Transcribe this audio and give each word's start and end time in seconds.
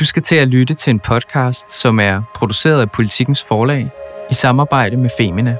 Du 0.00 0.04
skal 0.04 0.22
til 0.22 0.36
at 0.36 0.48
lytte 0.48 0.74
til 0.74 0.90
en 0.90 1.00
podcast, 1.00 1.72
som 1.72 2.00
er 2.00 2.22
produceret 2.34 2.80
af 2.80 2.90
Politikens 2.90 3.44
Forlag 3.44 3.90
i 4.30 4.34
samarbejde 4.34 4.96
med 4.96 5.10
Femina. 5.18 5.50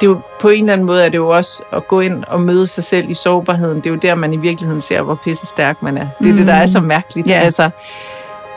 Det 0.00 0.06
er 0.06 0.10
jo 0.10 0.20
på 0.40 0.48
en 0.48 0.64
eller 0.64 0.72
anden 0.72 0.86
måde 0.86 1.04
er 1.04 1.08
det 1.08 1.18
jo 1.18 1.28
også 1.28 1.62
at 1.72 1.88
gå 1.88 2.00
ind 2.00 2.24
og 2.24 2.40
møde 2.40 2.66
sig 2.66 2.84
selv 2.84 3.10
i 3.10 3.14
sårbarheden. 3.14 3.76
Det 3.76 3.86
er 3.86 3.90
jo 3.90 3.96
der, 3.96 4.14
man 4.14 4.34
i 4.34 4.36
virkeligheden 4.36 4.80
ser, 4.80 5.02
hvor 5.02 5.18
pisse 5.24 5.46
stærk 5.46 5.82
man 5.82 5.98
er. 5.98 6.06
Det 6.18 6.28
er 6.28 6.30
mm. 6.32 6.36
det, 6.36 6.46
der 6.46 6.54
er 6.54 6.66
så 6.66 6.80
mærkeligt. 6.80 7.28
Ja. 7.28 7.40
Altså, 7.40 7.70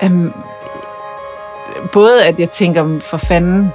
øhm, 0.04 0.34
både 1.94 2.24
at 2.26 2.40
jeg 2.40 2.50
tænker, 2.50 3.00
for 3.00 3.18
fanden, 3.18 3.72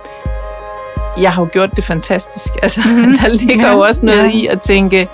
jeg 1.20 1.32
har 1.32 1.42
jo 1.42 1.48
gjort 1.52 1.77
det 1.77 1.84
fantastisk. 1.84 2.52
Altså, 2.62 2.80
mm. 2.87 3.16
der 3.23 3.28
ligger 3.28 3.66
Ja, 3.66 3.73
jo 3.73 3.80
også 3.80 4.06
noget 4.06 4.24
ja. 4.24 4.38
i 4.38 4.46
at 4.46 4.60
tænke, 4.60 5.09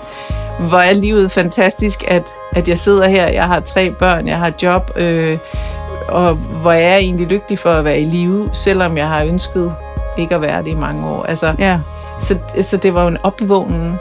hvor 0.59 0.79
er 0.79 0.93
livet 0.93 1.31
fantastisk, 1.31 2.03
at, 2.07 2.33
at 2.51 2.69
jeg 2.69 2.77
sidder 2.77 3.07
her, 3.07 3.27
jeg 3.27 3.47
har 3.47 3.59
tre 3.59 3.91
børn, 3.91 4.27
jeg 4.27 4.37
har 4.37 4.51
job, 4.61 4.91
øh, 4.95 5.37
og 6.09 6.33
hvor 6.35 6.71
er 6.71 6.77
jeg 6.77 6.97
egentlig 6.97 7.27
lykkelig 7.27 7.59
for 7.59 7.69
at 7.69 7.85
være 7.85 7.99
i 8.01 8.05
live, 8.05 8.49
selvom 8.53 8.97
jeg 8.97 9.07
har 9.07 9.23
ønsket 9.23 9.73
ikke 10.17 10.35
at 10.35 10.41
være 10.41 10.63
det 10.63 10.71
i 10.71 10.75
mange 10.75 11.07
år. 11.07 11.23
Altså, 11.23 11.55
Ja. 11.59 11.79
så, 12.19 12.37
så 12.61 12.77
det 12.77 12.95
var 12.95 13.01
jo 13.01 13.07
en 13.07 13.17
opvågning. 13.23 13.97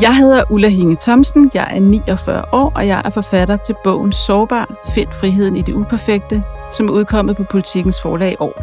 Jeg 0.00 0.16
hedder 0.16 0.42
Ulla 0.50 0.68
Hinge 0.68 0.96
Thomsen, 1.00 1.50
jeg 1.54 1.66
er 1.70 1.80
49 1.80 2.42
år, 2.52 2.72
og 2.74 2.86
jeg 2.86 3.02
er 3.04 3.10
forfatter 3.10 3.56
til 3.56 3.74
bogen 3.84 4.12
Sårbar, 4.12 4.68
Find 4.94 5.08
friheden 5.12 5.56
i 5.56 5.62
det 5.62 5.72
uperfekte, 5.74 6.42
som 6.72 6.88
er 6.88 6.92
udkommet 6.92 7.36
på 7.36 7.44
Politikens 7.44 8.00
forlag 8.02 8.32
i 8.32 8.36
år. 8.40 8.62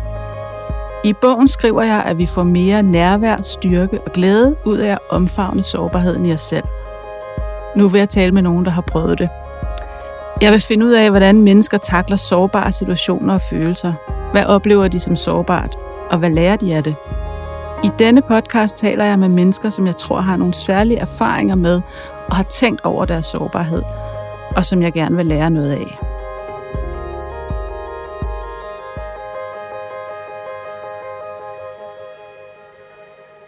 I 1.03 1.13
bogen 1.13 1.47
skriver 1.47 1.81
jeg, 1.83 2.03
at 2.05 2.17
vi 2.17 2.25
får 2.25 2.43
mere 2.43 2.83
nærvær, 2.83 3.35
styrke 3.43 3.99
og 4.05 4.11
glæde 4.11 4.55
ud 4.65 4.77
af 4.77 4.91
at 4.91 4.97
omfavne 5.09 5.63
sårbarheden 5.63 6.25
i 6.25 6.33
os 6.33 6.41
selv. 6.41 6.63
Nu 7.75 7.87
vil 7.87 7.99
jeg 7.99 8.09
tale 8.09 8.31
med 8.31 8.41
nogen, 8.41 8.65
der 8.65 8.71
har 8.71 8.81
prøvet 8.81 9.19
det. 9.19 9.29
Jeg 10.41 10.51
vil 10.51 10.61
finde 10.61 10.85
ud 10.85 10.91
af, 10.91 11.09
hvordan 11.09 11.41
mennesker 11.41 11.77
takler 11.77 12.17
sårbare 12.17 12.71
situationer 12.71 13.33
og 13.33 13.41
følelser. 13.49 13.93
Hvad 14.31 14.45
oplever 14.45 14.87
de 14.87 14.99
som 14.99 15.15
sårbart, 15.15 15.75
og 16.09 16.17
hvad 16.17 16.29
lærer 16.29 16.55
de 16.55 16.75
af 16.75 16.83
det? 16.83 16.95
I 17.83 17.89
denne 17.99 18.21
podcast 18.21 18.77
taler 18.77 19.05
jeg 19.05 19.19
med 19.19 19.29
mennesker, 19.29 19.69
som 19.69 19.87
jeg 19.87 19.97
tror 19.97 20.21
har 20.21 20.37
nogle 20.37 20.53
særlige 20.53 20.99
erfaringer 20.99 21.55
med 21.55 21.81
og 22.27 22.35
har 22.35 22.43
tænkt 22.43 22.81
over 22.81 23.05
deres 23.05 23.25
sårbarhed, 23.25 23.81
og 24.55 24.65
som 24.65 24.81
jeg 24.81 24.93
gerne 24.93 25.15
vil 25.15 25.25
lære 25.25 25.49
noget 25.49 25.71
af. 25.71 25.97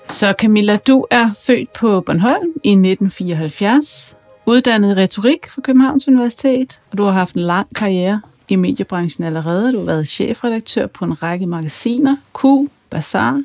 Så 0.09 0.33
Camilla, 0.39 0.77
du 0.77 1.05
er 1.11 1.30
født 1.45 1.73
på 1.73 2.02
Bornholm 2.02 2.49
i 2.64 2.69
1974, 2.69 4.17
uddannet 4.45 4.91
i 4.91 5.02
retorik 5.02 5.49
fra 5.49 5.61
Københavns 5.61 6.08
Universitet, 6.08 6.81
og 6.91 6.97
du 6.97 7.03
har 7.03 7.11
haft 7.11 7.36
en 7.36 7.41
lang 7.41 7.75
karriere 7.75 8.22
i 8.49 8.55
mediebranchen 8.55 9.23
allerede. 9.23 9.73
Du 9.73 9.77
har 9.77 9.86
været 9.86 10.08
chefredaktør 10.08 10.88
på 10.88 11.05
en 11.05 11.23
række 11.23 11.45
magasiner, 11.45 12.16
Q, 12.39 12.45
Bazaar, 12.89 13.44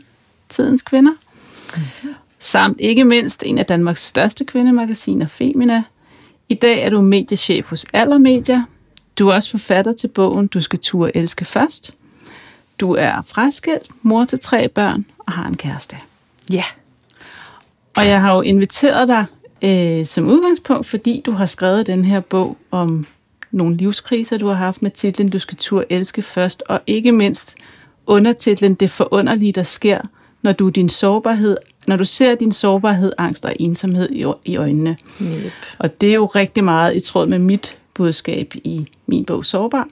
Tidens 0.48 0.82
Kvinder, 0.82 1.12
samt 2.38 2.76
ikke 2.80 3.04
mindst 3.04 3.42
en 3.46 3.58
af 3.58 3.66
Danmarks 3.66 4.06
største 4.06 4.44
kvindemagasiner, 4.44 5.26
Femina. 5.26 5.82
I 6.48 6.54
dag 6.54 6.82
er 6.82 6.90
du 6.90 7.00
mediechef 7.00 7.68
hos 7.68 7.86
Allermedia. 7.92 8.64
Du 9.18 9.28
er 9.28 9.34
også 9.34 9.50
forfatter 9.50 9.92
til 9.92 10.08
bogen 10.08 10.46
Du 10.46 10.60
skal 10.60 10.78
turde 10.78 11.12
elske 11.14 11.44
først. 11.44 11.94
Du 12.80 12.94
er 12.94 13.22
fraskilt, 13.26 13.88
mor 14.02 14.24
til 14.24 14.40
tre 14.40 14.68
børn 14.68 15.04
og 15.18 15.32
har 15.32 15.46
en 15.46 15.56
kæreste. 15.56 15.96
Ja. 16.52 16.64
Og 17.96 18.06
jeg 18.06 18.20
har 18.20 18.34
jo 18.34 18.40
inviteret 18.40 19.08
dig 19.08 19.24
øh, 19.64 20.06
som 20.06 20.28
udgangspunkt, 20.28 20.86
fordi 20.86 21.22
du 21.26 21.32
har 21.32 21.46
skrevet 21.46 21.86
den 21.86 22.04
her 22.04 22.20
bog 22.20 22.56
om 22.70 23.06
nogle 23.50 23.76
livskriser, 23.76 24.38
du 24.38 24.46
har 24.46 24.54
haft 24.54 24.82
med 24.82 24.90
titlen 24.90 25.28
Du 25.28 25.38
skal 25.38 25.56
turde 25.56 25.86
elske 25.90 26.22
først, 26.22 26.62
og 26.68 26.80
ikke 26.86 27.12
mindst 27.12 27.56
undertitlen 28.06 28.74
Det 28.74 28.90
forunderlige, 28.90 29.52
der 29.52 29.62
sker, 29.62 30.00
når 30.42 30.52
du, 30.52 30.68
din 30.68 30.88
sårbarhed, 30.88 31.56
når 31.86 31.96
du 31.96 32.04
ser 32.04 32.34
din 32.34 32.52
sårbarhed, 32.52 33.12
angst 33.18 33.44
og 33.44 33.56
ensomhed 33.60 34.10
i, 34.10 34.24
i 34.44 34.56
øjnene. 34.56 34.96
Yep. 35.22 35.52
Og 35.78 36.00
det 36.00 36.08
er 36.08 36.14
jo 36.14 36.26
rigtig 36.26 36.64
meget 36.64 36.96
i 36.96 37.00
tråd 37.00 37.28
med 37.28 37.38
mit 37.38 37.78
budskab 37.94 38.54
i 38.54 38.88
min 39.06 39.24
bog 39.24 39.44
Sårbar. 39.46 39.88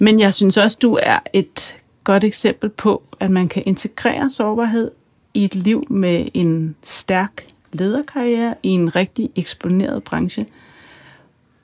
Men 0.00 0.20
jeg 0.20 0.34
synes 0.34 0.56
også, 0.56 0.78
du 0.82 0.98
er 1.02 1.18
et 1.32 1.74
godt 2.04 2.24
eksempel 2.24 2.70
på, 2.70 3.02
at 3.20 3.30
man 3.30 3.48
kan 3.48 3.62
integrere 3.66 4.30
sårbarhed 4.30 4.90
i 5.34 5.44
et 5.44 5.54
liv 5.54 5.84
med 5.90 6.28
en 6.34 6.76
stærk 6.82 7.46
lederkarriere 7.72 8.54
i 8.62 8.68
en 8.68 8.96
rigtig 8.96 9.30
eksponeret 9.36 10.04
branche. 10.04 10.46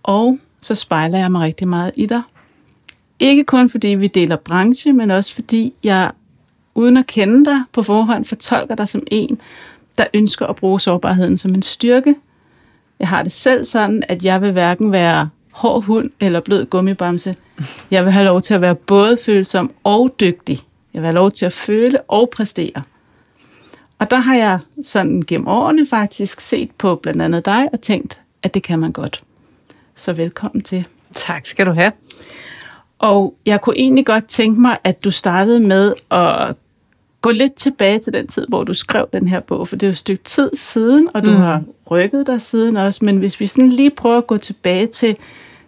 Og 0.03 0.39
så 0.61 0.75
spejler 0.75 1.19
jeg 1.19 1.33
mig 1.33 1.41
rigtig 1.41 1.69
meget 1.69 1.93
i 1.97 2.07
dig. 2.07 2.23
Ikke 3.19 3.45
kun 3.45 3.71
fordi 3.71 3.89
vi 3.89 4.07
deler 4.07 4.37
branche, 4.37 4.93
men 4.93 5.11
også 5.11 5.35
fordi 5.35 5.75
jeg 5.83 6.11
uden 6.75 6.97
at 6.97 7.07
kende 7.07 7.45
dig 7.45 7.63
på 7.73 7.83
forhånd 7.83 8.25
fortolker 8.25 8.75
dig 8.75 8.89
som 8.89 9.03
en, 9.07 9.41
der 9.99 10.05
ønsker 10.15 10.47
at 10.47 10.57
bruge 10.57 10.81
sårbarheden 10.81 11.39
som 11.39 11.55
en 11.55 11.63
styrke. 11.63 12.15
Jeg 12.99 13.09
har 13.09 13.23
det 13.23 13.33
selv 13.33 13.65
sådan, 13.65 14.03
at 14.09 14.25
jeg 14.25 14.43
vil 14.43 14.53
hverken 14.53 14.93
være 14.93 15.29
hård 15.51 15.83
hund 15.83 16.11
eller 16.21 16.41
blød 16.41 16.67
gummibamse. 16.67 17.37
Jeg 17.91 18.05
vil 18.05 18.13
have 18.13 18.25
lov 18.25 18.41
til 18.41 18.55
at 18.55 18.61
være 18.61 18.75
både 18.75 19.17
følsom 19.25 19.71
og 19.85 20.15
dygtig. 20.21 20.61
Jeg 20.95 21.03
vil 21.03 21.07
have 21.07 21.15
lov 21.15 21.31
til 21.31 21.47
at 21.47 21.53
føle 21.53 22.01
og 22.01 22.31
præstere. 22.31 22.83
Og 24.05 24.11
der 24.11 24.17
har 24.17 24.35
jeg 24.35 24.59
sådan 24.83 25.23
gennem 25.27 25.49
årene 25.49 25.87
faktisk 25.87 26.41
set 26.41 26.71
på 26.79 26.97
blandt 26.97 27.23
andet 27.23 27.45
dig 27.45 27.69
og 27.73 27.81
tænkt, 27.81 28.21
at 28.43 28.55
det 28.55 28.63
kan 28.63 28.79
man 28.79 28.93
godt. 28.93 29.23
Så 29.95 30.13
velkommen 30.13 30.63
til. 30.63 30.87
Tak 31.15 31.47
skal 31.47 31.67
du 31.67 31.73
have. 31.73 31.93
Og 32.99 33.35
jeg 33.47 33.61
kunne 33.61 33.79
egentlig 33.79 34.07
godt 34.07 34.27
tænke 34.27 34.61
mig, 34.61 34.79
at 34.85 35.05
du 35.05 35.11
startede 35.11 35.61
med 35.61 35.95
at 36.11 36.57
gå 37.21 37.31
lidt 37.31 37.55
tilbage 37.55 37.99
til 37.99 38.13
den 38.13 38.27
tid, 38.27 38.47
hvor 38.49 38.65
du 38.65 38.75
skrev 38.75 39.09
den 39.13 39.29
her 39.29 39.41
bog, 39.41 39.69
for 39.69 39.77
det 39.77 39.87
er 39.87 39.89
jo 39.89 39.93
et 39.93 39.99
stykke 39.99 40.25
tid 40.25 40.51
siden, 40.55 41.09
og 41.15 41.25
du 41.25 41.31
mm. 41.31 41.37
har 41.37 41.63
rykket 41.91 42.27
dig 42.27 42.41
siden 42.41 42.77
også, 42.77 43.05
men 43.05 43.19
hvis 43.19 43.41
vi 43.41 43.47
sådan 43.47 43.73
lige 43.73 43.91
prøver 43.91 44.19
at 44.19 44.27
gå 44.27 44.37
tilbage 44.37 44.87
til 44.87 45.17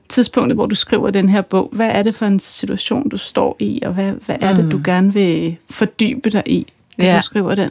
tidspunktet, 0.09 0.57
hvor 0.57 0.67
du 0.67 0.75
skriver 0.75 1.11
den 1.11 1.29
her 1.29 1.41
bog, 1.41 1.69
hvad 1.73 1.91
er 1.91 2.03
det 2.03 2.15
for 2.15 2.27
en 2.27 2.41
situation, 2.41 3.09
du 3.09 3.17
står 3.17 3.57
i, 3.59 3.83
og 3.87 3.93
hvad, 3.93 4.13
hvad 4.13 4.37
er 4.41 4.55
det, 4.55 4.73
du 4.73 4.81
gerne 4.85 5.13
vil 5.13 5.59
fordybe 5.71 6.31
dig 6.31 6.43
i, 6.47 6.67
da 7.01 7.07
Ja. 7.07 7.17
du 7.17 7.23
skriver 7.23 7.55
den? 7.55 7.71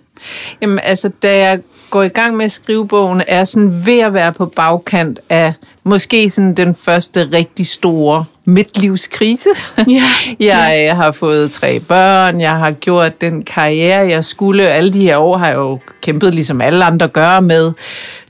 Jamen, 0.62 0.80
altså, 0.84 1.10
da 1.24 1.38
jeg 1.38 1.60
går 1.90 2.04
i 2.04 2.08
gang 2.08 2.38
med 2.38 2.46
at 2.46 2.52
skrive 2.52 2.88
bogen, 2.88 3.22
er 3.28 3.44
sådan 3.44 3.86
ved 3.86 4.00
at 4.00 4.14
være 4.14 4.34
på 4.34 4.46
bagkant 4.46 5.20
af 5.30 5.54
måske 5.84 6.30
sådan 6.30 6.54
den 6.54 6.76
første 6.76 7.30
rigtig 7.34 7.68
store 7.68 8.26
midtlivskrise. 8.46 9.50
Ja. 9.88 10.02
Jeg 10.46 10.88
øh, 10.92 10.98
har 10.98 11.12
fået 11.12 11.52
tre 11.52 11.80
børn, 11.80 12.42
jeg 12.42 12.58
har 12.58 12.72
gjort 12.72 13.22
den 13.22 13.44
karriere, 13.44 14.08
jeg 14.08 14.24
skulle. 14.24 14.68
Alle 14.68 14.94
de 14.94 15.02
her 15.02 15.18
år 15.18 15.38
har 15.38 15.48
jeg 15.48 15.56
jo 15.56 15.80
kæmpet, 16.02 16.36
ligesom 16.36 16.62
alle 16.62 16.86
andre 16.86 17.08
gør, 17.08 17.40
med 17.40 17.72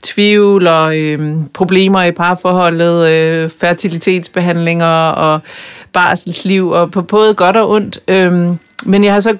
tvivl 0.02 0.66
og 0.66 0.96
øh, 0.98 1.36
problemer 1.54 2.02
i 2.02 2.12
parforholdet, 2.12 3.06
øh, 3.08 3.50
fertilitetsbehandlinger 3.60 4.86
og 5.10 5.40
barselsliv, 5.92 6.68
og 6.68 6.90
på 6.90 7.02
både 7.02 7.34
godt 7.34 7.56
og 7.56 7.70
ondt. 7.70 7.98
Øh, 8.08 8.46
men 8.86 9.04
jeg 9.04 9.12
har 9.12 9.20
så 9.20 9.36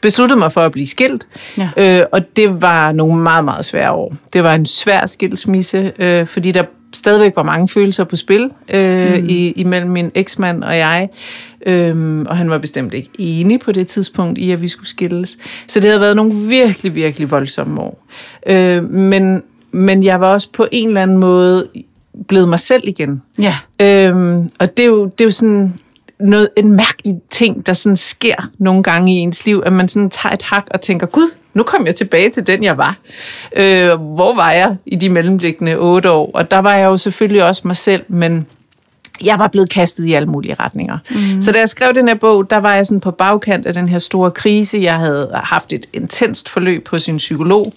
besluttet 0.00 0.38
mig 0.38 0.52
for 0.52 0.60
at 0.60 0.72
blive 0.72 0.86
skilt, 0.86 1.26
Ja. 1.58 2.00
øh, 2.00 2.06
og 2.12 2.36
det 2.36 2.62
var 2.62 2.92
nogle 2.92 3.22
meget, 3.22 3.44
meget 3.44 3.64
svære 3.64 3.92
år. 3.92 4.14
Det 4.32 4.44
var 4.44 4.54
en 4.54 4.66
svær 4.66 5.06
skilsmisse, 5.06 5.92
øh, 5.98 6.26
fordi 6.26 6.52
der 6.52 6.64
stadigvæk 6.94 7.32
var 7.36 7.42
mange 7.42 7.68
følelser 7.68 8.04
på 8.04 8.16
spil 8.16 8.50
øh, 8.68 9.18
mm. 9.20 9.28
i, 9.28 9.50
imellem 9.50 9.90
min 9.90 10.10
eksmand 10.14 10.64
og 10.64 10.76
jeg. 10.78 11.08
Øhm, 11.66 12.26
og 12.26 12.36
han 12.36 12.50
var 12.50 12.58
bestemt 12.58 12.94
ikke 12.94 13.08
enig 13.18 13.60
på 13.60 13.72
det 13.72 13.86
tidspunkt 13.86 14.38
i, 14.38 14.50
at 14.50 14.62
vi 14.62 14.68
skulle 14.68 14.88
skilles. 14.88 15.38
Så 15.68 15.80
det 15.80 15.90
havde 15.90 16.00
været 16.00 16.16
nogle 16.16 16.34
virkelig, 16.34 16.94
virkelig 16.94 17.30
voldsomme 17.30 17.80
år. 17.80 18.06
Øh, 18.46 18.84
men, 18.90 19.42
men 19.72 20.02
jeg 20.04 20.20
var 20.20 20.32
også 20.32 20.48
på 20.52 20.66
en 20.72 20.88
eller 20.88 21.02
anden 21.02 21.16
måde 21.16 21.68
blevet 22.28 22.48
mig 22.48 22.58
selv 22.58 22.82
igen. 22.88 23.22
Ja. 23.38 23.54
Øhm, 23.80 24.50
og 24.58 24.76
det 24.76 24.82
er, 24.82 24.86
jo, 24.86 25.04
det 25.04 25.20
er 25.20 25.24
jo 25.24 25.30
sådan 25.30 25.74
noget, 26.22 26.48
en 26.56 26.72
mærkelig 26.76 27.14
ting, 27.30 27.66
der 27.66 27.72
sådan 27.72 27.96
sker 27.96 28.50
nogle 28.58 28.82
gange 28.82 29.12
i 29.12 29.16
ens 29.16 29.46
liv, 29.46 29.62
at 29.66 29.72
man 29.72 29.88
sådan 29.88 30.10
tager 30.10 30.34
et 30.34 30.42
hak 30.42 30.66
og 30.70 30.80
tænker, 30.80 31.06
gud, 31.06 31.30
nu 31.54 31.62
kom 31.62 31.86
jeg 31.86 31.94
tilbage 31.94 32.30
til 32.30 32.46
den, 32.46 32.62
jeg 32.62 32.78
var. 32.78 32.96
Øh, 33.56 33.88
hvor 33.88 34.34
var 34.34 34.52
jeg 34.52 34.76
i 34.86 34.96
de 34.96 35.08
mellemliggende 35.08 35.76
otte 35.78 36.10
år? 36.10 36.30
Og 36.34 36.50
der 36.50 36.58
var 36.58 36.74
jeg 36.74 36.84
jo 36.84 36.96
selvfølgelig 36.96 37.44
også 37.44 37.62
mig 37.64 37.76
selv, 37.76 38.04
men 38.08 38.46
jeg 39.24 39.38
var 39.38 39.48
blevet 39.48 39.70
kastet 39.70 40.04
i 40.06 40.12
alle 40.12 40.28
mulige 40.28 40.54
retninger. 40.60 40.98
Mm. 41.10 41.42
Så 41.42 41.52
da 41.52 41.58
jeg 41.58 41.68
skrev 41.68 41.94
den 41.94 42.08
her 42.08 42.14
bog, 42.14 42.50
der 42.50 42.56
var 42.56 42.74
jeg 42.74 42.86
sådan 42.86 43.00
på 43.00 43.10
bagkant 43.10 43.66
af 43.66 43.74
den 43.74 43.88
her 43.88 43.98
store 43.98 44.30
krise. 44.30 44.78
Jeg 44.78 44.94
havde 44.96 45.30
haft 45.34 45.72
et 45.72 45.86
intenst 45.92 46.48
forløb 46.48 46.88
hos 46.88 47.08
en 47.08 47.16
psykolog. 47.16 47.74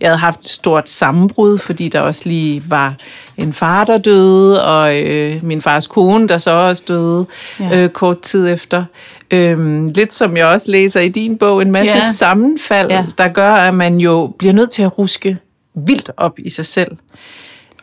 Jeg 0.00 0.08
havde 0.08 0.18
haft 0.18 0.40
et 0.40 0.48
stort 0.48 0.88
sammenbrud, 0.88 1.58
fordi 1.58 1.88
der 1.88 2.00
også 2.00 2.22
lige 2.24 2.62
var 2.70 2.94
en 3.36 3.52
far, 3.52 3.84
der 3.84 3.98
døde, 3.98 4.64
og 4.64 4.96
øh, 5.02 5.44
min 5.44 5.62
fars 5.62 5.86
kone, 5.86 6.28
der 6.28 6.38
så 6.38 6.50
også 6.50 6.84
døde 6.88 7.26
Ja. 7.60 7.82
øh, 7.82 7.88
kort 7.90 8.20
tid 8.20 8.48
efter. 8.48 8.84
Øhm, 9.30 9.86
lidt 9.94 10.14
som 10.14 10.36
jeg 10.36 10.46
også 10.46 10.70
læser 10.70 11.00
i 11.00 11.08
din 11.08 11.38
bog, 11.38 11.62
en 11.62 11.72
masse 11.72 11.96
Ja. 11.96 12.12
sammenfald, 12.12 12.90
Ja. 12.90 13.04
der 13.18 13.28
gør, 13.28 13.52
at 13.52 13.74
man 13.74 13.98
jo 13.98 14.34
bliver 14.38 14.52
nødt 14.52 14.70
til 14.70 14.82
at 14.82 14.98
ruske 14.98 15.38
vildt 15.74 16.10
op 16.16 16.38
i 16.38 16.50
sig 16.50 16.66
selv 16.66 16.90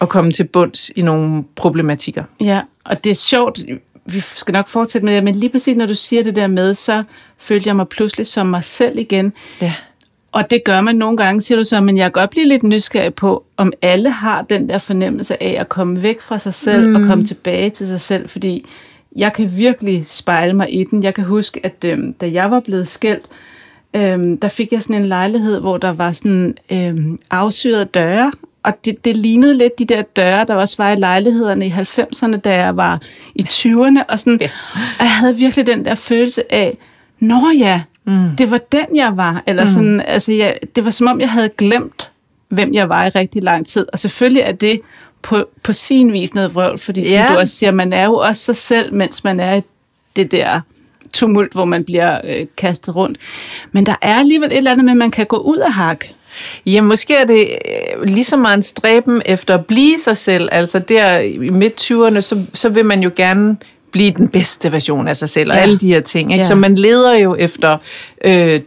og 0.03 0.09
komme 0.09 0.31
til 0.31 0.44
bunds 0.44 0.91
i 0.95 1.01
nogle 1.01 1.44
problematikker. 1.55 2.23
Ja, 2.41 2.61
og 2.83 3.03
det 3.03 3.09
er 3.09 3.15
sjovt. 3.15 3.59
vi 4.05 4.19
skal 4.19 4.51
nok 4.51 4.67
fortsætte 4.67 5.05
med 5.05 5.15
det, 5.15 5.23
men 5.23 5.35
lige 5.35 5.50
præcis 5.50 5.77
når 5.77 5.85
du 5.85 5.94
siger 5.94 6.23
det 6.23 6.35
der 6.35 6.47
med, 6.47 6.73
så 6.75 7.03
følte 7.38 7.67
jeg 7.67 7.75
mig 7.75 7.88
pludselig 7.88 8.25
som 8.25 8.47
mig 8.47 8.63
selv 8.63 9.00
igen. 9.00 9.33
Ja. 9.61 9.73
Og 10.31 10.50
det 10.50 10.63
gør 10.63 10.81
man 10.81 10.95
nogle 10.95 11.17
gange, 11.17 11.41
siger 11.41 11.57
du 11.57 11.63
så, 11.63 11.81
men 11.81 11.97
jeg 11.97 12.05
kan 12.05 12.11
godt 12.11 12.29
blive 12.29 12.47
lidt 12.47 12.63
nysgerrig 12.63 13.13
på, 13.13 13.44
om 13.57 13.73
alle 13.81 14.09
har 14.09 14.41
den 14.41 14.69
der 14.69 14.77
fornemmelse 14.77 15.44
af 15.44 15.55
at 15.59 15.69
komme 15.69 16.01
væk 16.01 16.21
fra 16.21 16.39
sig 16.39 16.53
selv 16.53 16.88
mm. 16.88 16.95
og 16.95 17.01
komme 17.01 17.25
tilbage 17.25 17.69
til 17.69 17.88
sig 17.88 18.01
selv, 18.01 18.29
fordi 18.29 18.65
jeg 19.15 19.33
kan 19.33 19.51
virkelig 19.57 20.05
spejle 20.05 20.53
mig 20.53 20.73
i 20.73 20.83
den. 20.83 21.03
Jeg 21.03 21.13
kan 21.13 21.23
huske, 21.23 21.65
at 21.65 21.85
øhm, 21.85 22.13
da 22.13 22.31
jeg 22.31 22.51
var 22.51 22.59
blevet 22.59 22.88
skældt, 22.88 23.25
øhm, 23.95 24.38
der 24.38 24.47
fik 24.47 24.71
jeg 24.71 24.81
sådan 24.81 24.95
en 24.95 25.05
lejlighed, 25.05 25.59
hvor 25.59 25.77
der 25.77 25.94
var 25.94 26.11
sådan 26.11 26.57
øhm, 26.71 27.19
afsyrede 27.31 27.85
døre, 27.85 28.31
og 28.63 28.74
det, 28.86 29.06
det 29.06 29.18
lignede 29.18 29.57
lidt 29.57 29.80
de 29.80 29.86
der 29.86 30.01
døre, 30.01 30.45
der 30.45 30.56
også 30.56 30.75
var 30.77 30.92
i 30.92 30.95
lejlighederne 30.95 31.68
i 31.68 31.69
90'erne, 31.69 32.36
da 32.38 32.56
jeg 32.56 32.77
var 32.77 33.00
i 33.36 33.42
20'erne, 33.44 34.04
og 34.10 34.19
sådan, 34.19 34.38
Ja. 34.42 34.50
og 35.00 35.06
jeg 35.06 35.12
havde 35.12 35.38
virkelig 35.38 35.68
den 35.68 35.86
der 35.86 35.95
følelse 35.95 36.54
af, 36.54 36.77
nå 37.19 37.36
ja, 37.57 37.81
mm. 38.06 38.30
det 38.38 38.51
var 38.51 38.57
den, 38.71 38.86
jeg 38.95 39.18
var. 39.18 39.44
Eller 39.48 39.65
sådan, 39.65 40.01
altså, 40.01 40.33
jeg, 40.33 40.57
det 40.75 40.86
var 40.86 40.92
som 40.92 41.07
om, 41.07 41.19
jeg 41.19 41.30
havde 41.30 41.50
glemt, 41.57 42.12
hvem 42.50 42.74
jeg 42.74 42.89
var 42.89 43.06
i 43.06 43.10
rigtig 43.10 43.44
lang 43.44 43.68
tid. 43.68 43.86
Og 43.94 44.00
selvfølgelig 44.00 44.42
er 44.42 44.51
det 44.51 44.80
på, 45.21 45.45
på 45.63 45.74
sin 45.74 46.13
vis 46.13 46.33
noget 46.33 46.56
vrøvl, 46.56 46.77
fordi 46.77 47.06
som 47.06 47.13
Ja. 47.18 47.25
du 47.30 47.38
også 47.38 47.56
siger, 47.56 47.71
man 47.71 47.94
er 47.94 48.06
jo 48.06 48.15
også 48.15 48.42
sig 48.44 48.56
selv, 48.56 48.94
mens 48.94 49.24
man 49.24 49.39
er 49.39 49.56
i 49.56 49.62
det 50.15 50.31
der 50.31 50.62
tumult, 51.13 51.54
hvor 51.54 51.65
man 51.65 51.83
bliver 51.83 52.21
øh, 52.24 52.45
kastet 52.57 52.95
rundt. 52.95 53.18
Men 53.71 53.86
der 53.86 53.95
er 54.01 54.13
alligevel 54.15 54.51
et 54.51 54.57
eller 54.57 54.71
andet 54.71 54.86
med, 54.86 54.92
at 54.94 54.98
man 54.98 55.12
kan 55.12 55.25
gå 55.25 55.38
ud 55.38 55.57
af 55.57 55.74
hak. 55.74 56.06
Ja, 56.65 56.81
måske 56.81 57.15
er 57.15 57.25
det 57.25 57.50
øh, 57.50 58.03
lige 58.03 58.24
så 58.24 58.38
meget 58.38 58.57
en 58.57 58.62
stræben 58.62 59.21
efter 59.25 59.53
at 59.53 59.65
blive 59.65 59.97
sig 59.97 60.18
selv. 60.18 60.50
Altså 60.51 60.80
der 60.80 61.19
i 61.19 61.38
midt-20'erne, 61.38 62.21
så, 62.21 62.45
så 62.53 62.69
vil 62.69 62.85
man 62.85 63.03
jo 63.03 63.12
gerne 63.15 63.57
blive 63.94 64.12
den 64.12 64.28
bedste 64.28 64.72
version 64.72 65.07
af 65.07 65.16
sig 65.16 65.30
selv, 65.30 65.50
og 65.51 65.56
Ja. 65.57 65.62
alle 65.62 65.78
de 65.78 65.88
her 65.88 66.00
ting. 66.01 66.31
Ikke? 66.31 66.40
Ja. 66.42 66.48
Så 66.48 66.56
man 66.56 66.75
leder 66.75 67.13
jo 67.18 67.36
efter 67.40 67.78
øh, 68.25 68.60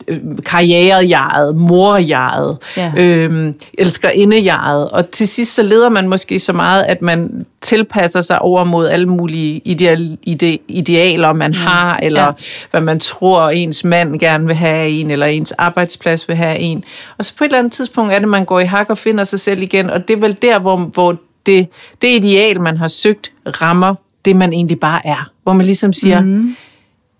karrierejaret, 0.44 1.56
morjaret, 1.56 2.58
Ja. 2.76 2.93
øh, 2.96 3.52
elskerindejagt, 3.78 4.93
og 4.93 5.11
til 5.11 5.28
sidst 5.28 5.55
så 5.55 5.62
leder 5.62 5.88
man 5.88 6.08
måske 6.08 6.38
så 6.38 6.52
meget, 6.52 6.82
at 6.82 7.02
man 7.02 7.46
tilpasser 7.61 8.20
sig 8.20 8.38
over 8.43 8.64
mod 8.64 8.88
alle 8.88 9.06
mulige 9.06 9.61
ideal, 9.64 10.19
ide, 10.23 10.58
idealer, 10.69 11.32
man 11.32 11.55
har, 11.55 11.99
eller 12.02 12.20
Ja. 12.20 12.26
ja. 12.26 12.32
hvad 12.70 12.81
man 12.81 13.00
tror, 13.00 13.49
ens 13.50 13.84
mand 13.84 14.19
gerne 14.20 14.46
vil 14.46 14.55
have 14.56 14.88
en, 14.88 15.11
eller 15.11 15.26
ens 15.26 15.52
arbejdsplads 15.52 16.29
vil 16.29 16.37
have 16.37 16.58
en. 16.58 16.84
Og 17.19 17.25
så 17.25 17.34
på 17.38 17.44
et 17.44 17.49
eller 17.49 17.58
andet 17.58 17.72
tidspunkt 17.72 18.12
er 18.12 18.19
det, 18.19 18.29
man 18.29 18.44
går 18.44 18.61
i 18.61 18.64
hak 18.64 18.90
og 18.90 18.99
finder 18.99 19.25
sig 19.25 19.40
selv 19.40 19.62
igen, 19.62 19.90
og 19.90 20.08
det 20.08 20.17
er 20.17 20.20
vel 20.20 20.37
der, 20.43 20.58
hvor, 20.58 20.76
hvor 20.76 21.17
det, 21.46 21.67
det 22.02 22.08
ideal, 22.08 22.61
man 22.61 22.76
har 22.76 22.88
søgt, 22.88 23.31
rammer 23.46 23.94
det, 24.26 24.37
man 24.37 24.52
egentlig 24.52 24.81
bare 24.81 25.06
er. 25.06 25.31
Hvor 25.43 25.52
man 25.52 25.67
ligesom 25.67 25.93
siger, 25.93 26.20
mm. 26.20 26.56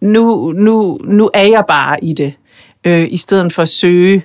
nu, 0.00 0.53
nu, 0.56 0.99
nu 1.05 1.31
er 1.35 1.43
jeg 1.43 1.64
bare 1.69 2.05
i 2.05 2.12
det, 2.12 2.32
øh, 2.85 3.06
i 3.11 3.17
stedet 3.17 3.53
for 3.53 3.62
at 3.62 3.69
søge. 3.69 4.23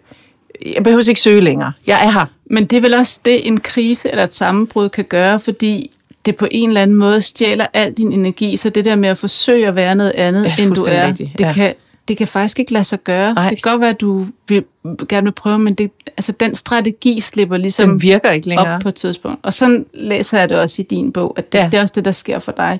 Jeg 0.75 0.83
behøver 0.83 1.09
ikke 1.09 1.21
søge 1.21 1.41
længere. 1.41 1.71
Jeg 1.87 2.05
er 2.05 2.11
her. 2.11 2.25
Men 2.45 2.65
det 2.65 2.77
er 2.77 2.81
vel 2.81 2.93
også 2.93 3.19
det, 3.25 3.47
en 3.47 3.59
krise 3.59 4.09
eller 4.09 4.23
et 4.23 4.33
sammenbrud 4.33 4.89
kan 4.89 5.05
gøre, 5.09 5.39
fordi 5.39 5.91
det 6.25 6.35
på 6.35 6.47
en 6.51 6.69
eller 6.69 6.81
anden 6.81 6.97
måde 6.97 7.21
stjæler 7.21 7.67
al 7.73 7.93
din 7.93 8.11
energi, 8.11 8.57
så 8.57 8.69
det 8.69 8.85
der 8.85 8.95
med 8.95 9.09
at 9.09 9.17
forsøge 9.17 9.67
at 9.67 9.75
være 9.75 9.95
noget 9.95 10.11
andet, 10.11 10.45
Ja, 10.45 10.63
end 10.63 10.75
du 10.75 10.81
er, 10.81 11.13
det, 11.13 11.31
ja. 11.39 11.53
kan, 11.53 11.73
det 12.11 12.17
kan 12.17 12.27
faktisk 12.27 12.59
ikke 12.59 12.73
lade 12.73 12.83
sig 12.83 13.03
gøre. 13.03 13.33
Nej. 13.33 13.49
Det 13.49 13.63
kan 13.63 13.71
godt 13.71 13.81
være, 13.81 13.89
at 13.89 14.01
du 14.01 14.27
vil, 14.47 14.63
gerne 15.09 15.23
vil 15.23 15.31
prøve, 15.31 15.59
men 15.59 15.73
det, 15.73 15.91
altså, 16.17 16.31
den 16.31 16.55
strategi 16.55 17.19
slipper 17.19 17.57
ligesom 17.57 17.89
Den 17.89 18.01
virker 18.01 18.31
ikke 18.31 18.47
længere. 18.49 18.75
op 18.75 18.81
på 18.81 18.89
et 18.89 18.95
tidspunkt. 18.95 19.39
Og 19.45 19.53
sådan 19.53 19.85
læser 19.93 20.39
jeg 20.39 20.49
det 20.49 20.57
også 20.59 20.81
i 20.81 20.85
din 20.89 21.11
bog, 21.11 21.33
at 21.37 21.53
det, 21.53 21.59
ja. 21.59 21.65
Det 21.71 21.77
er 21.77 21.81
også 21.81 21.93
det, 21.95 22.05
der 22.05 22.11
sker 22.11 22.39
for 22.39 22.51
dig. 22.51 22.79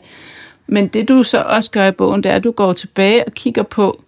Men 0.68 0.88
det 0.88 1.07
du 1.10 1.24
så 1.24 1.42
også 1.42 1.72
gør 1.72 1.88
i 1.88 1.92
bogen, 1.92 2.24
det 2.24 2.31
er, 2.31 2.36
at 2.36 2.44
du 2.44 2.51
går 2.51 2.74
tilbage 2.74 3.24
og 3.28 3.33
kigger 3.33 3.63
på, 3.63 4.01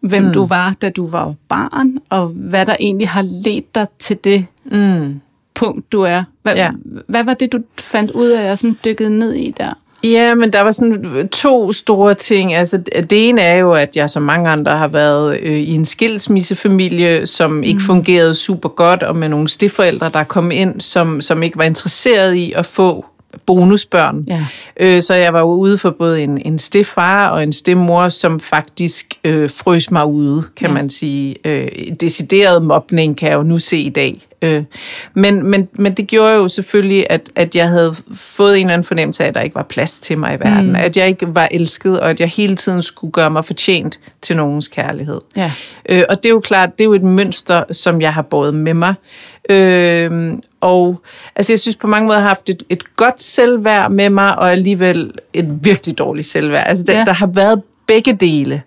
hvem 0.00 0.22
mm. 0.24 0.32
du 0.32 0.44
var, 0.44 0.74
da 0.82 0.90
du 0.90 1.06
var 1.06 1.34
barn, 1.48 1.98
og 2.10 2.26
hvad 2.28 2.66
der 2.66 2.76
egentlig 2.80 3.08
har 3.08 3.22
ledt 3.44 3.74
dig 3.74 3.86
til 3.98 4.18
det 4.24 4.46
Mm. 4.64 5.20
punkt, 5.54 5.92
du 5.92 6.02
er. 6.02 6.24
Hvad. 6.42 6.54
Ja. 6.54 6.70
hvad 7.08 7.24
var 7.24 7.34
det, 7.34 7.52
du 7.52 7.58
fandt 7.78 8.10
ud 8.10 8.28
af 8.28 8.50
og 8.50 8.58
sådan 8.58 8.76
dykkede 8.84 9.18
ned 9.18 9.32
i 9.32 9.54
der? 9.58 9.72
Ja, 10.04 10.34
men 10.34 10.52
der 10.52 10.60
var 10.60 10.70
sådan 10.70 11.28
to 11.32 11.72
store 11.72 12.14
ting. 12.14 12.54
Altså, 12.54 12.78
det 13.10 13.28
ene 13.28 13.40
er 13.40 13.56
jo, 13.56 13.72
at 13.72 13.96
jeg 13.96 14.10
som 14.10 14.22
mange 14.22 14.50
andre 14.50 14.76
har 14.76 14.88
været 14.88 15.40
øh, 15.40 15.58
i 15.58 15.72
en 15.72 15.84
skilsmissefamilie, 15.84 17.26
som 17.26 17.62
ikke 17.62 17.82
fungerede 17.82 18.34
super 18.34 18.68
godt, 18.68 19.02
og 19.02 19.16
med 19.16 19.28
nogle 19.28 19.48
stifforældre, 19.48 20.10
der 20.12 20.24
kom 20.24 20.50
ind, 20.50 20.80
som, 20.80 21.20
som 21.20 21.42
ikke 21.42 21.58
var 21.58 21.64
interesseret 21.64 22.34
i 22.34 22.52
at 22.52 22.66
få 22.66 23.04
bonusbørn. 23.46 24.24
Ja. 24.28 24.46
Øh, 24.80 25.02
så 25.02 25.14
jeg 25.14 25.32
var 25.32 25.40
jo 25.40 25.46
ude 25.46 25.78
for 25.78 25.90
både 25.90 26.22
en, 26.22 26.42
en 26.44 26.58
steffar 26.58 27.28
og 27.28 27.42
en 27.42 27.52
stemmor, 27.52 28.08
som 28.08 28.40
faktisk 28.40 29.14
øh, 29.24 29.50
frøs 29.50 29.90
mig 29.90 30.06
ude, 30.06 30.44
kan 30.56 30.68
ja. 30.68 30.74
man 30.74 30.90
sige. 30.90 31.36
Øh, 31.44 31.68
decideret 32.00 32.62
mobning 32.62 33.16
kan 33.16 33.28
jeg 33.30 33.36
jo 33.36 33.42
nu 33.42 33.58
se 33.58 33.78
i 33.78 33.90
dag. 33.90 34.26
Øh, 34.46 34.64
men, 35.14 35.50
men, 35.50 35.68
men 35.78 35.94
det 35.94 36.06
gjorde 36.06 36.34
jo 36.34 36.48
selvfølgelig, 36.48 37.06
at, 37.10 37.30
at 37.34 37.56
jeg 37.56 37.68
havde 37.68 37.94
fået 38.14 38.54
en 38.54 38.60
eller 38.60 38.72
anden 38.72 38.84
fornemmelse 38.86 39.24
af, 39.24 39.28
at 39.28 39.34
der 39.34 39.40
ikke 39.40 39.54
var 39.54 39.62
plads 39.62 40.00
til 40.00 40.18
mig 40.18 40.34
i 40.34 40.40
verden. 40.40 40.68
Mm. 40.68 40.76
At 40.76 40.96
jeg 40.96 41.08
ikke 41.08 41.34
var 41.34 41.48
elsket, 41.50 42.00
og 42.00 42.10
at 42.10 42.20
jeg 42.20 42.28
hele 42.28 42.56
tiden 42.56 42.82
skulle 42.82 43.12
gøre 43.12 43.30
mig 43.30 43.44
fortjent 43.44 44.00
til 44.22 44.36
nogens 44.36 44.68
kærlighed. 44.68 45.20
Ja. 45.36 45.52
Øh, 45.88 46.02
og 46.08 46.16
det 46.16 46.26
er 46.26 46.30
jo 46.30 46.40
klart, 46.40 46.78
det 46.78 46.80
er 46.80 46.84
jo 46.84 46.94
et 46.94 47.02
mønster, 47.02 47.64
som 47.72 48.00
jeg 48.00 48.14
har 48.14 48.22
båret 48.22 48.54
med 48.54 48.74
mig. 48.74 48.94
Øh, 49.50 50.32
og 50.60 51.02
altså, 51.36 51.52
jeg 51.52 51.60
synes 51.60 51.76
på 51.76 51.86
mange 51.86 52.06
måder, 52.06 52.18
jeg 52.18 52.22
har 52.22 52.28
haft 52.28 52.48
et, 52.48 52.62
et 52.68 52.96
godt 52.96 53.20
selvværd 53.20 53.90
med 53.90 54.10
mig, 54.10 54.38
og 54.38 54.52
alligevel 54.52 55.12
et 55.32 55.58
virkelig 55.64 55.98
dårligt 55.98 56.26
selvværd. 56.26 56.68
Altså, 56.68 56.84
der, 56.84 56.98
ja. 56.98 57.04
der 57.04 57.12
har 57.12 57.26
været 57.26 57.62
begge 57.86 58.12
dele. 58.12 58.62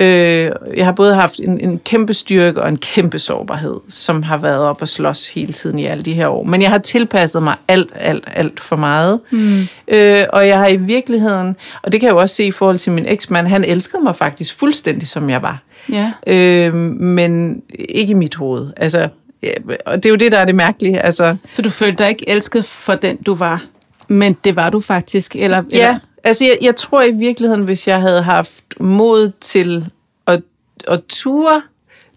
Øh, 0.00 0.50
jeg 0.76 0.84
har 0.84 0.92
både 0.92 1.14
haft 1.14 1.40
en, 1.40 1.60
en 1.60 1.78
kæmpe 1.78 2.14
styrke 2.14 2.62
og 2.62 2.68
en 2.68 2.76
kæmpe 2.76 3.18
sårbarhed, 3.18 3.76
som 3.88 4.22
har 4.22 4.36
været 4.36 4.58
op 4.58 4.82
og 4.82 4.88
slås 4.88 5.28
hele 5.28 5.52
tiden 5.52 5.78
i 5.78 5.86
alle 5.86 6.02
de 6.02 6.12
her 6.12 6.28
år. 6.28 6.44
Men 6.44 6.62
jeg 6.62 6.70
har 6.70 6.78
tilpasset 6.78 7.42
mig 7.42 7.56
alt, 7.68 7.92
alt, 7.94 8.24
alt 8.34 8.60
for 8.60 8.76
meget. 8.76 9.20
Mm. 9.30 9.60
Øh, 9.88 10.24
og 10.32 10.48
jeg 10.48 10.58
har 10.58 10.68
i 10.68 10.76
virkeligheden, 10.76 11.56
og 11.82 11.92
det 11.92 12.00
kan 12.00 12.06
jeg 12.06 12.12
jo 12.14 12.20
også 12.20 12.34
se 12.34 12.46
i 12.46 12.52
forhold 12.52 12.78
til 12.78 12.92
min 12.92 13.06
eksmand, 13.06 13.46
han 13.46 13.64
elskede 13.64 14.02
mig 14.02 14.16
faktisk 14.16 14.58
fuldstændig, 14.58 15.08
som 15.08 15.30
jeg 15.30 15.42
var. 15.42 15.62
Ja. 15.92 16.12
Øh, 16.26 16.74
men 16.74 17.62
ikke 17.88 18.10
i 18.10 18.14
mit 18.14 18.34
hoved. 18.34 18.70
Altså, 18.76 19.08
ja, 19.42 19.52
og 19.86 19.96
det 19.96 20.06
er 20.06 20.10
jo 20.10 20.16
det, 20.16 20.32
der 20.32 20.38
er 20.38 20.44
det 20.44 20.54
mærkelige. 20.54 21.00
Altså, 21.00 21.36
Så 21.50 21.62
du 21.62 21.70
følte 21.70 22.02
dig 22.02 22.08
ikke 22.10 22.28
elsket 22.28 22.64
for 22.64 22.94
den, 22.94 23.16
du 23.16 23.34
var, 23.34 23.64
men 24.08 24.36
det 24.44 24.56
var 24.56 24.70
du 24.70 24.80
faktisk? 24.80 25.36
Eller, 25.36 25.62
ja, 25.72 25.76
eller? 25.76 25.98
Altså 26.24 26.44
jeg, 26.44 26.58
jeg 26.62 26.76
tror 26.76 27.02
i 27.02 27.10
virkeligheden, 27.10 27.64
hvis 27.64 27.88
jeg 27.88 28.00
havde 28.00 28.22
haft 28.22 28.64
mod 28.80 29.32
til 29.40 29.90
at, 30.26 30.42
at 30.88 31.02
ture, 31.08 31.62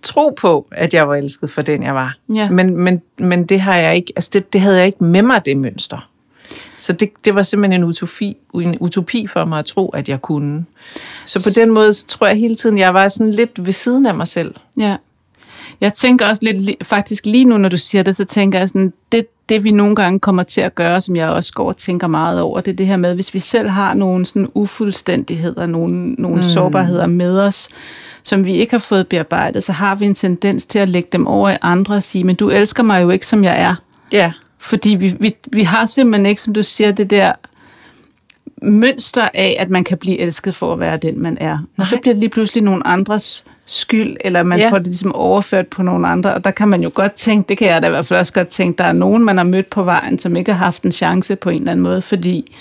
tro 0.04 0.30
på, 0.30 0.68
at 0.72 0.94
jeg 0.94 1.08
var 1.08 1.16
elsket 1.16 1.52
for 1.52 1.62
den, 1.62 1.84
jeg 1.84 1.96
var. 1.96 2.18
Ja. 2.34 2.50
Men, 2.50 2.78
men, 2.78 3.02
men 3.18 3.46
det 3.46 3.62
har 3.62 3.76
jeg 3.76 3.96
ikke, 3.96 4.14
altså 4.16 4.30
det, 4.34 4.54
det 4.54 4.62
havde 4.62 4.78
jeg 4.78 4.86
ikke 4.86 5.04
med 5.04 5.22
mig, 5.22 5.46
det 5.46 5.58
mønster. 5.58 6.10
Så 6.78 6.94
det, 6.94 7.10
det 7.26 7.36
var 7.36 7.42
simpelthen 7.42 7.82
en 7.82 7.88
utopi, 7.88 8.38
en 8.56 8.78
utopi 8.80 9.28
for 9.28 9.46
mig 9.46 9.60
at 9.60 9.66
tro, 9.66 9.90
at 9.90 10.10
jeg 10.10 10.22
kunne. 10.22 10.66
Så 11.26 11.44
på 11.44 11.60
den 11.60 11.72
måde 11.72 11.94
så 11.94 12.08
tror 12.08 12.28
jeg 12.28 12.36
hele 12.36 12.56
tiden, 12.56 12.78
jeg 12.78 12.94
var 12.94 13.08
sådan 13.08 13.32
lidt 13.32 13.66
ved 13.66 13.72
siden 13.72 14.06
af 14.06 14.16
mig 14.16 14.28
selv. 14.28 14.56
Ja. 14.78 14.98
Jeg 15.82 15.94
tænker 15.94 16.28
også 16.28 16.42
lidt, 16.46 16.70
li- 16.70 16.84
faktisk 16.84 17.26
lige 17.26 17.46
nu, 17.46 17.58
når 17.58 17.70
du 17.70 17.78
siger 17.78 18.04
det, 18.04 18.16
så 18.16 18.26
tænker 18.26 18.60
jeg 18.60 18.68
sådan, 18.70 18.94
det, 19.12 19.26
det 19.50 19.64
vi 19.64 19.72
nogle 19.72 19.96
gange 19.96 20.20
kommer 20.20 20.44
til 20.44 20.62
at 20.62 20.76
gøre, 20.76 21.02
som 21.02 21.16
jeg 21.16 21.30
også 21.30 21.54
går 21.54 21.68
og 21.68 21.78
tænker 21.78 22.08
meget 22.08 22.42
over, 22.42 22.62
det 22.62 22.72
er 22.72 22.76
det 22.76 22.88
her 22.88 22.98
med, 22.98 23.16
hvis 23.16 23.34
vi 23.34 23.40
selv 23.40 23.70
har 23.70 23.94
nogle 23.94 24.26
sådan 24.26 24.48
ufuldstændigheder, 24.54 25.66
nogle, 25.66 26.14
nogle 26.14 26.38
mm. 26.38 26.44
sårbarheder 26.44 27.08
med 27.08 27.40
os, 27.40 27.70
som 28.24 28.46
vi 28.46 28.56
ikke 28.56 28.72
har 28.72 28.78
fået 28.80 29.08
bearbejdet, 29.08 29.64
så 29.64 29.72
har 29.72 29.96
vi 29.96 30.06
en 30.06 30.16
tendens 30.16 30.66
til 30.66 30.80
at 30.80 30.90
lægge 30.90 31.10
dem 31.12 31.28
over 31.28 31.50
i 31.50 31.58
andre 31.62 31.96
og 31.96 32.04
sige, 32.04 32.24
men 32.24 32.36
du 32.36 32.50
elsker 32.50 32.84
mig 32.84 33.02
jo 33.02 33.10
ikke, 33.10 33.28
som 33.28 33.44
jeg 33.44 33.62
er. 33.62 33.76
Ja, 34.12 34.32
Fordi 34.58 34.96
vi, 34.96 35.16
vi, 35.20 35.36
vi 35.52 35.64
har 35.64 35.86
simpelthen 35.86 36.26
ikke, 36.26 36.42
som 36.42 36.54
du 36.54 36.64
siger, 36.64 36.92
det 36.92 37.10
der 37.10 37.34
mønster 38.62 39.30
af, 39.34 39.56
at 39.60 39.70
man 39.70 39.84
kan 39.84 39.98
blive 39.98 40.20
elsket 40.20 40.56
for 40.56 40.74
at 40.74 40.80
være 40.80 40.98
den, 40.98 41.22
man 41.22 41.38
er. 41.42 41.58
Og 41.78 41.88
så 41.88 41.96
Nej. 41.96 42.02
bliver 42.02 42.14
det 42.14 42.20
lige 42.20 42.30
pludselig 42.30 42.64
nogle 42.64 42.88
andres 42.88 43.46
skyld, 43.66 44.18
eller 44.22 44.44
man 44.44 44.60
ja. 44.60 44.70
Får 44.70 44.78
det 44.78 44.88
ligesom 44.88 45.16
overført 45.16 45.68
på 45.68 45.84
nogle 45.84 46.08
andre, 46.08 46.34
og 46.34 46.44
der 46.44 46.52
kan 46.52 46.68
man 46.68 46.84
jo 46.84 46.92
godt 46.94 47.12
tænke, 47.14 47.50
det 47.50 47.58
kan 47.58 47.68
jeg 47.68 47.82
da 47.82 47.88
i 47.88 47.90
hvert 47.90 48.06
fald 48.06 48.20
også 48.20 48.34
godt 48.34 48.48
tænke, 48.48 48.78
der 48.78 48.84
er 48.84 48.94
nogen, 48.94 49.24
man 49.26 49.38
har 49.38 49.44
mødt 49.44 49.70
på 49.70 49.84
vejen, 49.84 50.20
som 50.20 50.36
ikke 50.36 50.54
har 50.54 50.66
haft 50.66 50.84
en 50.84 50.92
chance 50.92 51.36
på 51.36 51.50
en 51.50 51.58
eller 51.60 51.72
anden 51.72 51.84
måde, 51.84 52.02
fordi 52.02 52.56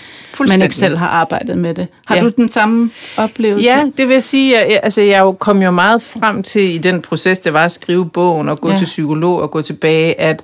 man 0.49 0.63
ikke 0.63 0.75
selv 0.75 0.97
har 0.97 1.09
arbejdet 1.09 1.59
med 1.59 1.75
det. 1.75 1.87
Har 2.07 2.15
ja. 2.17 2.21
Du 2.23 2.29
den 2.37 2.49
samme 2.49 2.91
oplevelse? 3.17 3.65
Ja, 3.65 3.85
det 3.97 4.09
vil 4.09 4.23
sige, 4.23 4.59
at 4.59 4.73
jeg, 4.73 4.81
altså, 4.83 5.03
jeg 5.03 5.21
jo 5.21 5.33
kom 5.33 5.63
jo 5.63 5.71
meget 5.71 6.03
frem 6.03 6.43
til 6.43 6.75
i 6.75 6.79
den 6.79 7.03
proces, 7.03 7.39
det 7.39 7.53
var 7.53 7.65
at 7.65 7.71
skrive 7.73 8.09
bogen 8.11 8.49
og 8.49 8.59
gå 8.61 8.71
Ja. 8.71 8.77
til 8.79 8.85
psykolog 8.85 9.43
og 9.43 9.51
gå 9.51 9.63
tilbage, 9.63 10.21
at 10.21 10.43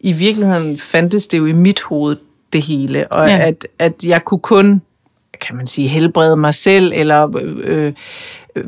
i 0.00 0.12
virkeligheden 0.12 0.78
fandtes 0.78 1.26
det 1.26 1.38
jo 1.38 1.46
i 1.46 1.52
mit 1.52 1.80
hoved 1.82 2.16
det 2.52 2.62
hele, 2.62 3.12
og 3.12 3.28
Ja. 3.28 3.34
ja. 3.36 3.46
at, 3.46 3.66
at 3.78 4.04
jeg 4.04 4.24
kunne 4.24 4.40
kun, 4.40 4.82
kan 5.40 5.56
man 5.56 5.66
sige, 5.66 5.88
helbrede 5.88 6.36
mig 6.36 6.54
selv, 6.54 6.92
eller 6.94 7.40
øh, 7.64 7.92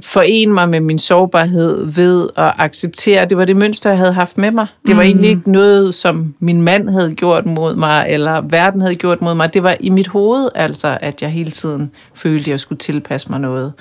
forene 0.00 0.54
mig 0.54 0.68
med 0.68 0.80
min 0.80 0.99
sårbarhed 0.99 1.87
ved 1.88 2.28
at 2.37 2.52
acceptere, 2.59 3.25
det 3.28 3.37
var 3.38 3.44
det 3.44 3.56
mønster, 3.56 3.90
jeg 3.90 3.99
havde 3.99 4.12
haft 4.12 4.38
med 4.38 4.50
mig. 4.50 4.66
Det 4.87 4.97
var 4.97 5.02
Mm. 5.02 5.09
egentlig 5.09 5.30
ikke 5.30 5.50
noget, 5.52 5.94
som 5.94 6.35
min 6.40 6.62
mand 6.62 6.88
havde 6.88 7.14
gjort 7.14 7.47
mod 7.47 7.75
mig, 7.75 8.06
eller 8.09 8.40
verden 8.40 8.80
havde 8.80 8.94
gjort 8.94 9.23
mod 9.23 9.35
mig. 9.35 9.54
Det 9.54 9.62
var 9.62 9.76
i 9.80 9.90
mit 9.90 10.06
hoved, 10.06 10.49
altså, 10.54 10.99
at 11.00 11.23
jeg 11.23 11.30
hele 11.30 11.50
tiden 11.50 11.90
følte, 12.14 12.42
at 12.42 12.49
jeg 12.49 12.61
skulle 12.61 12.78
tilpasse 12.78 13.30
mig 13.30 13.40
noget. 13.40 13.73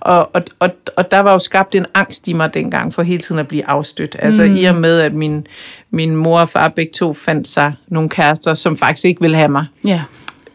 Og, 0.00 0.30
og, 0.34 0.42
og, 0.58 0.70
og 0.96 1.10
der 1.10 1.18
var 1.20 1.32
jo 1.32 1.38
skabt 1.38 1.74
en 1.74 1.86
angst 1.94 2.28
i 2.28 2.32
mig 2.32 2.54
dengang, 2.54 2.94
for 2.94 3.02
hele 3.02 3.22
tiden 3.22 3.38
at 3.38 3.48
blive 3.48 3.68
afstødt. 3.68 4.16
Altså 4.18 4.42
Mm. 4.44 4.56
i 4.56 4.64
og 4.64 4.74
med, 4.74 5.00
at 5.00 5.12
min, 5.12 5.46
min 5.90 6.16
mor 6.16 6.40
og 6.40 6.48
far 6.48 6.68
begge 6.68 6.92
to 6.92 7.12
fandt 7.14 7.48
sig 7.48 7.72
nogle 7.88 8.08
kærester, 8.08 8.54
som 8.54 8.76
faktisk 8.76 9.04
ikke 9.04 9.20
ville 9.20 9.36
have 9.36 9.48
mig 9.48 9.64
Ja. 9.86 10.02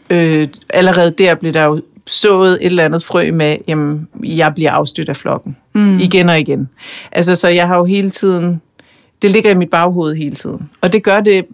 øh, 0.10 0.48
allerede 0.70 1.12
der 1.12 1.36
blev 1.36 1.54
der 1.54 1.63
jo 1.63 1.82
sået 2.10 2.51
et 2.51 2.66
eller 2.66 2.86
andet 2.86 3.04
frø 3.04 3.32
med, 3.32 3.58
jamen, 3.68 4.08
jeg 4.24 4.54
bliver 4.56 4.72
afstødt 4.72 5.10
af 5.10 5.18
flokken. 5.18 5.58
Mm. 5.75 6.00
Igen 6.00 6.30
og 6.30 6.39
igen. 6.39 6.70
Altså, 7.12 7.36
så 7.36 7.48
jeg 7.50 7.68
har 7.68 7.78
jo 7.78 7.86
hele 7.86 8.10
tiden, 8.10 8.62
det 9.22 9.32
ligger 9.32 9.51
i 9.51 9.54
mit 9.54 9.70
baghoved 9.70 10.16
hele 10.16 10.36
tiden. 10.36 10.70
Og 10.82 10.94
det 10.94 11.04
gør 11.04 11.20
det 11.20 11.46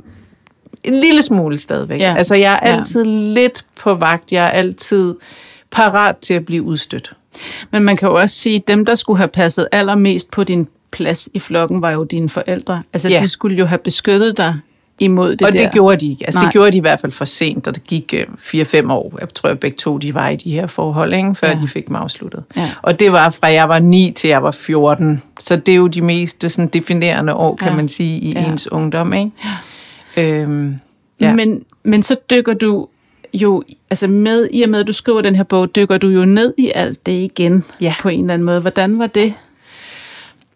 en 0.84 1.00
lille 1.00 1.22
smule 1.22 1.58
stadigvæk. 1.58 2.00
Ja. 2.00 2.16
Altså, 2.18 2.36
jeg 2.36 2.60
er 2.64 2.70
Ja. 2.70 2.78
altid 2.78 3.04
lidt 3.34 3.66
på 3.82 3.94
vagt. 3.94 4.32
Jeg 4.32 4.44
er 4.46 4.50
altid 4.50 5.16
parat 5.72 6.16
til 6.18 6.34
at 6.34 6.46
blive 6.46 6.64
udstødt. 6.64 7.12
Men 7.72 7.84
man 7.84 7.98
kan 7.98 8.10
jo 8.10 8.16
også 8.16 8.36
sige, 8.36 8.56
at 8.56 8.68
dem, 8.68 8.86
der 8.86 8.96
skulle 8.96 9.18
have 9.18 9.28
passet 9.28 9.68
allermest 9.72 10.32
på 10.32 10.44
din 10.44 10.68
plads 10.92 11.30
i 11.34 11.40
flokken, 11.40 11.82
var 11.82 11.92
jo 11.92 12.04
dine 12.04 12.30
forældre. 12.30 12.84
Altså, 12.94 13.10
Ja. 13.10 13.20
de 13.20 13.28
skulle 13.28 13.58
jo 13.58 13.66
have 13.66 13.78
beskyttet 13.80 14.38
dig 14.38 14.56
imod 15.00 15.36
det 15.36 15.42
og 15.48 15.52
der. 15.54 15.58
det 15.58 15.72
gjorde 15.72 15.98
de 16.06 16.10
ikke. 16.12 16.26
Altså, 16.26 16.40
Nej. 16.40 16.46
det 16.48 16.54
gjorde 16.54 16.72
de 16.72 16.78
i 16.78 16.82
hvert 16.82 17.00
fald 17.00 17.12
for 17.12 17.26
sent, 17.26 17.68
og 17.68 17.76
det 17.76 17.84
gik 17.84 18.14
øh, 18.18 18.62
4-5 18.64 18.92
år. 18.92 19.18
Jeg 19.20 19.34
tror, 19.34 19.50
at 19.50 19.60
begge 19.60 19.78
to 19.78 19.98
de 19.98 20.16
var 20.16 20.30
i 20.30 20.36
de 20.36 20.52
her 20.52 20.68
forhold, 20.68 21.14
ikke? 21.14 21.36
før 21.36 21.48
Ja. 21.48 21.54
ja. 21.54 21.60
de 21.60 21.68
fik 21.68 21.90
mig 21.90 22.02
afsluttet. 22.02 22.44
Ja. 22.58 22.72
Og 22.82 23.00
det 23.00 23.12
var 23.12 23.30
fra 23.30 23.48
jeg 23.48 23.70
var 23.70 23.80
9 23.80 24.12
til 24.16 24.28
jeg 24.28 24.44
var 24.44 24.52
14. 24.52 25.22
Så 25.40 25.56
det 25.56 25.72
er 25.72 25.76
jo 25.76 25.88
de 25.88 26.02
mest 26.02 26.52
sådan, 26.52 26.68
definerende 26.68 27.34
år, 27.34 27.56
kan 27.56 27.68
Ja. 27.68 27.76
man 27.76 27.88
sige, 27.88 28.20
i 28.20 28.32
Ja. 28.32 28.42
ja. 28.42 28.52
ens 28.52 28.72
ungdom. 28.72 29.14
Ikke? 29.14 29.32
Øhm, 30.18 30.76
ja. 31.22 31.34
Men, 31.36 31.64
men 31.84 32.04
så 32.04 32.16
dykker 32.30 32.54
du 32.54 32.88
jo, 33.34 33.64
altså 33.90 34.08
med, 34.08 34.48
i 34.52 34.62
og 34.62 34.70
med, 34.70 34.80
at 34.80 34.88
du 34.88 34.94
skriver 34.94 35.22
den 35.22 35.36
her 35.36 35.44
bog, 35.44 35.76
dykker 35.76 35.98
du 35.98 36.08
jo 36.08 36.26
ned 36.26 36.54
i 36.58 36.72
alt 36.76 37.06
det 37.06 37.12
igen 37.12 37.64
Ja. 37.82 37.94
på 38.02 38.10
en 38.10 38.20
eller 38.22 38.34
anden 38.34 38.46
måde. 38.46 38.60
Hvordan 38.62 39.00
var 39.00 39.08
det? 39.08 39.34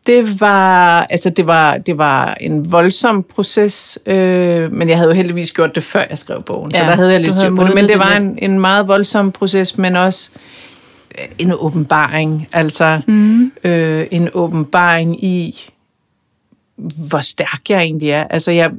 Det 0.10 0.42
var, 0.42 1.04
altså 1.10 1.30
det 1.30 1.48
var, 1.48 1.78
det 1.78 1.98
var 1.98 2.38
en 2.42 2.72
voldsom 2.72 3.24
proces, 3.24 4.00
øh, 4.06 4.72
men 4.72 4.90
jeg 4.90 4.98
havde 4.98 5.10
jo 5.10 5.16
heldigvis 5.16 5.52
gjort 5.52 5.76
det, 5.76 5.84
før 5.84 6.04
jeg 6.10 6.18
skrev 6.18 6.44
bogen, 6.44 6.72
så 6.72 6.78
Ja, 6.78 6.90
der 6.90 6.96
havde 6.96 7.12
jeg 7.12 7.22
lidt 7.22 7.36
styr 7.36 7.56
på 7.56 7.64
det. 7.64 7.76
Men 7.76 7.88
det 7.88 8.00
var 8.00 8.16
en, 8.16 8.40
en 8.42 8.60
meget 8.60 8.88
voldsom 8.88 9.32
proces, 9.32 9.78
men 9.78 9.96
også 9.96 10.30
øh, 11.20 11.26
en 11.38 11.54
åbenbaring. 11.60 12.48
Altså 12.54 13.02
mm. 13.08 13.52
øh, 13.64 14.08
en 14.12 14.30
åbenbaring 14.34 15.24
i, 15.24 15.70
hvor 17.10 17.20
stærk 17.20 17.62
jeg 17.70 17.82
egentlig 17.82 18.10
er. 18.10 18.24
Altså 18.24 18.52
jeg, 18.52 18.72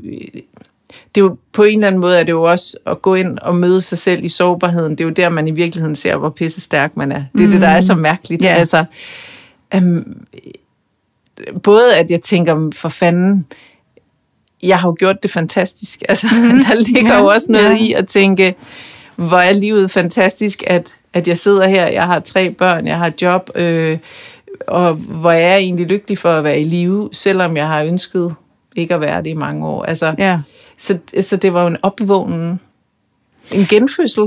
det 1.15 1.21
er 1.21 1.25
jo 1.25 1.37
på 1.53 1.63
en 1.63 1.79
eller 1.79 1.87
anden 1.87 2.01
måde, 2.01 2.19
er 2.19 2.23
det 2.23 2.33
jo 2.33 2.43
også 2.43 2.79
at 2.87 3.03
gå 3.03 3.15
ind 3.15 3.39
og 3.39 3.57
møde 3.57 3.81
sig 3.81 3.99
selv 3.99 4.25
i 4.25 4.29
sårbarheden. 4.29 4.91
Det 4.91 5.01
er 5.01 5.05
jo 5.05 5.11
der, 5.11 5.29
man 5.29 5.49
i 5.49 5.51
virkeligheden 5.51 5.97
ser, 5.97 6.17
hvor 6.17 6.31
pisse 6.31 6.61
stærk 6.61 6.97
man 6.97 7.13
er. 7.13 7.25
Det 7.33 7.41
er 7.41 7.47
mm. 7.47 7.53
det, 7.53 7.61
der 7.61 7.69
er 7.69 7.81
så 7.81 7.95
mærkeligt. 7.95 8.45
Ja. 8.45 8.55
Altså, 8.55 8.85
øhm, 9.75 10.27
både 11.63 11.97
at 11.97 12.11
jeg 12.11 12.21
tænker, 12.23 12.71
for 12.75 12.89
fanden, 12.89 13.47
jeg 14.63 14.79
har 14.79 14.89
jo 14.89 14.97
gjort 14.99 15.23
det 15.23 15.31
fantastisk. 15.31 16.03
Altså, 16.09 16.27
der 16.69 16.75
ligger 16.81 17.15
Ja, 17.15 17.21
jo 17.21 17.27
også 17.27 17.53
noget 17.53 17.71
ja. 17.71 17.77
i 17.79 17.93
at 17.93 18.07
tænke, 18.09 18.55
hvor 19.17 19.39
er 19.39 19.53
livet 19.53 19.91
fantastisk, 19.91 20.63
at, 20.67 20.97
at 21.13 21.29
jeg 21.29 21.39
sidder 21.39 21.69
her, 21.69 21.87
jeg 21.87 22.07
har 22.07 22.21
tre 22.21 22.51
børn, 22.51 22.87
jeg 22.87 22.99
har 22.99 23.13
job, 23.23 23.51
øh, 23.55 23.99
og 24.67 24.95
hvor 24.95 25.31
er 25.33 25.49
jeg 25.49 25.59
egentlig 25.59 25.87
lykkelig 25.87 26.19
for 26.19 26.33
at 26.33 26.45
være 26.45 26.61
i 26.61 26.65
live, 26.65 27.09
selvom 27.13 27.57
jeg 27.57 27.69
har 27.69 27.83
ønsket 27.83 28.35
ikke 28.77 28.95
at 28.95 29.01
være 29.01 29.23
det 29.23 29.31
i 29.31 29.35
mange 29.35 29.67
år. 29.67 29.85
Altså, 29.85 30.15
Ja. 30.19 30.41
så, 30.79 30.99
så 31.21 31.37
det 31.37 31.55
var 31.55 31.61
jo 31.61 31.67
en 31.67 31.77
opvågning, 31.83 32.61
en 33.53 33.67
genfødsel. 33.67 34.23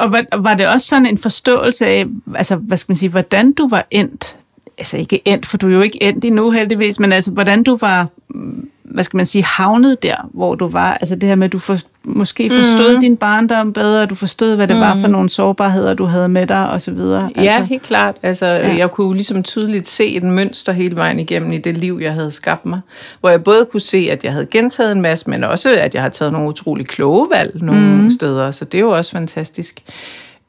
Og 0.00 0.12
var, 0.12 0.24
var 0.36 0.54
det 0.54 0.68
også 0.68 0.86
sådan 0.86 1.06
en 1.06 1.18
forståelse 1.18 1.86
af, 1.86 2.04
altså, 2.34 2.56
hvad 2.56 2.76
skal 2.76 2.90
man 2.90 2.96
sige, 2.96 3.08
hvordan 3.10 3.52
du 3.52 3.68
var 3.68 3.86
endt? 3.90 4.36
Altså 4.80 4.96
ikke 4.96 5.20
endt, 5.24 5.46
for 5.46 5.56
du 5.56 5.68
er 5.68 5.72
jo 5.72 5.80
ikke 5.80 6.02
endt 6.02 6.24
endnu 6.24 6.50
heldigvis, 6.50 7.00
men 7.00 7.12
altså, 7.12 7.30
hvordan 7.30 7.62
du 7.62 7.76
var, 7.80 8.08
mm, 8.28 8.68
hvad 8.82 9.04
skal 9.04 9.16
man 9.16 9.26
sige, 9.26 9.44
havnet 9.44 10.02
der, 10.02 10.28
hvor 10.34 10.54
du 10.54 10.68
var. 10.68 10.94
Altså 10.94 11.16
det 11.16 11.28
her 11.28 11.36
med, 11.36 11.44
at 11.44 11.52
du 11.52 11.58
for, 11.58 11.76
måske 12.04 12.50
forstod 12.50 12.94
mm. 12.94 13.00
din 13.00 13.16
barndom 13.16 13.72
bedre, 13.72 14.06
du 14.06 14.14
forstod, 14.14 14.56
hvad 14.56 14.68
det 14.68 14.76
mm. 14.76 14.82
var 14.82 14.94
for 14.94 15.08
nogle 15.08 15.30
sårbarheder, 15.30 15.94
du 15.94 16.04
havde 16.04 16.28
med 16.28 16.46
dig, 16.46 16.70
og 16.70 16.80
så 16.80 16.92
videre. 16.92 17.30
Ja, 17.36 17.40
Altså, 17.42 17.64
helt 17.64 17.82
klart. 17.82 18.16
Altså, 18.22 18.46
Ja. 18.46 18.68
ja. 18.68 18.76
Jeg 18.76 18.90
kunne 18.90 19.14
ligesom 19.14 19.42
tydeligt 19.42 19.88
se 19.88 20.14
et 20.14 20.22
mønster 20.22 20.72
hele 20.72 20.96
vejen 20.96 21.18
igennem 21.18 21.52
i 21.52 21.58
det 21.58 21.76
liv, 21.76 21.98
jeg 22.02 22.12
havde 22.12 22.30
skabt 22.30 22.66
mig. 22.66 22.80
Hvor 23.20 23.30
jeg 23.30 23.44
både 23.44 23.66
kunne 23.72 23.80
se, 23.80 24.08
at 24.10 24.24
jeg 24.24 24.32
havde 24.32 24.46
gentaget 24.46 24.92
en 24.92 25.02
masse, 25.02 25.30
men 25.30 25.44
også, 25.44 25.72
at 25.72 25.94
jeg 25.94 26.02
har 26.02 26.08
taget 26.08 26.32
nogle 26.32 26.48
utrolig 26.48 26.86
kloge 26.86 27.28
valg 27.34 27.62
nogle 27.62 28.02
mm. 28.02 28.10
steder. 28.10 28.50
Så 28.50 28.64
det 28.64 28.78
er 28.78 28.82
jo 28.82 28.90
også 28.90 29.12
fantastisk. 29.12 29.82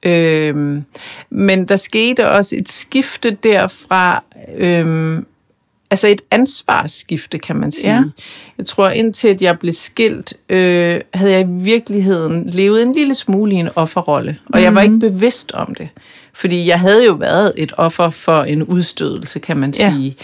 Øhm, 0.06 0.84
men 1.30 1.66
der 1.66 1.76
skete 1.76 2.30
også 2.30 2.56
et 2.56 2.70
skifte 2.70 3.32
derfra, 3.44 4.24
øhm, 4.58 5.26
altså 5.92 6.08
et 6.08 6.22
ansvarsskifte, 6.32 7.40
kan 7.40 7.56
man 7.56 7.72
sige. 7.72 7.94
Ja. 7.94 7.98
Ja. 7.98 8.04
Jeg 8.58 8.66
tror, 8.66 8.90
indtil 8.90 9.28
at 9.28 9.42
jeg 9.42 9.60
blev 9.60 9.74
skilt, 9.74 10.34
øh, 10.50 11.02
havde 11.14 11.32
jeg 11.32 11.42
i 11.42 11.46
virkeligheden 11.48 12.50
levet 12.50 12.82
en 12.84 12.94
lille 12.94 13.14
smule 13.14 13.52
i 13.52 13.56
en 13.56 13.70
offerrolle. 13.76 14.38
Og 14.46 14.60
mm. 14.60 14.64
jeg 14.64 14.76
var 14.76 14.82
ikke 14.82 15.00
bevidst 15.00 15.52
om 15.52 15.76
det. 15.76 15.90
Fordi 16.34 16.68
jeg 16.68 16.80
havde 16.80 17.06
jo 17.06 17.14
været 17.14 17.54
et 17.58 17.74
offer 17.78 18.10
for 18.10 18.44
en 18.44 18.64
udstødelse, 18.64 19.40
kan 19.40 19.58
man 19.58 19.74
Ja. 19.80 19.92
sige. 19.92 20.16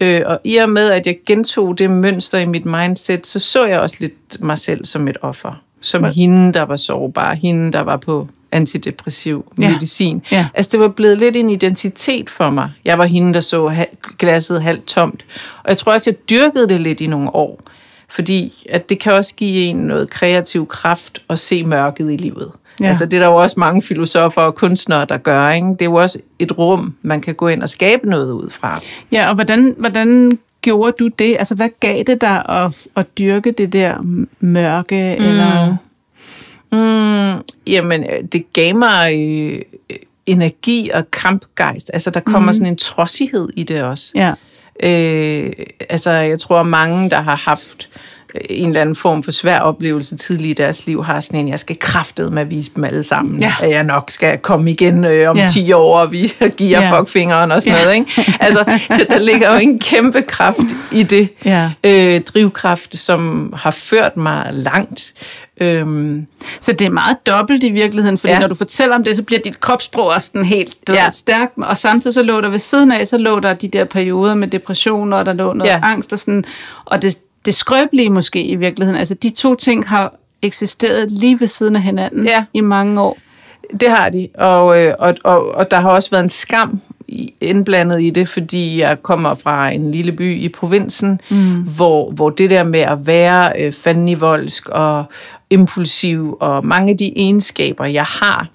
Øh, 0.00 0.22
og 0.26 0.40
i 0.44 0.56
og 0.56 0.70
med, 0.70 0.90
at 0.90 1.06
jeg 1.06 1.16
gentog 1.26 1.78
det 1.78 1.90
mønster 1.90 2.38
i 2.38 2.44
mit 2.46 2.64
mindset, 2.64 3.26
så 3.26 3.38
så 3.38 3.66
jeg 3.66 3.80
også 3.80 3.96
lidt 4.00 4.42
mig 4.42 4.58
selv 4.58 4.84
som 4.84 5.08
et 5.08 5.16
offer. 5.22 5.62
Som 5.80 6.04
hende, 6.04 6.52
der 6.52 6.62
var 6.62 6.76
sårbar. 6.76 7.34
Hende, 7.34 7.72
der 7.72 7.80
var 7.80 7.96
på 7.96 8.28
antidepressiv 8.54 9.44
Ja. 9.60 9.70
medicin. 9.70 10.22
Ja. 10.32 10.46
Altså, 10.54 10.70
det 10.72 10.80
var 10.80 10.88
blevet 10.88 11.18
lidt 11.18 11.36
en 11.36 11.50
identitet 11.50 12.30
for 12.30 12.50
mig. 12.50 12.70
Jeg 12.84 12.98
var 12.98 13.04
hende, 13.04 13.34
der 13.34 13.40
så 13.40 13.86
glasset 14.18 14.62
halvt 14.62 14.86
tomt. 14.86 15.24
Og 15.62 15.68
jeg 15.68 15.76
tror 15.76 15.92
også, 15.92 16.10
jeg 16.10 16.30
dyrkede 16.30 16.68
det 16.68 16.80
lidt 16.80 17.00
i 17.00 17.06
nogle 17.06 17.34
år. 17.34 17.60
Fordi 18.08 18.66
at 18.70 18.88
det 18.90 18.98
kan 18.98 19.12
også 19.12 19.34
give 19.36 19.64
en 19.64 19.76
noget 19.76 20.10
kreativ 20.10 20.66
kraft 20.66 21.22
at 21.28 21.38
se 21.38 21.64
mørket 21.64 22.12
i 22.12 22.16
livet. 22.16 22.50
Ja. 22.80 22.88
Altså, 22.88 23.04
det 23.06 23.14
er 23.14 23.20
der 23.20 23.26
jo 23.26 23.34
også 23.34 23.60
mange 23.60 23.82
filosofer 23.82 24.42
og 24.42 24.54
kunstnere, 24.54 25.04
der 25.08 25.16
gør. 25.16 25.50
Ikke? 25.50 25.66
Det 25.68 25.82
er 25.82 25.86
jo 25.86 25.94
også 25.94 26.18
et 26.38 26.58
rum, 26.58 26.94
man 27.02 27.20
kan 27.20 27.34
gå 27.34 27.48
ind 27.48 27.62
og 27.62 27.68
skabe 27.68 28.10
noget 28.10 28.32
ud 28.32 28.50
fra. 28.50 28.80
Ja, 29.12 29.28
og 29.28 29.34
hvordan, 29.34 29.74
hvordan 29.78 30.38
gjorde 30.62 30.92
du 30.98 31.08
det? 31.08 31.36
Altså, 31.38 31.54
hvad 31.54 31.68
gav 31.80 32.02
det 32.06 32.20
dig 32.20 32.42
at, 32.48 32.72
at 32.96 33.18
dyrke 33.18 33.50
det 33.52 33.72
der 33.72 33.94
mørke? 34.40 35.16
Mm. 35.18 35.24
Eller, 35.24 35.76
Mm, 36.74 37.42
jamen, 37.66 38.02
øh, 38.02 38.24
det 38.32 38.52
gav 38.52 38.74
mig 38.76 39.14
øh, 39.14 39.58
energi 40.26 40.90
og 40.94 41.10
kampgejst. 41.10 41.90
Altså, 41.92 42.10
der 42.10 42.20
kommer 42.20 42.48
mm. 42.48 42.52
sådan 42.52 42.66
en 42.66 42.76
trodsighed 42.76 43.48
i 43.56 43.62
det 43.62 43.82
også. 43.82 44.12
ja. 44.14 44.32
Øh, 44.82 45.52
altså, 45.90 46.12
jeg 46.12 46.38
tror, 46.38 46.62
mange, 46.62 47.10
der 47.10 47.20
har 47.20 47.36
haft 47.36 47.88
øh, 48.34 48.40
en 48.50 48.68
eller 48.68 48.80
anden 48.80 48.96
form 48.96 49.22
for 49.22 49.30
svær 49.30 49.58
oplevelse 49.60 50.16
tidligt 50.16 50.60
i 50.60 50.62
deres 50.62 50.86
liv, 50.86 51.04
har 51.04 51.20
sådan 51.20 51.40
en, 51.40 51.48
jeg 51.48 51.58
skal 51.58 51.76
kraftet 51.80 52.32
med 52.32 52.42
at 52.42 52.50
vise 52.50 52.70
dem 52.76 52.84
alle 52.84 53.02
sammen, 53.02 53.40
Ja. 53.40 53.52
at 53.62 53.70
jeg 53.70 53.84
nok 53.84 54.10
skal 54.10 54.38
komme 54.38 54.70
igen 54.70 55.04
øh, 55.04 55.30
om 55.30 55.36
Ja. 55.36 55.42
ja. 55.42 55.48
10 55.48 55.72
år 55.72 55.98
og 55.98 56.12
vise 56.12 56.34
og 56.44 56.50
give 56.50 56.80
jer 56.80 56.86
Ja. 56.86 57.00
fuckfingeren 57.00 57.52
og 57.52 57.62
sådan 57.62 57.78
Ja. 57.78 57.84
noget. 57.84 57.96
Ikke? 57.96 58.36
Altså, 58.40 58.78
så 58.96 59.06
der 59.10 59.18
ligger 59.18 59.52
jo 59.52 59.58
en 59.58 59.78
kæmpe 59.78 60.22
kraft 60.22 60.58
i 60.92 61.02
det. 61.02 61.28
Ja. 61.44 61.70
Øh, 61.84 62.20
drivkraft, 62.20 62.98
som 62.98 63.52
har 63.56 63.70
ført 63.70 64.16
mig 64.16 64.48
langt. 64.52 65.12
Øhm, 65.60 66.26
Så 66.60 66.72
det 66.72 66.84
er 66.86 66.90
meget 66.90 67.26
dobbelt 67.26 67.64
i 67.64 67.70
virkeligheden, 67.70 68.18
fordi 68.18 68.32
ja. 68.32 68.38
Når 68.38 68.46
du 68.46 68.54
fortæller 68.54 68.94
om 68.96 69.04
det, 69.04 69.16
så 69.16 69.22
bliver 69.22 69.40
dit 69.40 69.60
kropssprog 69.60 70.06
også 70.06 70.26
sådan 70.26 70.44
helt 70.44 70.76
du 70.88 70.92
Ja. 70.92 71.02
ved, 71.04 71.10
stærkt, 71.10 71.52
og 71.58 71.76
samtidig 71.76 72.14
så 72.14 72.22
lå 72.22 72.40
der 72.40 72.48
ved 72.48 72.58
siden 72.58 72.92
af, 72.92 73.06
så 73.06 73.18
lå 73.18 73.40
der 73.40 73.54
de 73.54 73.68
der 73.68 73.84
perioder 73.84 74.34
med 74.34 74.48
depression, 74.48 75.12
og 75.12 75.26
der 75.26 75.32
lå 75.32 75.52
noget 75.52 75.70
ja. 75.70 75.80
Angst 75.82 76.12
og 76.12 76.18
sådan, 76.18 76.44
og 76.84 77.02
det, 77.02 77.18
det 77.44 77.54
skrøbelige 77.54 78.10
måske 78.10 78.42
i 78.44 78.54
virkeligheden, 78.54 78.98
altså 78.98 79.14
de 79.14 79.30
to 79.30 79.54
ting 79.54 79.88
har 79.88 80.14
eksisteret 80.42 81.10
lige 81.10 81.40
ved 81.40 81.46
siden 81.46 81.76
af 81.76 81.82
hinanden 81.82 82.26
Ja. 82.26 82.44
i 82.54 82.60
mange 82.60 83.00
år. 83.00 83.18
Det 83.80 83.88
har 83.90 84.08
de, 84.08 84.28
og, 84.34 84.82
øh, 84.82 84.94
og, 84.98 85.14
og, 85.24 85.54
og 85.54 85.70
der 85.70 85.80
har 85.80 85.90
også 85.90 86.10
været 86.10 86.22
en 86.22 86.30
skam 86.30 86.80
i- 87.08 87.34
indblandet 87.40 88.02
i 88.02 88.10
det, 88.10 88.28
fordi 88.28 88.80
jeg 88.80 89.02
kommer 89.02 89.34
fra 89.34 89.70
en 89.70 89.92
lille 89.92 90.12
by 90.12 90.36
i 90.40 90.48
provinsen, 90.48 91.20
mm. 91.30 91.62
hvor, 91.62 92.10
hvor 92.10 92.30
det 92.30 92.50
der 92.50 92.62
med 92.64 92.80
at 92.80 93.06
være 93.06 93.52
øh, 93.62 93.72
fandenivoldsk 93.72 94.68
og 94.68 95.04
impulsiv, 95.54 96.36
og 96.40 96.66
mange 96.66 96.90
af 96.90 96.96
de 96.98 97.12
egenskaber, 97.16 97.84
jeg 97.84 98.04
har, 98.04 98.48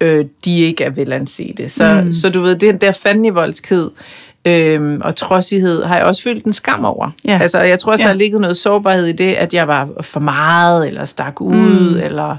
øh, 0.00 0.24
de 0.44 0.60
ikke 0.60 0.84
er 0.84 0.90
velansete. 0.90 1.68
Så, 1.68 2.00
mm. 2.04 2.12
så 2.12 2.30
du 2.30 2.40
ved, 2.40 2.56
den 2.56 2.76
der 2.76 2.92
fandenivoldskhed 2.92 3.90
øh, 4.44 4.98
og 5.00 5.16
trodsighed 5.16 5.82
har 5.82 5.96
jeg 5.96 6.04
også 6.04 6.22
følt 6.22 6.44
en 6.44 6.52
skam 6.52 6.84
over. 6.84 7.10
Ja. 7.24 7.38
Altså, 7.42 7.60
jeg 7.60 7.78
tror 7.78 7.92
også, 7.92 8.02
Ja. 8.02 8.06
der 8.08 8.12
har 8.14 8.18
ligget 8.18 8.40
noget 8.40 8.56
sårbarhed 8.56 9.06
i 9.06 9.12
det, 9.12 9.32
at 9.34 9.54
jeg 9.54 9.68
var 9.68 9.88
for 10.00 10.20
meget, 10.20 10.88
eller 10.88 11.04
stak 11.04 11.40
ud, 11.40 11.90
mm. 11.94 12.00
eller 12.04 12.36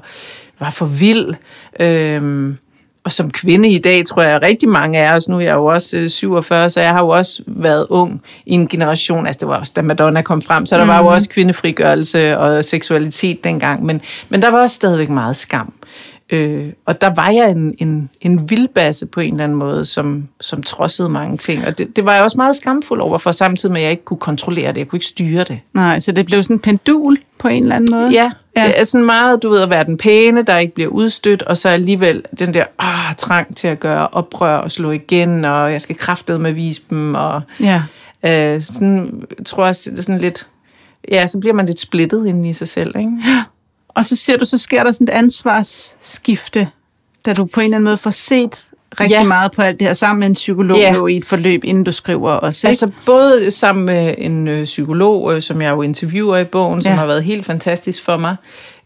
var 0.59 0.69
for 0.69 0.85
vild. 0.85 1.33
Øhm, 1.79 2.57
og 3.03 3.11
som 3.11 3.31
kvinde 3.31 3.69
i 3.69 3.77
dag, 3.77 4.05
tror 4.05 4.21
jeg, 4.21 4.41
rigtig 4.41 4.69
mange 4.69 4.99
af 4.99 5.15
os, 5.15 5.29
nu 5.29 5.35
er 5.35 5.41
jeg 5.41 5.53
jo 5.53 5.65
også 5.65 5.97
øh, 5.97 6.09
47, 6.09 6.69
så 6.69 6.81
jeg 6.81 6.91
har 6.91 6.99
jo 6.99 7.09
også 7.09 7.43
været 7.47 7.87
ung 7.89 8.21
i 8.45 8.53
en 8.53 8.67
generation, 8.67 9.27
altså 9.27 9.39
det 9.39 9.47
var 9.47 9.59
også, 9.59 9.73
da 9.75 9.81
Madonna 9.81 10.21
kom 10.21 10.41
frem, 10.41 10.65
så 10.65 10.77
der 10.77 10.83
mm. 10.83 10.89
var 10.89 10.99
jo 10.99 11.07
også 11.07 11.29
kvindefrigørelse 11.29 12.37
og 12.37 12.63
seksualitet 12.63 13.43
dengang, 13.43 13.85
men, 13.85 14.01
men 14.29 14.41
der 14.41 14.51
var 14.51 14.61
også 14.61 14.75
stadigvæk 14.75 15.09
meget 15.09 15.35
skam. 15.35 15.73
Øh, 16.29 16.69
og 16.85 17.01
der 17.01 17.13
var 17.13 17.29
jeg 17.29 17.51
en, 17.51 17.75
en, 17.79 18.09
en 18.21 18.49
vildbasse 18.49 19.05
på 19.07 19.19
en 19.19 19.33
eller 19.33 19.43
anden 19.43 19.57
måde, 19.57 19.85
som, 19.85 20.27
som 20.41 20.63
trodsede 20.63 21.09
mange 21.09 21.37
ting. 21.37 21.65
Og 21.65 21.77
det, 21.77 21.95
det 21.95 22.05
var 22.05 22.13
jeg 22.13 22.23
også 22.23 22.37
meget 22.37 22.55
skamfuld 22.55 23.01
over, 23.01 23.17
for 23.17 23.31
samtidig 23.31 23.73
med, 23.73 23.81
at 23.81 23.83
jeg 23.83 23.91
ikke 23.91 24.05
kunne 24.05 24.17
kontrollere 24.17 24.67
det. 24.71 24.77
Jeg 24.77 24.87
kunne 24.87 24.97
ikke 24.97 25.05
styre 25.05 25.43
det. 25.43 25.59
Nej, 25.73 25.99
så 25.99 26.11
det 26.11 26.25
blev 26.25 26.43
sådan 26.43 26.55
en 26.55 26.59
pendul 26.59 27.17
på 27.39 27.47
en 27.47 27.63
eller 27.63 27.75
anden 27.75 27.95
måde? 27.99 28.11
Ja, 28.11 28.31
ja. 28.57 28.67
det 28.67 28.79
er 28.79 28.83
sådan 28.83 29.05
meget, 29.05 29.43
du 29.43 29.49
ved, 29.49 29.61
at 29.61 29.69
være 29.69 29.83
den 29.83 29.97
pæne, 29.97 30.41
der 30.41 30.57
ikke 30.57 30.73
bliver 30.73 30.89
udstødt, 30.89 31.41
og 31.41 31.57
så 31.57 31.69
alligevel 31.69 32.23
den 32.39 32.53
der 32.53 32.65
ah, 32.79 33.15
trang 33.17 33.55
til 33.55 33.67
at 33.67 33.79
gøre 33.79 34.07
oprør 34.07 34.57
og 34.57 34.71
slå 34.71 34.91
igen, 34.91 35.45
og 35.45 35.71
jeg 35.71 35.81
skal 35.81 35.95
kraftede 35.95 36.39
med 36.39 36.51
vise 36.51 36.81
dem, 36.89 37.15
og 37.15 37.41
Ja. 37.59 37.83
øh, 38.25 38.61
sådan, 38.61 39.23
tror 39.45 39.65
jeg, 39.65 39.75
sådan 39.75 40.17
lidt, 40.17 40.45
ja, 41.11 41.27
så 41.27 41.39
bliver 41.39 41.53
man 41.53 41.65
lidt 41.65 41.79
splittet 41.79 42.27
inde 42.27 42.49
i 42.49 42.53
sig 42.53 42.67
selv, 42.67 42.97
ikke? 42.97 43.11
Og 43.95 44.05
så 44.05 44.15
ser 44.15 44.37
du, 44.37 44.45
så 44.45 44.57
sker 44.57 44.83
der 44.83 44.91
sådan 44.91 45.07
et 45.07 45.11
ansvarsskifte, 45.11 46.67
da 47.25 47.33
du 47.33 47.45
på 47.45 47.59
en 47.59 47.63
eller 47.63 47.77
anden 47.77 47.83
måde 47.85 47.97
får 47.97 48.11
set 48.11 48.69
rigtig 48.99 49.09
Ja. 49.15 49.23
meget 49.23 49.51
på 49.51 49.61
alt 49.61 49.79
det 49.79 49.87
her 49.87 49.93
sammen 49.93 50.19
med 50.19 50.27
en 50.27 50.33
psykolog 50.33 50.77
Ja. 50.77 50.93
jo 50.93 51.07
i 51.07 51.17
et 51.17 51.25
forløb, 51.25 51.63
inden 51.63 51.83
du 51.83 51.91
skriver 51.91 52.31
også, 52.31 52.67
ikke? 52.67 52.71
Altså 52.71 52.91
både 53.05 53.51
sammen 53.51 53.85
med 53.85 54.15
en 54.17 54.47
øh, 54.47 54.63
psykolog, 54.65 55.33
øh, 55.35 55.41
som 55.41 55.61
jeg 55.61 55.71
jo 55.71 55.81
interviewer 55.81 56.37
i 56.37 56.45
bogen, 56.45 56.81
som 56.81 56.89
Ja. 56.91 56.95
har 56.95 57.05
været 57.05 57.23
helt 57.23 57.45
fantastisk 57.45 58.03
for 58.03 58.17
mig, 58.17 58.35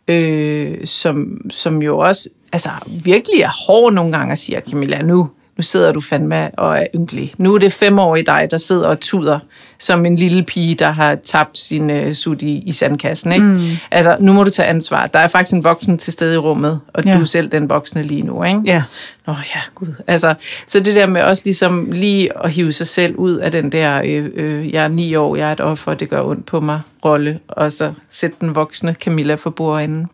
øh, 0.08 0.76
som, 0.86 1.26
som 1.52 1.82
jo 1.82 1.98
også 1.98 2.30
altså, 2.52 2.70
virkelig 3.04 3.42
er 3.42 3.50
hård 3.68 3.94
nogle 3.94 4.18
gange 4.18 4.34
og 4.34 4.38
siger, 4.40 4.60
Camilla, 4.72 5.02
nu, 5.02 5.30
nu 5.58 5.62
sidder 5.62 5.92
du 5.92 6.02
fandme 6.02 6.60
og 6.60 6.78
er 6.78 6.88
ynkelig. 6.96 7.34
Nu 7.38 7.56
er 7.56 7.60
det 7.60 7.74
femårige 7.74 8.26
dig, 8.26 8.48
der 8.52 8.58
sidder 8.58 8.88
og 8.88 9.00
tuder 9.00 9.40
som 9.80 10.06
en 10.06 10.16
lille 10.16 10.44
pige, 10.44 10.76
der 10.76 10.92
har 10.92 11.16
tabt 11.16 11.58
sin 11.58 11.90
øh, 11.90 12.14
sut 12.14 12.42
i, 12.42 12.64
i 12.66 12.72
sandkassen. 12.72 13.32
Ikke? 13.32 13.46
Mm. 13.46 13.62
Altså, 13.92 14.18
nu 14.20 14.34
må 14.34 14.44
du 14.44 14.50
tage 14.50 14.68
ansvar. 14.68 15.08
Der 15.08 15.20
er 15.20 15.28
faktisk 15.28 15.54
en 15.54 15.64
voksen 15.64 15.98
til 15.98 16.14
stede 16.14 16.34
i 16.34 16.38
rummet, 16.38 16.80
og. 16.94 17.06
Ja. 17.06 17.16
du 17.16 17.22
er 17.22 17.26
selv 17.26 17.50
den 17.52 17.70
voksne 17.70 18.04
lige 18.04 18.22
nu. 18.22 18.44
Ikke? 18.44 18.62
Ja. 18.66 18.84
Nå 19.28 19.34
ja, 19.56 19.62
gud. 19.76 19.88
Altså, 20.08 20.34
så 20.68 20.80
det 20.80 20.96
der 20.96 21.06
med 21.06 21.22
også 21.22 21.42
ligesom 21.46 21.92
lige 21.92 22.44
at 22.44 22.52
hive 22.52 22.74
sig 22.74 22.88
selv 22.88 23.16
ud 23.16 23.36
af 23.36 23.52
den 23.52 23.72
der, 23.72 24.02
øh, 24.06 24.30
øh, 24.34 24.74
jeg 24.74 24.84
er 24.84 24.88
ni 24.88 25.16
år, 25.16 25.36
jeg 25.36 25.48
er 25.48 25.52
et 25.52 25.62
offer, 25.62 25.94
det 25.94 26.10
gør 26.10 26.22
ondt 26.22 26.46
på 26.46 26.60
mig, 26.60 26.82
rolle, 27.06 27.40
og 27.48 27.72
så 27.72 27.94
sætte 28.10 28.38
den 28.42 28.56
voksne 28.56 28.96
Camilla 29.04 29.36
for 29.36 29.50
bordenden. 29.50 30.08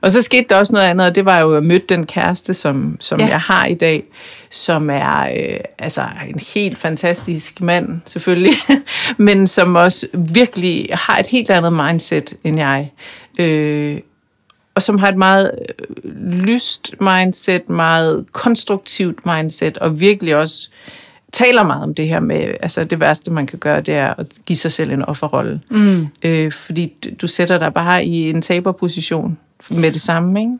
Og 0.00 0.10
så 0.10 0.22
skete 0.22 0.46
der 0.50 0.56
også 0.56 0.72
noget 0.72 0.86
andet, 0.86 1.06
og 1.06 1.14
det 1.14 1.24
var 1.24 1.38
jo 1.40 1.56
at 1.56 1.64
møde 1.64 1.82
den 1.88 2.06
kæreste, 2.06 2.54
som, 2.54 2.96
som 3.00 3.20
ja. 3.20 3.26
Jeg 3.26 3.40
har 3.40 3.66
i 3.66 3.74
dag, 3.74 4.02
som 4.50 4.90
er 4.90 5.20
øh, 5.20 5.60
altså 5.78 6.02
en 6.28 6.40
helt 6.54 6.78
fantastisk 6.78 7.60
mand, 7.60 8.00
selvfølgelig, 8.04 8.52
men 9.16 9.46
som 9.46 9.74
også 9.74 10.06
virkelig 10.14 10.88
har 10.92 11.18
et 11.18 11.26
helt 11.26 11.50
andet 11.50 11.72
mindset 11.72 12.34
end 12.44 12.58
jeg. 12.58 12.90
Øh, 13.38 13.98
og 14.74 14.82
som 14.82 14.98
har 14.98 15.08
et 15.08 15.16
meget 15.16 15.50
øh, 16.04 16.32
lyst 16.32 16.94
mindset, 17.00 17.70
meget 17.70 18.26
konstruktivt 18.32 19.26
mindset, 19.26 19.78
og 19.78 20.00
virkelig 20.00 20.36
også 20.36 20.68
taler 21.32 21.62
meget 21.62 21.82
om 21.82 21.94
det 21.94 22.08
her 22.08 22.20
med, 22.20 22.54
altså 22.62 22.84
det 22.84 23.00
værste, 23.00 23.30
man 23.32 23.46
kan 23.46 23.58
gøre, 23.58 23.80
det 23.80 23.94
er 23.94 24.14
at 24.18 24.26
give 24.46 24.56
sig 24.56 24.72
selv 24.72 24.90
en 24.92 25.02
offerrolle. 25.02 25.60
Mm. 25.70 26.06
Øh, 26.22 26.52
fordi 26.52 26.92
du- 27.04 27.10
du 27.22 27.26
sætter 27.26 27.58
dig 27.58 27.74
bare 27.74 28.04
i 28.04 28.30
en 28.30 28.42
taberposition 28.42 29.38
med 29.70 29.92
det 29.92 30.00
samme, 30.00 30.40
ikke? 30.40 30.52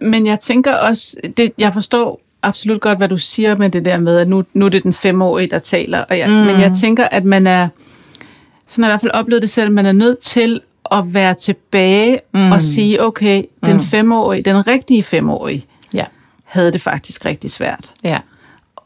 Men 0.00 0.26
jeg 0.26 0.40
tænker 0.40 0.74
også, 0.74 1.16
det, 1.36 1.52
jeg 1.58 1.74
forstår 1.74 2.20
absolut 2.42 2.80
godt, 2.80 2.98
hvad 2.98 3.08
du 3.08 3.18
siger 3.18 3.56
med 3.56 3.70
det 3.70 3.84
der 3.84 3.98
med, 3.98 4.18
at 4.18 4.28
nu, 4.28 4.44
nu 4.54 4.64
er 4.64 4.68
det 4.68 4.82
den 4.82 4.92
femårige, 4.92 5.46
der 5.50 5.58
taler. 5.58 5.98
Og 6.04 6.18
jeg, 6.18 6.28
mm. 6.28 6.34
Men 6.34 6.60
jeg 6.60 6.72
tænker, 6.72 7.04
at 7.04 7.24
man 7.24 7.46
er, 7.46 7.68
sådan 8.68 8.84
har 8.84 8.90
jeg 8.90 8.92
i 8.92 8.92
hvert 8.92 9.00
fald 9.00 9.12
oplevet 9.12 9.42
det 9.42 9.50
selv, 9.50 9.72
man 9.72 9.86
er 9.86 9.92
nødt 9.92 10.18
til 10.18 10.60
at 10.92 11.14
være 11.14 11.34
tilbage 11.34 12.18
mm. 12.34 12.52
og 12.52 12.62
sige, 12.62 13.02
okay, 13.02 13.42
den 13.66 13.80
femårige, 13.80 14.42
den 14.42 14.66
rigtige 14.66 15.02
femårige, 15.02 15.64
Ja. 15.94 16.04
havde 16.44 16.72
det 16.72 16.80
faktisk 16.80 17.24
rigtig 17.24 17.50
svært. 17.50 17.92
Ja, 18.04 18.18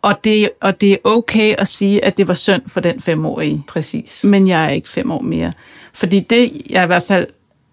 Og 0.03 0.25
det, 0.25 0.51
og 0.61 0.81
det 0.81 0.93
er 0.93 0.97
okay 1.05 1.55
at 1.59 1.69
sige, 1.69 2.05
at 2.05 2.17
det 2.17 2.29
var 2.29 2.35
synd 2.35 2.63
for 2.67 2.81
den 2.81 3.01
femårige. 3.01 3.65
præcis. 3.69 4.25
Men 4.25 4.49
jeg 4.49 4.65
er 4.65 4.69
ikke 4.69 4.89
fem 4.89 5.11
år 5.11 5.21
mere. 5.21 5.53
Fordi 5.95 6.21
det, 6.21 6.53
jeg 6.71 6.83
i 6.85 6.87
hvert 6.87 7.03
fald 7.03 7.27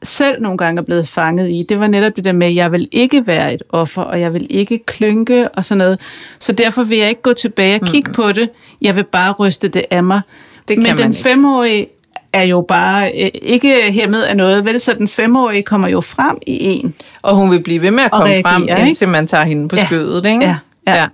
selv 0.04 0.42
nogle 0.42 0.58
gange 0.58 0.80
er 0.80 0.86
blevet 0.86 1.08
fanget 1.08 1.50
i, 1.50 1.66
det 1.70 1.80
var 1.80 1.88
netop 1.88 2.16
det 2.16 2.24
der 2.24 2.32
med, 2.32 2.48
at 2.48 2.56
jeg 2.56 2.72
vil 2.72 2.88
ikke 2.92 3.28
være 3.28 3.54
et 3.54 3.64
offer, 3.70 4.02
og 4.02 4.20
jeg 4.20 4.34
vil 4.34 4.48
ikke 4.50 4.80
klynke 4.86 5.50
og 5.50 5.66
sådan 5.66 5.78
noget. 5.78 6.00
Så 6.40 6.52
derfor 6.52 6.84
vil 6.84 6.98
jeg 6.98 7.10
ikke 7.10 7.22
gå 7.22 7.34
tilbage 7.34 7.80
og 7.82 7.88
kigge 7.88 8.08
mm. 8.08 8.14
på 8.14 8.32
det. 8.32 8.50
Jeg 8.82 8.96
vil 8.96 9.04
bare 9.04 9.32
ryste 9.32 9.68
det 9.68 9.86
af 9.92 10.04
mig. 10.04 10.22
Det 10.68 10.78
Men 10.78 10.98
den 10.98 11.12
ikke. 11.12 11.24
femårige 11.24 11.88
er 12.34 12.44
jo 12.44 12.66
bare 12.68 13.12
øh, 13.24 13.30
ikke 13.42 13.74
hæmmet 13.90 14.22
af 14.22 14.38
noget, 14.38 14.66
vel? 14.66 14.80
Så 14.80 14.94
den 14.94 15.08
femårige 15.08 15.64
kommer 15.64 15.88
jo 15.88 16.02
frem 16.02 16.38
i 16.48 16.58
en. 16.64 16.94
Og 17.22 17.36
hun 17.36 17.52
vil 17.52 17.64
blive 17.64 17.82
ved 17.82 17.92
med 17.92 18.04
at 18.04 18.12
komme 18.12 18.26
reagere, 18.26 18.52
frem, 18.52 18.62
ikke? 18.62 18.88
indtil 18.88 19.08
man 19.10 19.28
tager 19.28 19.44
hende 19.44 19.68
på 19.68 19.76
Ja. 19.76 19.86
skødet, 19.86 20.26
ikke? 20.26 20.46
Ja, 20.46 20.56
ja. 20.88 20.96
ja. 20.96 21.06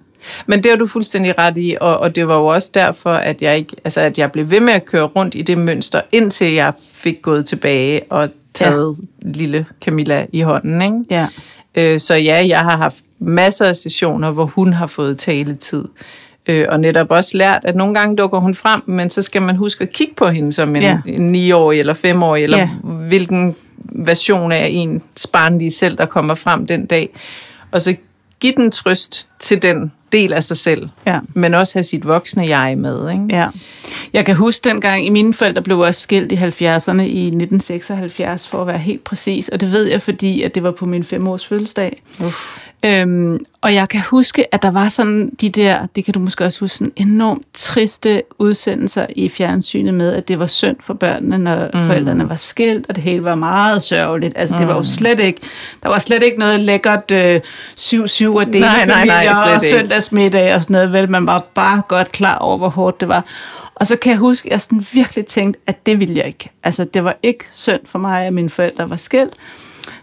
Men 0.48 0.64
det 0.64 0.72
har 0.72 0.78
du 0.78 0.88
fuldstændig 0.88 1.38
ret 1.38 1.58
i, 1.58 1.78
og, 1.82 1.98
og 1.98 2.16
det 2.16 2.28
var 2.28 2.36
jo 2.38 2.46
også 2.46 2.72
derfor, 2.74 3.14
at 3.14 3.42
jeg 3.42 3.58
ikke, 3.58 3.76
altså 3.84 4.02
at 4.02 4.18
jeg 4.18 4.32
blev 4.32 4.50
ved 4.52 4.60
med 4.60 4.74
at 4.74 4.86
køre 4.86 5.04
rundt 5.04 5.36
i 5.36 5.42
det 5.42 5.58
mønster, 5.58 6.02
indtil 6.12 6.54
jeg 6.54 6.74
fik 6.94 7.22
gået 7.22 7.46
tilbage 7.46 8.02
og 8.10 8.30
taget 8.56 8.96
ja. 9.24 9.30
lille 9.32 9.66
Camilla 9.82 10.26
i 10.32 10.42
hånden, 10.42 10.82
ikke? 10.82 11.04
Ja. 11.10 11.28
Øh, 11.76 12.00
så 12.00 12.16
ja, 12.16 12.48
jeg 12.48 12.60
har 12.60 12.78
haft 12.78 12.98
masser 13.20 13.66
af 13.66 13.76
sessioner, 13.76 14.32
hvor 14.32 14.46
hun 14.46 14.74
har 14.74 14.88
fået 14.88 15.18
taletid. 15.18 15.86
Øh, 16.48 16.66
og 16.70 16.80
netop 16.80 17.12
også 17.12 17.38
lært, 17.38 17.62
at 17.66 17.76
nogle 17.76 17.94
gange 17.94 18.16
dukker 18.18 18.40
hun 18.40 18.56
frem, 18.56 18.82
men 18.86 19.10
så 19.10 19.22
skal 19.22 19.42
man 19.42 19.56
huske 19.56 19.82
at 19.84 19.92
kigge 19.92 20.14
på 20.16 20.28
hende 20.28 20.54
som 20.54 20.76
en, 20.76 20.82
Ja. 20.82 21.00
en 21.06 21.36
9-årig 21.36 21.80
eller 21.80 21.94
5-årig, 21.94 22.44
eller 22.44 22.58
Ja. 22.58 22.70
hvilken 22.84 23.56
version 23.92 24.52
af 24.52 24.68
en 24.72 25.02
barnlige 25.32 25.72
selv, 25.72 25.98
der 25.98 26.06
kommer 26.06 26.36
frem 26.36 26.68
den 26.68 26.86
dag. 26.86 27.10
Og 27.72 27.82
så 27.82 27.96
give 28.40 28.54
den 28.58 28.72
trøst 28.72 29.28
til 29.40 29.62
den 29.62 29.92
del 30.12 30.34
af 30.34 30.44
sig 30.44 30.58
selv, 30.58 30.90
Ja. 31.06 31.20
men 31.34 31.54
også 31.54 31.74
have 31.76 31.84
sit 31.84 32.08
voksne 32.08 32.48
jeg 32.58 32.78
med. 32.78 33.12
Ikke? 33.12 33.26
Ja. 33.30 33.48
Jeg 34.14 34.26
kan 34.26 34.36
huske 34.36 34.70
dengang, 34.70 35.06
i 35.06 35.10
mine 35.10 35.34
forældre 35.34 35.62
blev 35.62 35.80
også 35.80 36.02
skilt 36.02 36.32
i 36.32 36.36
70'erne 36.36 37.02
i 37.02 37.26
1976, 37.28 38.48
for 38.48 38.62
at 38.62 38.68
være 38.68 38.78
helt 38.78 39.04
præcis. 39.04 39.50
Og 39.50 39.62
det 39.62 39.72
ved 39.72 39.84
jeg, 39.84 40.02
fordi 40.02 40.42
at 40.42 40.56
det 40.56 40.64
var 40.64 40.72
på 40.72 40.86
min 40.86 41.04
femårs 41.04 41.46
fødselsdag. 41.48 42.02
Uff. 42.26 42.58
Øhm, 42.86 43.46
og 43.62 43.74
jeg 43.74 43.90
kan 43.90 44.02
huske, 44.02 44.56
at 44.56 44.62
der 44.62 44.72
var 44.72 44.90
sådan 44.90 45.32
de 45.42 45.50
der, 45.50 45.86
det 45.96 46.06
kan 46.06 46.14
du 46.14 46.20
måske 46.20 46.46
også 46.46 46.60
huske, 46.60 46.78
sådan 46.78 46.94
enormt 46.96 47.46
triste 47.54 48.24
udsendelser 48.40 49.06
i 49.16 49.30
fjernsynet 49.30 49.94
med, 49.94 50.14
at 50.14 50.28
det 50.28 50.40
var 50.40 50.48
synd 50.48 50.76
for 50.80 50.94
børnene, 50.94 51.38
når 51.38 51.70
mm. 51.74 51.88
forældrene 51.88 52.30
var 52.30 52.36
skilt, 52.36 52.86
og 52.90 52.96
det 52.96 53.04
hele 53.04 53.24
var 53.24 53.36
meget 53.36 53.82
sørgeligt. 53.82 54.34
Altså, 54.38 54.58
det 54.58 54.68
var 54.68 54.76
jo 54.76 54.84
slet 54.84 55.20
ikke, 55.20 55.42
der 55.84 55.90
var 55.90 56.00
slet 56.00 56.24
ikke 56.24 56.40
noget 56.40 56.60
lækkert 56.60 57.12
øh, 57.12 57.40
7-7 57.80 58.28
og 58.28 58.46
dele 58.46 58.60
Nej, 58.60 58.86
nej, 58.86 59.06
nej, 59.06 59.28
og 59.56 59.62
søndagsmiddag 59.62 60.56
og 60.56 60.62
sådan 60.62 60.74
noget, 60.74 60.94
vel, 60.94 61.10
man 61.10 61.26
var 61.26 61.46
bare 61.54 61.82
godt 61.88 62.12
klar 62.12 62.38
over, 62.38 62.58
hvor 62.58 62.70
hårdt 62.70 63.00
det 63.00 63.08
var. 63.08 63.26
Og 63.76 63.88
så 63.88 63.96
kan 63.96 64.10
jeg 64.10 64.20
huske, 64.20 64.48
at 64.48 64.52
jeg 64.52 64.62
sådan 64.62 64.86
virkelig 64.94 65.26
tænkte, 65.26 65.60
at 65.68 65.86
det 65.86 66.00
ville 66.00 66.16
jeg 66.16 66.28
ikke. 66.28 66.50
Altså, 66.64 66.86
det 66.86 67.04
var 67.04 67.18
ikke 67.24 67.46
synd 67.52 67.80
for 67.86 68.00
mig, 68.00 68.26
at 68.26 68.34
mine 68.34 68.50
forældre 68.50 68.90
var 68.90 68.96
skilt. 68.96 69.34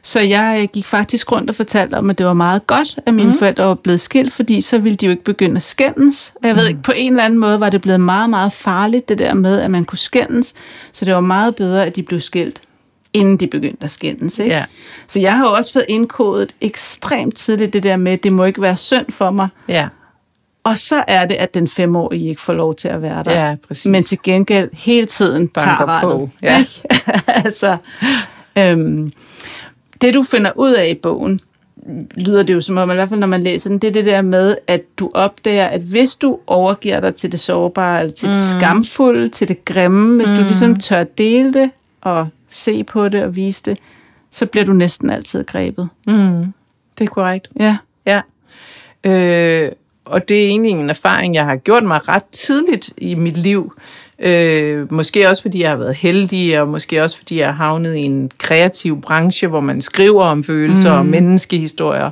Så 0.03 0.21
jeg 0.21 0.59
øh, 0.63 0.69
gik 0.73 0.87
faktisk 0.87 1.33
rundt 1.33 1.51
og 1.51 1.57
fortalte 1.57 1.95
om, 1.95 2.11
at 2.11 2.19
det 2.19 2.27
var 2.27 2.33
meget 2.33 2.67
godt, 2.67 2.99
at 3.07 3.15
mine 3.15 3.29
mm. 3.29 3.39
forældre 3.39 3.65
var 3.65 3.75
blevet 3.75 4.01
skilt, 4.01 4.33
fordi 4.33 4.61
så 4.61 4.79
ville 4.79 4.97
de 4.97 5.07
jo 5.07 5.11
ikke 5.11 5.25
begynde 5.25 5.57
at 5.57 5.63
skændes. 5.63 6.33
Og 6.43 6.49
jeg 6.49 6.57
ved 6.57 6.69
ikke, 6.69 6.83
på 6.83 6.93
en 6.97 7.13
eller 7.13 7.25
anden 7.25 7.39
måde 7.39 7.61
var 7.61 7.71
det 7.71 7.83
blevet 7.83 8.01
meget, 8.01 8.31
meget 8.31 8.53
farligt, 8.53 9.09
det 9.09 9.19
der 9.19 9.35
med, 9.35 9.61
at 9.61 9.71
man 9.71 9.85
kunne 9.85 9.99
skændes. 9.99 10.55
Så 10.93 11.05
det 11.05 11.15
var 11.15 11.21
meget 11.21 11.57
bedre, 11.57 11.87
at 11.87 11.97
de 11.97 12.03
blev 12.03 12.21
skilt, 12.21 12.61
inden 13.13 13.37
de 13.37 13.47
begyndte 13.47 13.85
at 13.85 13.91
skændes. 13.91 14.39
Ikke? 14.39 14.55
Ja. 14.55 14.65
Så 15.07 15.21
jeg 15.21 15.37
har 15.37 15.45
jo 15.49 15.53
også 15.53 15.73
fået 15.73 15.85
indkodet 15.89 16.55
ekstremt 16.61 17.37
tidligt 17.37 17.73
det 17.73 17.83
der 17.83 17.97
med, 17.97 18.13
at 18.13 18.23
det 18.23 18.33
må 18.33 18.45
ikke 18.45 18.63
være 18.63 18.77
synd 18.77 19.07
for 19.11 19.31
mig. 19.31 19.49
Ja, 19.69 19.89
Og 20.65 20.79
så 20.79 21.05
er 21.09 21.27
det, 21.27 21.35
at 21.35 21.55
den 21.55 21.69
femårige 21.69 22.29
ikke 22.29 22.41
får 22.41 22.53
lov 22.53 22.75
til 22.75 22.89
at 22.89 23.03
være 23.03 23.25
der. 23.25 23.47
Ja, 23.47 23.55
præcis. 23.69 23.87
Men 23.87 24.05
til 24.05 24.19
gengæld 24.25 24.69
hele 24.73 25.07
tiden 25.07 25.49
Banker 25.49 25.87
tager 25.87 26.01
på, 26.01 26.31
ja. 26.43 26.65
altså, 27.45 27.77
øhm, 28.59 29.13
det 30.03 30.15
du 30.15 30.23
finder 30.23 30.51
ud 30.57 30.73
af 30.73 30.89
i 30.89 30.95
bogen, 30.95 31.41
lyder 32.17 32.43
det 32.43 32.55
jo 32.55 32.61
som 32.61 32.77
om, 32.79 32.91
i 32.91 32.95
hvert 32.95 33.09
fald 33.09 33.21
når 33.21 33.27
man 33.27 33.43
læser 33.43 33.71
den, 33.71 33.79
det 33.79 33.89
er 33.89 33.93
det 33.93 34.05
der 34.05 34.23
med, 34.23 34.57
at 34.67 34.83
du 34.99 35.11
opdager, 35.15 35.67
at 35.67 35.81
hvis 35.81 36.17
du 36.17 36.39
overgiver 36.47 37.01
dig 37.01 37.15
til 37.15 37.33
det 37.33 37.41
sårbare, 37.41 38.01
eller 38.01 38.13
til 38.13 38.29
det 38.29 38.35
Mm. 38.55 38.59
skamfulde, 38.61 39.29
til 39.29 39.49
det 39.49 39.65
grimme, 39.65 40.17
hvis 40.17 40.31
du 40.31 40.43
ligesom 40.43 40.79
tør 40.79 41.05
dele 41.05 41.53
det, 41.53 41.71
og 42.01 42.29
se 42.49 42.85
på 42.85 43.09
det 43.09 43.23
og 43.25 43.37
vise 43.37 43.63
det, 43.65 43.79
så 44.31 44.47
bliver 44.47 44.65
du 44.65 44.73
næsten 44.73 45.11
altid 45.11 45.45
grebet. 45.45 45.89
mm, 46.07 46.53
det 46.99 47.05
er 47.05 47.09
korrekt. 47.09 47.49
Ja. 47.61 47.77
Ja. 48.07 48.21
Øh, 49.05 49.73
og 50.13 50.29
det 50.29 50.43
er 50.45 50.47
egentlig 50.47 50.73
en 50.73 50.91
erfaring, 50.91 51.35
jeg 51.35 51.45
har 51.45 51.57
gjort 51.57 51.83
mig 51.83 52.09
ret 52.09 52.25
tidligt 52.33 52.93
i 52.99 53.15
mit 53.15 53.37
liv. 53.37 53.73
Øh, 54.19 54.93
måske 54.93 55.29
også 55.29 55.43
fordi 55.43 55.61
jeg 55.61 55.71
har 55.71 55.77
været 55.77 55.95
heldig, 55.95 56.61
og 56.61 56.69
måske 56.69 57.03
også 57.03 57.19
fordi 57.19 57.39
jeg 57.39 57.47
har 57.47 57.53
havnet 57.53 57.97
i 57.97 58.01
en 58.01 58.31
kreativ 58.39 59.01
branche, 59.01 59.49
hvor 59.49 59.61
man 59.61 59.81
skriver 59.81 60.23
om 60.25 60.45
følelser 60.45 60.93
mm. 60.93 60.99
og 60.99 61.07
menneskehistorier. 61.07 62.11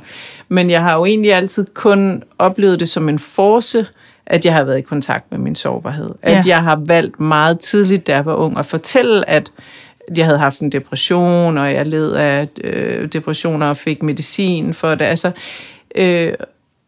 Men 0.49 0.71
jeg 0.71 0.83
har 0.83 0.97
jo 0.99 1.05
egentlig 1.05 1.33
altid 1.35 1.67
kun 1.75 2.23
oplevet 2.39 2.81
det 2.81 2.89
som 2.89 3.09
en 3.09 3.19
force, 3.19 3.87
at 4.27 4.45
jeg 4.45 4.55
har 4.55 4.65
været 4.65 4.79
i 4.79 4.83
kontakt 4.83 5.25
med 5.31 5.39
min 5.39 5.55
sårbarhed. 5.55 6.09
At 6.23 6.33
Ja. 6.33 6.43
jeg 6.47 6.63
har 6.63 6.83
valgt 6.87 7.21
meget 7.21 7.59
tidligt, 7.59 8.07
da 8.07 8.15
jeg 8.15 8.25
var 8.27 8.35
ung, 8.35 8.59
at 8.59 8.67
fortælle, 8.67 9.29
at 9.31 9.53
jeg 10.17 10.25
havde 10.25 10.39
haft 10.39 10.61
en 10.61 10.73
depression, 10.73 11.59
og 11.59 11.73
jeg 11.73 11.87
led 11.87 12.13
af 12.13 12.49
øh, 12.65 13.09
depressioner 13.13 13.67
og 13.67 13.77
fik 13.77 14.03
medicin 14.03 14.75
for 14.75 14.95
det. 14.95 15.05
Altså, 15.05 15.31
øh, 15.95 16.33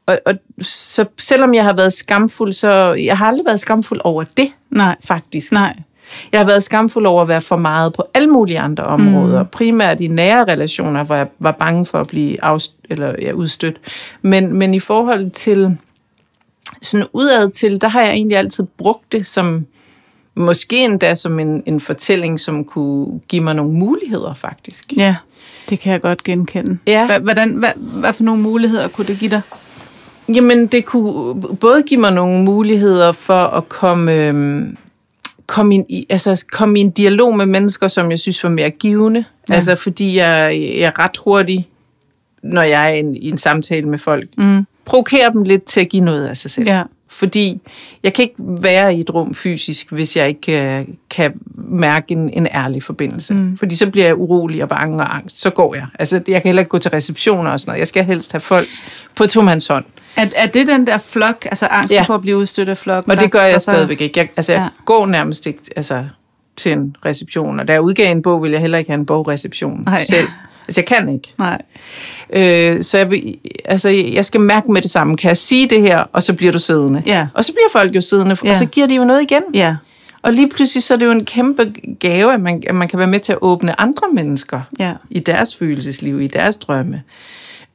og, 0.06 0.18
og 0.26 0.34
så 0.60 1.04
selvom 1.18 1.54
jeg 1.54 1.64
har 1.64 1.72
været 1.72 1.92
skamfuld, 1.92 2.52
så 2.52 2.70
jeg 2.92 3.18
har 3.18 3.26
aldrig 3.26 3.46
været 3.46 3.60
skamfuld 3.60 4.00
over 4.04 4.24
det, 4.36 4.52
Nej. 4.70 4.96
faktisk. 5.04 5.52
Nej. 5.52 5.76
Jeg 6.32 6.40
har 6.40 6.46
været 6.46 6.62
skamfuld 6.62 7.06
over 7.06 7.22
at 7.22 7.28
være 7.28 7.40
for 7.40 7.56
meget 7.56 7.92
på 7.92 8.04
alle 8.14 8.28
mulige 8.28 8.58
andre 8.60 8.84
områder. 8.84 9.42
Mm. 9.42 9.48
Primært 9.48 10.00
i 10.00 10.06
nære 10.06 10.44
relationer, 10.44 11.04
hvor 11.04 11.14
jeg 11.14 11.26
var 11.38 11.52
bange 11.52 11.86
for 11.86 11.98
at 11.98 12.06
blive 12.06 12.44
afst- 12.44 12.76
eller, 12.90 13.14
ja, 13.22 13.32
udstødt. 13.32 13.76
Men, 14.22 14.56
men 14.56 14.74
i 14.74 14.80
forhold 14.80 15.30
til 15.30 15.78
sådan 16.82 17.06
udad 17.12 17.50
til, 17.50 17.80
der 17.80 17.88
har 17.88 18.02
jeg 18.02 18.12
egentlig 18.12 18.36
altid 18.38 18.64
brugt 18.78 19.12
det 19.12 19.26
som, 19.26 19.66
måske 20.34 20.84
endda 20.84 21.14
som 21.14 21.38
en, 21.38 21.62
en 21.66 21.80
fortælling, 21.80 22.40
som 22.40 22.64
kunne 22.64 23.20
give 23.28 23.42
mig 23.42 23.54
nogle 23.54 23.72
muligheder, 23.72 24.34
faktisk. 24.34 24.92
Ja, 24.96 25.16
det 25.70 25.78
kan 25.78 25.92
jeg 25.92 26.00
godt 26.00 26.22
genkende. 26.24 26.78
Ja. 26.86 27.18
Hvordan, 27.18 27.50
hvad, 27.50 27.70
hvad 27.76 28.12
for 28.12 28.24
nogle 28.24 28.42
muligheder 28.42 28.88
kunne 28.88 29.06
det 29.06 29.18
give 29.18 29.30
dig? 29.30 29.40
Jamen, 30.34 30.66
det 30.66 30.84
kunne 30.84 31.40
både 31.40 31.82
give 31.82 32.00
mig 32.00 32.12
nogle 32.12 32.44
muligheder 32.44 33.12
for 33.12 33.34
at 33.34 33.68
komme, 33.68 34.14
øhm, 34.14 34.76
komme, 35.46 35.74
ind 35.74 35.86
i, 35.88 36.06
altså, 36.10 36.44
komme 36.52 36.78
i 36.78 36.82
en 36.82 36.90
dialog 36.90 37.36
med 37.36 37.46
mennesker, 37.46 37.88
som 37.88 38.10
jeg 38.10 38.18
synes 38.18 38.44
var 38.44 38.50
mere 38.50 38.70
givende. 38.70 39.24
Ja. 39.48 39.54
Altså, 39.54 39.74
fordi 39.74 40.16
jeg, 40.16 40.60
jeg 40.60 40.86
er 40.86 40.98
ret 40.98 41.16
hurtig, 41.24 41.68
når 42.42 42.62
jeg 42.62 42.90
er 42.90 42.94
i 42.94 43.00
en, 43.00 43.16
i 43.16 43.30
en 43.30 43.38
samtale 43.38 43.88
med 43.88 43.98
folk. 43.98 44.28
Mm. 44.38 44.66
Provokerer 44.84 45.30
dem 45.30 45.42
lidt 45.42 45.64
til 45.64 45.80
at 45.80 45.88
give 45.88 46.04
noget 46.04 46.26
af 46.26 46.36
sig 46.36 46.50
selv. 46.50 46.68
Ja. 46.68 46.82
Fordi 47.12 47.60
jeg 48.02 48.12
kan 48.14 48.22
ikke 48.22 48.34
være 48.38 48.94
i 48.94 49.00
et 49.00 49.14
rum 49.14 49.34
fysisk, 49.34 49.90
hvis 49.92 50.16
jeg 50.16 50.28
ikke 50.28 50.78
øh, 50.78 50.84
kan 51.10 51.32
mærke 51.54 52.12
en, 52.12 52.30
en 52.32 52.46
ærlig 52.54 52.82
forbindelse. 52.82 53.34
Mm. 53.34 53.58
Fordi 53.58 53.74
så 53.74 53.90
bliver 53.90 54.06
jeg 54.06 54.16
urolig 54.16 54.62
og 54.62 54.68
bange 54.68 55.00
og 55.02 55.16
angst. 55.16 55.40
Så 55.40 55.50
går 55.50 55.74
jeg. 55.74 55.86
Altså, 55.98 56.16
jeg 56.28 56.42
kan 56.42 56.48
heller 56.48 56.60
ikke 56.62 56.70
gå 56.70 56.78
til 56.78 56.90
receptioner 56.90 57.50
og 57.50 57.60
sådan 57.60 57.70
noget. 57.70 57.78
Jeg 57.78 57.86
skal 57.86 58.04
helst 58.04 58.32
have 58.32 58.40
folk 58.40 58.66
på 59.16 59.26
tomands 59.26 59.66
hånd. 59.66 59.84
Er, 60.16 60.26
er 60.36 60.46
det 60.46 60.66
den 60.66 60.86
der 60.86 60.98
flok, 60.98 61.44
altså 61.44 61.66
angsten 61.66 61.96
Ja. 61.96 62.02
for 62.02 62.14
at 62.14 62.20
blive 62.20 62.36
udstødt 62.36 62.68
af 62.68 62.76
flokken? 62.78 63.10
Og 63.10 63.16
det 63.16 63.22
der- 63.22 63.28
gør 63.28 63.38
der 63.38 63.46
jeg 63.46 63.60
så- 63.60 63.70
stadigvæk 63.70 64.00
ikke. 64.00 64.18
Jeg, 64.20 64.28
altså, 64.36 64.52
jeg 64.52 64.60
Ja. 64.62 64.68
går 64.84 65.06
nærmest 65.06 65.46
ikke 65.46 65.58
altså, 65.76 66.04
til 66.56 66.72
en 66.72 66.96
reception. 67.04 67.60
Og 67.60 67.68
da 67.68 67.72
jeg 67.72 67.82
udgav 67.82 68.10
en 68.10 68.22
bog, 68.22 68.42
ville 68.42 68.52
jeg 68.52 68.60
heller 68.60 68.78
ikke 68.78 68.90
have 68.90 68.98
en 68.98 69.06
bogreception 69.06 69.82
Nej. 69.86 70.00
selv. 70.00 70.28
Altså, 70.68 70.80
jeg 70.80 70.86
kan 70.86 71.08
ikke. 71.14 71.34
Nej. 71.38 71.62
Øh, 72.32 72.82
så 72.82 72.98
jeg, 72.98 73.10
vil, 73.10 73.36
altså, 73.64 73.88
jeg 73.88 74.24
skal 74.24 74.40
mærke 74.40 74.72
med 74.72 74.82
det 74.82 74.90
samme. 74.90 75.16
Kan 75.16 75.28
jeg 75.28 75.36
sige 75.36 75.68
det 75.68 75.80
her, 75.82 76.04
og 76.12 76.22
så 76.22 76.34
bliver 76.34 76.52
du 76.52 76.58
siddende? 76.58 77.02
Ja. 77.06 77.26
Og 77.34 77.44
så 77.44 77.52
bliver 77.52 77.68
folk 77.82 77.94
jo 77.94 78.00
siddende, 78.00 78.36
Ja. 78.44 78.50
og 78.50 78.56
så 78.56 78.66
giver 78.66 78.86
de 78.86 78.94
jo 78.94 79.04
noget 79.04 79.22
igen. 79.22 79.42
Ja. 79.54 79.76
Og 80.22 80.32
lige 80.32 80.48
pludselig 80.48 80.82
så 80.82 80.94
er 80.94 80.98
det 80.98 81.06
jo 81.06 81.10
en 81.10 81.24
kæmpe 81.24 81.72
gave, 82.00 82.34
at 82.34 82.40
man, 82.40 82.62
at 82.66 82.74
man 82.74 82.88
kan 82.88 82.98
være 82.98 83.08
med 83.08 83.20
til 83.20 83.32
at 83.32 83.38
åbne 83.42 83.80
andre 83.80 84.08
mennesker 84.12 84.60
Ja. 84.78 84.92
i 85.10 85.18
deres 85.18 85.56
følelsesliv, 85.56 86.20
i 86.20 86.26
deres 86.26 86.56
drømme. 86.56 87.02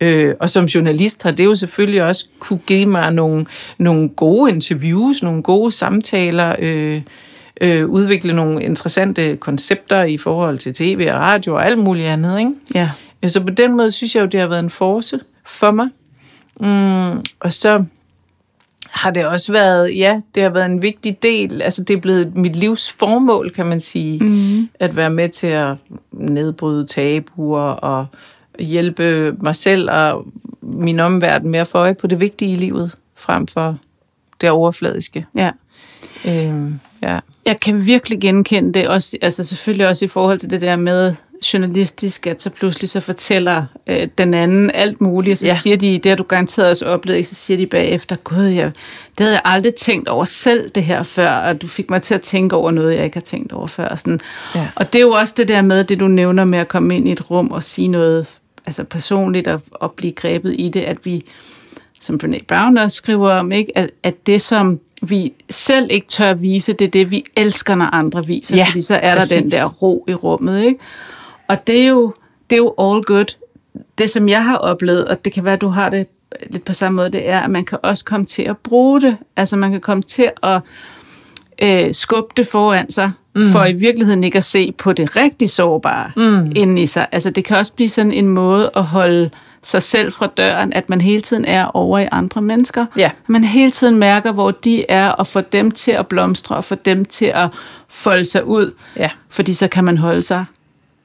Øh, 0.02 0.36
og 0.39 0.50
som 0.50 0.65
journalist 0.65 1.23
har 1.23 1.32
det 1.32 1.45
jo 1.45 1.56
selvfølgelig 1.56 2.04
også 2.04 2.26
kunne 2.39 2.60
give 2.67 2.86
mig 2.86 3.12
nogle, 3.13 3.45
nogle 3.78 4.10
gode 4.10 4.52
interviews, 4.52 5.23
nogle 5.23 5.43
gode 5.43 5.71
samtaler, 5.71 6.56
øh, 6.60 7.02
øh, 7.62 7.89
udvikle 7.89 8.34
nogle 8.34 8.63
interessante 8.63 9.36
koncepter 9.36 10.04
i 10.04 10.17
forhold 10.17 10.58
til 10.58 10.74
tv 10.74 11.08
og 11.12 11.20
radio 11.20 11.56
og 11.56 11.65
alt 11.65 11.80
muligt 11.80 12.08
andet. 12.08 12.39
Ikke? 12.39 12.52
Ja. 12.76 12.91
Så 13.28 13.43
på 13.43 13.50
den 13.50 13.78
måde 13.78 13.91
synes 13.91 14.15
jeg 14.15 14.22
jo, 14.22 14.28
det 14.28 14.39
har 14.39 14.48
været 14.48 14.63
en 14.63 14.70
force 14.70 15.20
for 15.46 15.72
mig. 15.72 15.89
Mm, 16.60 17.24
og 17.39 17.54
så 17.54 17.84
har 18.89 19.12
det 19.12 19.26
også 19.26 19.52
været, 19.52 19.98
ja, 19.98 20.20
det 20.36 20.43
har 20.43 20.50
været 20.50 20.65
en 20.65 20.82
vigtig 20.82 21.24
del, 21.24 21.62
altså 21.62 21.84
det 21.84 21.96
er 21.96 22.02
blevet 22.02 22.38
mit 22.38 22.56
livs 22.56 22.93
formål, 22.93 23.50
kan 23.50 23.65
man 23.65 23.82
sige, 23.82 24.24
mm. 24.24 24.70
at 24.80 24.96
være 24.96 25.10
med 25.10 25.30
til 25.30 25.48
at 25.48 25.76
nedbryde 26.12 26.86
tabuer 26.86 27.62
og 27.62 28.06
hjælpe 28.60 29.36
mig 29.41 29.56
selv 29.56 29.91
og 29.91 30.26
min 30.62 31.00
omverden 31.00 31.50
med 31.52 31.60
at 31.60 31.67
få 31.67 31.78
øje 31.78 31.96
på 31.96 32.08
det 32.08 32.20
vigtige 32.20 32.52
i 32.52 32.56
livet, 32.56 32.96
frem 33.15 33.48
for 33.48 33.78
det 34.41 34.50
overfladiske. 34.50 35.26
ja. 35.36 35.52
Øhm, 36.28 36.80
ja. 37.04 37.20
Jeg 37.46 37.60
kan 37.62 37.86
virkelig 37.86 38.20
genkende 38.22 38.74
det, 38.80 38.88
også, 38.88 39.18
altså 39.22 39.44
selvfølgelig 39.44 39.88
også 39.88 40.06
i 40.06 40.08
forhold 40.08 40.38
til 40.38 40.50
det 40.50 40.62
der 40.62 40.76
med 40.76 41.16
journalistisk, 41.54 42.28
at 42.28 42.42
så 42.42 42.50
pludselig 42.50 42.90
så 42.90 43.00
fortæller 43.00 43.63
øh, 43.88 44.08
den 44.18 44.34
anden 44.34 44.72
alt 44.74 45.02
muligt, 45.02 45.32
og 45.32 45.38
så 45.38 45.46
Ja. 45.46 45.56
siger 45.56 45.78
de, 45.78 45.98
det 45.98 46.06
har 46.06 46.16
du 46.16 46.24
garanteret 46.24 46.70
også 46.70 46.86
oplevet, 46.86 47.26
så 47.28 47.36
siger 47.36 47.58
de 47.58 47.68
bagefter, 47.68 48.16
gud, 48.16 48.44
jeg, 48.44 48.66
det 49.18 49.20
havde 49.20 49.34
jeg 49.34 49.42
aldrig 49.46 49.76
tænkt 49.76 50.10
over 50.10 50.26
selv 50.26 50.70
det 50.70 50.84
her 50.84 51.04
før, 51.04 51.30
og 51.32 51.62
du 51.62 51.68
fik 51.68 51.90
mig 51.90 52.02
til 52.02 52.13
at 52.13 52.22
tænke 52.22 52.56
over 52.56 52.72
noget, 52.72 52.96
jeg 52.96 53.04
ikke 53.04 53.16
har 53.16 53.22
tænkt 53.22 53.52
over 53.54 53.68
før. 53.68 53.88
Og, 53.88 54.00
sådan. 54.00 54.20
Ja. 54.56 54.68
og 54.76 54.94
det 54.94 55.00
er 55.00 55.04
jo 55.04 55.12
også 55.12 55.34
det 55.38 55.48
der 55.48 55.62
med, 55.62 55.84
det 55.84 56.00
du 56.00 56.08
nævner 56.08 56.46
med 56.46 56.60
at 56.60 56.68
komme 56.68 56.96
ind 56.96 57.08
i 57.08 57.12
et 57.12 57.32
rum 57.32 57.52
og 57.52 57.63
sige 57.63 57.88
noget 57.88 58.26
altså 58.66 58.84
personligt 58.84 59.48
og, 59.48 59.62
og 59.72 59.92
blive 59.92 60.13
grebet 60.13 60.56
i 60.60 60.70
det, 60.70 60.82
at 60.82 60.98
vi, 61.06 61.22
som 62.02 62.20
Brené 62.24 62.46
Brown 62.48 62.78
også 62.78 62.98
skriver 62.98 63.32
om, 63.32 63.52
ikke? 63.52 63.78
At, 63.78 63.90
at 64.04 64.28
det, 64.28 64.42
som 64.42 64.80
vi 65.02 65.34
selv 65.50 65.88
ikke 65.92 66.08
tør 66.08 66.34
vise, 66.34 66.74
det 66.74 66.86
er 66.86 66.92
det, 66.92 67.12
vi 67.12 67.24
elsker, 67.38 67.76
når 67.76 67.86
andre 67.86 68.26
viser, 68.26 68.56
Ja, 68.58 68.66
fordi 68.66 68.82
så 68.82 68.96
er 68.96 69.16
der 69.16 69.26
den 69.36 69.44
præcis. 69.44 69.60
der 69.60 69.70
ro 69.70 70.06
i 70.08 70.14
rummet. 70.14 70.64
Ikke? 70.64 70.80
Og 71.48 71.68
det 71.68 71.82
er, 71.82 71.88
jo, 71.88 72.14
det 72.50 72.56
er 72.56 72.58
jo 72.58 72.74
all 72.80 73.04
good. 73.04 73.36
Det, 73.98 74.10
som 74.10 74.30
jeg 74.30 74.46
har 74.46 74.58
oplevet, 74.58 75.08
og 75.08 75.26
det 75.26 75.34
kan 75.34 75.44
være, 75.44 75.54
at 75.54 75.62
du 75.62 75.68
har 75.68 75.90
det 75.90 76.08
lidt 76.50 76.66
på 76.66 76.74
samme 76.74 76.96
måde, 76.96 77.12
det 77.12 77.30
er, 77.30 77.40
at 77.40 77.50
man 77.50 77.66
kan 77.66 77.78
også 77.84 78.06
komme 78.06 78.26
til 78.26 78.44
at 78.44 78.58
bruge 78.58 79.02
det. 79.02 79.18
Altså 79.36 79.58
man 79.58 79.72
kan 79.72 79.82
komme 79.82 80.04
til 80.04 80.30
at 80.44 80.62
øh, 81.62 81.94
skubbe 81.94 82.34
det 82.38 82.48
foran 82.48 82.90
sig, 82.90 83.12
mm. 83.36 83.52
for 83.52 83.66
i 83.66 83.74
virkeligheden 83.74 84.24
ikke 84.24 84.38
at 84.38 84.44
se 84.44 84.72
på 84.72 84.94
det 84.94 85.16
rigtig 85.16 85.50
sårbare 85.50 86.12
mm. 86.18 86.52
inde 86.56 86.82
i 86.82 86.86
sig. 86.86 87.08
Altså 87.12 87.30
det 87.30 87.44
kan 87.46 87.58
også 87.58 87.74
blive 87.74 87.90
sådan 87.90 88.12
en 88.12 88.28
måde 88.28 88.72
at 88.76 88.84
holde 88.84 89.30
sig 89.67 89.84
selv 89.84 90.12
fra 90.12 90.27
døren, 90.38 90.73
at 90.73 90.89
man 90.89 91.01
hele 91.01 91.21
tiden 91.21 91.45
er 91.45 91.65
over 91.65 91.99
i 91.99 92.08
andre 92.12 92.41
mennesker. 92.41 92.86
Ja. 92.97 93.12
Man 93.27 93.43
hele 93.43 93.71
tiden 93.71 93.95
mærker, 93.95 94.32
hvor 94.32 94.51
de 94.51 94.86
er, 94.89 95.10
og 95.10 95.27
får 95.27 95.41
dem 95.41 95.71
til 95.71 95.91
at 95.91 96.08
blomstre, 96.08 96.56
og 96.56 96.63
få 96.63 96.75
dem 96.75 97.06
til 97.06 97.25
at 97.25 97.49
folde 97.89 98.25
sig 98.25 98.45
ud. 98.45 98.71
Ja. 98.97 99.10
Fordi 99.30 99.53
så 99.53 99.67
kan 99.67 99.84
man 99.84 99.97
holde 99.97 100.21
sig 100.21 100.45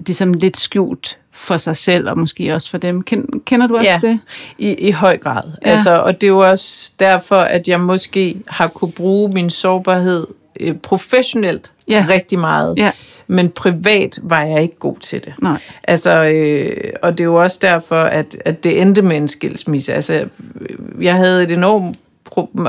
ligesom 0.07 0.33
lidt 0.35 0.57
skjult 0.57 1.19
for 1.33 1.57
sig 1.57 1.77
selv, 1.77 2.09
og 2.09 2.19
måske 2.19 2.55
også 2.55 2.71
for 2.71 2.79
dem. 2.79 3.03
Ken- 3.11 3.41
Kender 3.45 3.67
du 3.67 3.77
også 3.77 3.91
ja, 4.03 4.09
det? 4.09 4.21
I, 4.59 4.73
i 4.73 4.91
høj 4.91 5.17
grad. 5.19 5.43
Ja. 5.67 5.71
Altså, 5.71 5.99
og 6.03 6.15
det 6.21 6.27
er 6.27 6.29
jo 6.29 6.51
også 6.51 6.91
derfor, 6.99 7.37
at 7.41 7.69
jeg 7.69 7.81
måske 7.81 8.37
har 8.49 8.69
kunne 8.69 8.93
bruge 8.93 9.33
min 9.33 9.51
sårbarhed 9.51 10.27
øh, 10.61 10.75
professionelt 10.77 11.73
Ja. 11.89 12.07
rigtig 12.09 12.39
meget. 12.39 12.75
Ja. 12.79 12.91
Men 13.33 13.51
privat 13.51 14.19
var 14.23 14.43
jeg 14.43 14.63
ikke 14.63 14.79
god 14.79 14.97
til 14.97 15.25
det. 15.25 15.33
Nej. 15.43 15.59
Altså, 15.85 16.23
øh, 16.25 16.93
og 17.03 17.13
det 17.13 17.21
er 17.21 17.29
jo 17.29 17.35
også 17.35 17.59
derfor, 17.63 18.03
at, 18.03 18.37
at 18.45 18.65
det 18.65 18.81
endte 18.81 19.03
med 19.03 19.17
en 19.17 19.29
skilsmisse. 19.29 19.95
Altså, 19.95 20.15
øh, 20.61 21.05
jeg 21.05 21.15
havde 21.15 21.43
et 21.43 21.53
enormt 21.53 21.97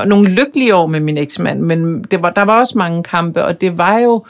nogle 0.06 0.28
lykkelige 0.30 0.74
år 0.74 0.86
med 0.86 1.00
min 1.00 1.18
eksmand, 1.18 1.60
men 1.60 2.02
det 2.02 2.22
var, 2.22 2.30
der 2.30 2.42
var 2.42 2.58
også 2.58 2.78
mange 2.78 3.02
kampe, 3.02 3.44
og 3.44 3.60
det 3.60 3.78
var 3.78 3.98
jo, 3.98 4.24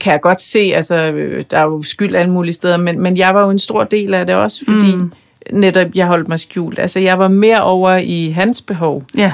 kan 0.00 0.12
jeg 0.12 0.20
godt 0.20 0.40
se, 0.40 0.58
altså, 0.74 0.96
øh, 0.96 1.44
der 1.50 1.58
er 1.58 1.62
jo 1.62 1.82
skyld 1.82 2.16
alle 2.16 2.32
mulige 2.32 2.54
steder, 2.54 2.76
men, 2.76 3.00
men 3.00 3.16
jeg 3.16 3.34
var 3.34 3.42
jo 3.44 3.50
en 3.50 3.58
stor 3.58 3.84
del 3.84 4.14
af 4.14 4.26
det 4.26 4.34
også, 4.34 4.64
fordi 4.64 4.94
mm. 4.94 5.12
netop 5.52 5.86
jeg 5.94 6.06
holdt 6.06 6.28
mig 6.28 6.38
skjult. 6.38 6.78
Altså, 6.78 7.00
jeg 7.00 7.18
var 7.18 7.28
mere 7.28 7.62
over 7.62 7.96
i 7.96 8.30
hans 8.30 8.60
behov, 8.62 9.04
Ja. 9.16 9.32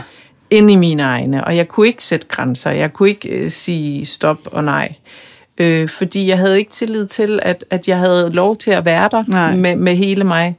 end 0.50 0.70
i 0.70 0.76
mine 0.76 1.02
egne, 1.02 1.44
og 1.44 1.56
jeg 1.56 1.68
kunne 1.68 1.86
ikke 1.86 2.04
sætte 2.04 2.26
grænser. 2.26 2.70
Jeg 2.70 2.92
kunne 2.92 3.08
ikke 3.08 3.28
øh, 3.28 3.50
sige 3.50 4.06
stop 4.06 4.38
og 4.44 4.64
nej. 4.64 4.92
Øh, 5.58 5.88
fordi 5.88 6.28
jeg 6.28 6.38
havde 6.38 6.58
ikke 6.58 6.70
tillid 6.70 7.06
til, 7.06 7.40
at, 7.42 7.64
at 7.70 7.88
jeg 7.88 7.98
havde 7.98 8.30
lov 8.32 8.56
til 8.56 8.70
at 8.70 8.84
være 8.84 9.08
der 9.12 9.24
Nej. 9.28 9.56
med, 9.56 9.76
med 9.76 9.96
hele 9.96 10.24
mig. 10.24 10.56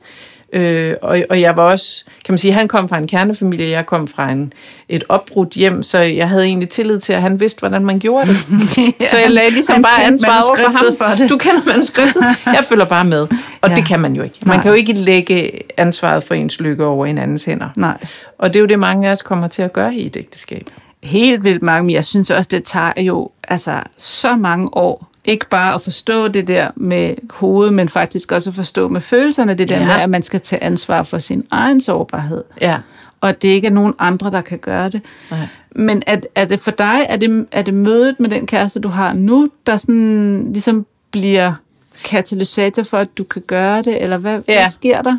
Øh, 0.53 0.93
og, 1.01 1.19
og 1.29 1.41
jeg 1.41 1.57
var 1.57 1.63
også, 1.63 2.03
kan 2.25 2.33
man 2.33 2.37
sige, 2.37 2.53
han 2.53 2.67
kom 2.67 2.89
fra 2.89 2.97
en 2.97 3.07
kernefamilie, 3.07 3.69
jeg 3.69 3.85
kom 3.85 4.07
fra 4.07 4.31
en, 4.31 4.53
et 4.89 5.03
opbrudt 5.09 5.49
hjem, 5.53 5.83
så 5.83 5.99
jeg 5.99 6.29
havde 6.29 6.43
egentlig 6.45 6.69
tillid 6.69 6.99
til, 6.99 7.13
at 7.13 7.21
han 7.21 7.39
vidste, 7.39 7.59
hvordan 7.59 7.85
man 7.85 7.99
gjorde 7.99 8.27
det. 8.27 8.37
ja, 9.01 9.05
så 9.05 9.17
jeg 9.17 9.29
lagde 9.31 9.49
ligesom 9.51 9.81
bare 9.81 10.03
ansvaret 10.05 10.43
over 10.49 10.57
for 10.71 11.03
ham. 11.03 11.11
for 11.11 11.17
det. 11.17 11.29
Du 11.29 11.37
kender 11.37 11.61
manuskriptet, 11.65 12.23
jeg 12.45 12.63
følger 12.69 12.85
bare 12.85 13.05
med. 13.05 13.27
Og 13.61 13.69
Ja. 13.69 13.75
det 13.75 13.87
kan 13.87 13.99
man 13.99 14.15
jo 14.15 14.23
ikke. 14.23 14.35
Man 14.45 14.55
Nej. 14.55 14.61
kan 14.63 14.71
jo 14.71 14.75
ikke 14.77 14.93
lægge 14.93 15.51
ansvaret 15.77 16.23
for 16.23 16.33
ens 16.33 16.59
lykke 16.61 16.85
over 16.85 17.05
en 17.05 17.17
andens 17.17 17.45
hænder. 17.45 17.69
Nej. 17.77 17.97
Og 18.37 18.49
det 18.53 18.55
er 18.55 18.61
jo 18.61 18.65
det, 18.67 18.79
mange 18.79 19.07
af 19.07 19.11
os 19.11 19.21
kommer 19.21 19.47
til 19.47 19.61
at 19.61 19.73
gøre 19.73 19.95
i 19.95 20.05
et 20.05 20.17
ægteskab. 20.17 20.63
Helt 21.03 21.43
vildt 21.43 21.61
mange, 21.61 21.83
men 21.83 21.93
jeg 21.93 22.05
synes 22.05 22.31
også, 22.31 22.49
det 22.53 22.63
tager 22.63 22.93
jo 23.01 23.29
altså, 23.47 23.79
så 23.97 24.35
mange 24.35 24.69
år. 24.77 25.09
Ikke 25.25 25.49
bare 25.49 25.73
at 25.73 25.81
forstå 25.81 26.27
det 26.27 26.47
der 26.47 26.71
med 26.75 27.13
hovedet, 27.29 27.73
men 27.73 27.89
faktisk 27.89 28.31
også 28.31 28.49
at 28.49 28.55
forstå 28.55 28.87
med 28.87 29.01
følelserne, 29.01 29.53
det 29.53 29.69
der 29.69 29.79
Ja. 29.79 29.85
med, 29.85 29.93
at 29.95 30.09
man 30.09 30.21
skal 30.21 30.41
tage 30.41 30.63
ansvar 30.63 31.03
for 31.03 31.17
sin 31.17 31.45
egen 31.51 31.81
sårbarhed. 31.81 32.43
Ja. 32.61 32.77
og 33.21 33.29
at 33.29 33.41
det 33.41 33.47
ikke 33.47 33.67
er 33.67 33.71
nogen 33.71 33.93
andre, 33.99 34.31
der 34.31 34.41
kan 34.41 34.57
gøre 34.57 34.89
det. 34.89 35.01
Nej. 35.31 35.47
Men 35.75 36.03
er, 36.07 36.17
er 36.35 36.45
det 36.45 36.59
for 36.59 36.71
dig, 36.71 37.05
er 37.09 37.15
det, 37.17 37.45
er 37.51 37.61
det 37.61 37.73
mødet 37.73 38.19
med 38.19 38.29
den 38.29 38.47
kæreste, 38.47 38.79
du 38.79 38.87
har 38.89 39.13
nu, 39.13 39.49
der 39.67 39.77
sådan 39.77 40.45
ligesom 40.53 40.85
bliver 41.11 41.53
katalysator 42.03 42.83
for, 42.83 42.97
at 42.97 43.07
du 43.17 43.23
kan 43.23 43.41
gøre 43.47 43.81
det, 43.81 44.01
eller 44.03 44.17
hvad, 44.17 44.41
ja. 44.47 44.59
Hvad 44.61 44.69
sker 44.71 45.01
der? 45.01 45.17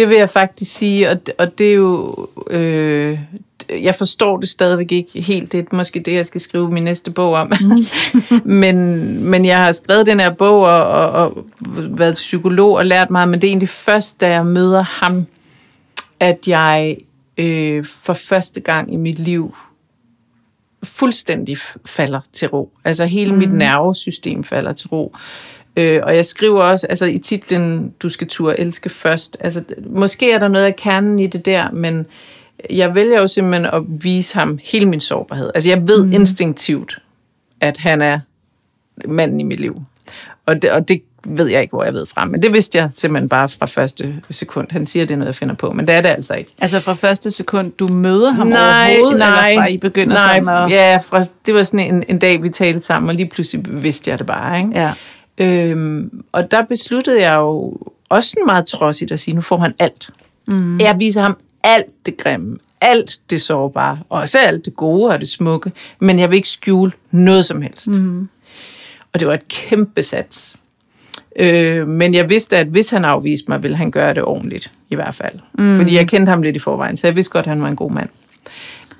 Det 0.00 0.08
vil 0.08 0.16
jeg 0.16 0.30
faktisk 0.30 0.76
sige, 0.76 1.10
og, 1.10 1.20
og 1.38 1.58
det 1.58 1.70
er 1.70 1.74
jo... 1.74 2.26
Øh, 2.50 3.18
jeg 3.70 3.94
forstår 3.94 4.36
det 4.36 4.48
stadigvæk 4.48 4.92
ikke 4.92 5.20
helt. 5.20 5.52
Det 5.52 5.60
er 5.60 5.76
måske 5.76 6.00
det, 6.00 6.14
jeg 6.14 6.26
skal 6.26 6.40
skrive 6.40 6.70
min 6.70 6.84
næste 6.84 7.10
bog 7.10 7.32
om. 7.32 7.52
men, 8.44 8.76
men 9.24 9.44
jeg 9.44 9.58
har 9.58 9.72
skrevet 9.72 10.06
den 10.06 10.20
her 10.20 10.30
bog 10.30 10.60
og, 10.60 10.86
og, 10.86 11.10
og 11.10 11.46
været 11.98 12.14
psykolog 12.14 12.76
og 12.76 12.86
lært 12.86 13.10
meget, 13.10 13.28
men 13.28 13.40
det 13.40 13.48
er 13.48 13.50
egentlig 13.50 13.68
først, 13.68 14.20
da 14.20 14.28
jeg 14.28 14.46
møder 14.46 14.82
ham, 14.82 15.26
at 16.20 16.48
jeg 16.48 16.96
øh, 17.38 17.84
for 17.84 18.14
første 18.14 18.60
gang 18.60 18.92
i 18.92 18.96
mit 18.96 19.18
liv 19.18 19.54
fuldstændig 20.82 21.56
falder 21.86 22.20
til 22.32 22.48
ro. 22.48 22.72
Altså 22.84 23.06
hele 23.06 23.32
mm. 23.32 23.38
mit 23.38 23.52
nervesystem 23.52 24.44
falder 24.44 24.72
til 24.72 24.88
ro. 24.88 25.14
Øh, 25.14 25.49
og 25.76 26.16
jeg 26.16 26.24
skriver 26.24 26.62
også, 26.62 26.86
altså 26.86 27.06
i 27.06 27.18
titlen, 27.18 27.94
du 28.02 28.08
skal 28.08 28.28
turde 28.28 28.60
elske 28.60 28.90
først. 28.90 29.36
Altså, 29.40 29.62
måske 29.86 30.32
er 30.32 30.38
der 30.38 30.48
noget 30.48 30.64
af 30.64 30.76
kernen 30.76 31.18
i 31.18 31.26
det 31.26 31.46
der, 31.46 31.70
men 31.70 32.06
jeg 32.70 32.94
vælger 32.94 33.20
jo 33.20 33.26
simpelthen 33.26 33.66
at 33.66 33.82
vise 33.86 34.38
ham 34.38 34.58
hele 34.62 34.86
min 34.86 35.00
sårbarhed. 35.00 35.50
Altså 35.54 35.68
jeg 35.68 35.88
ved 35.88 36.04
mm. 36.04 36.12
instinktivt, 36.12 36.98
at 37.60 37.76
han 37.76 38.02
er 38.02 38.20
manden 39.08 39.40
i 39.40 39.42
mit 39.42 39.60
liv. 39.60 39.74
Og 40.46 40.62
det, 40.62 40.70
og 40.70 40.88
det 40.88 41.02
ved 41.28 41.46
jeg 41.46 41.62
ikke, 41.62 41.70
hvor 41.70 41.84
jeg 41.84 41.94
ved 41.94 42.06
fra. 42.06 42.24
Men 42.24 42.42
det 42.42 42.52
vidste 42.52 42.78
jeg 42.78 42.88
simpelthen 42.92 43.28
bare 43.28 43.48
fra 43.48 43.66
første 43.66 44.14
sekund. 44.30 44.66
Han 44.70 44.86
siger, 44.86 45.04
det 45.04 45.14
er 45.14 45.18
noget, 45.18 45.26
jeg 45.26 45.34
finder 45.34 45.54
på, 45.54 45.72
men 45.72 45.86
det 45.86 45.94
er 45.94 46.00
det 46.00 46.08
altså 46.08 46.34
ikke. 46.34 46.50
Altså 46.60 46.80
fra 46.80 46.94
første 46.94 47.30
sekund, 47.30 47.72
du 47.72 47.86
møder 47.86 48.30
ham 48.30 48.52
overhovedet, 48.52 49.12
eller 49.12 49.26
fra 49.26 49.66
I 49.66 49.78
begynder 49.78 50.14
nej, 50.14 50.42
sådan 50.42 50.64
at... 50.64 50.70
Ja, 50.70 50.98
fra, 51.06 51.24
det 51.46 51.54
var 51.54 51.62
sådan 51.62 51.94
en, 51.94 52.04
en 52.08 52.18
dag, 52.18 52.42
vi 52.42 52.48
talte 52.48 52.80
sammen, 52.80 53.08
og 53.08 53.14
lige 53.14 53.28
pludselig 53.28 53.82
vidste 53.82 54.10
jeg 54.10 54.18
det 54.18 54.26
bare. 54.26 54.58
Ikke? 54.58 54.70
Ja. 54.74 54.92
Øhm, 55.38 56.24
og 56.32 56.50
der 56.50 56.62
besluttede 56.62 57.22
jeg 57.22 57.34
jo 57.34 57.76
også 58.08 58.30
sådan 58.30 58.46
meget 58.46 58.66
trodsigt 58.66 59.12
at 59.12 59.20
sige, 59.20 59.34
nu 59.34 59.40
får 59.40 59.58
han 59.58 59.74
alt. 59.78 60.10
Mm. 60.46 60.78
Jeg 60.78 60.96
viser 60.98 61.22
ham 61.22 61.36
alt 61.64 62.06
det 62.06 62.16
grimme, 62.16 62.58
alt 62.80 63.18
det 63.30 63.40
sårbare, 63.40 63.98
og 64.08 64.20
også 64.20 64.38
alt 64.38 64.64
det 64.64 64.76
gode 64.76 65.12
og 65.12 65.20
det 65.20 65.28
smukke, 65.28 65.72
men 65.98 66.18
jeg 66.18 66.30
vil 66.30 66.36
ikke 66.36 66.48
skjule 66.48 66.92
noget 67.10 67.44
som 67.44 67.62
helst. 67.62 67.88
Mm. 67.88 68.26
Og 69.12 69.20
det 69.20 69.28
var 69.28 69.34
et 69.34 69.48
kæmpe 69.48 70.02
sats. 70.02 70.56
Øh, 71.36 71.88
men 71.88 72.14
jeg 72.14 72.28
vidste, 72.28 72.56
at 72.56 72.66
hvis 72.66 72.90
han 72.90 73.04
afviste 73.04 73.44
mig, 73.48 73.62
ville 73.62 73.76
han 73.76 73.90
gøre 73.90 74.14
det 74.14 74.22
ordentligt, 74.24 74.72
i 74.90 74.94
hvert 74.94 75.14
fald. 75.14 75.38
Mm. 75.58 75.76
Fordi 75.76 75.96
jeg 75.96 76.08
kendte 76.08 76.30
ham 76.30 76.42
lidt 76.42 76.56
i 76.56 76.58
forvejen, 76.58 76.96
så 76.96 77.06
jeg 77.06 77.16
vidste 77.16 77.32
godt, 77.32 77.46
at 77.46 77.50
han 77.50 77.62
var 77.62 77.68
en 77.68 77.76
god 77.76 77.90
mand. 77.90 78.08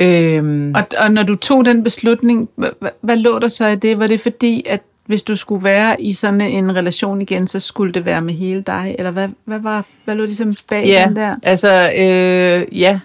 Øhm, 0.00 0.74
Og, 0.74 0.86
og 0.98 1.10
når 1.12 1.22
du 1.22 1.34
tog 1.34 1.64
den 1.64 1.84
beslutning, 1.84 2.48
hvad, 2.56 2.70
hvad, 3.00 3.16
lå 3.16 3.38
der 3.38 3.48
så 3.48 3.66
i 3.66 3.76
det? 3.76 3.98
Var 3.98 4.06
det 4.06 4.20
fordi, 4.20 4.62
at 4.66 4.82
hvis 5.06 5.22
du 5.22 5.36
skulle 5.36 5.64
være 5.64 6.02
i 6.02 6.12
sådan 6.12 6.40
en 6.40 6.76
relation 6.76 7.22
igen, 7.22 7.46
så 7.46 7.60
skulle 7.60 7.92
det 7.92 8.04
være 8.04 8.20
med 8.20 8.34
hele 8.34 8.62
dig? 8.62 8.96
Eller 8.98 9.10
hvad, 9.10 9.28
hvad, 9.44 9.58
var, 9.58 9.84
hvad 10.04 10.14
lå 10.14 10.24
ligesom 10.24 10.52
bag 10.68 10.86
ja, 10.86 11.04
den 11.08 11.16
der? 11.16 11.36
altså, 11.42 11.92
øh, 11.98 12.80
ja, 12.80 13.00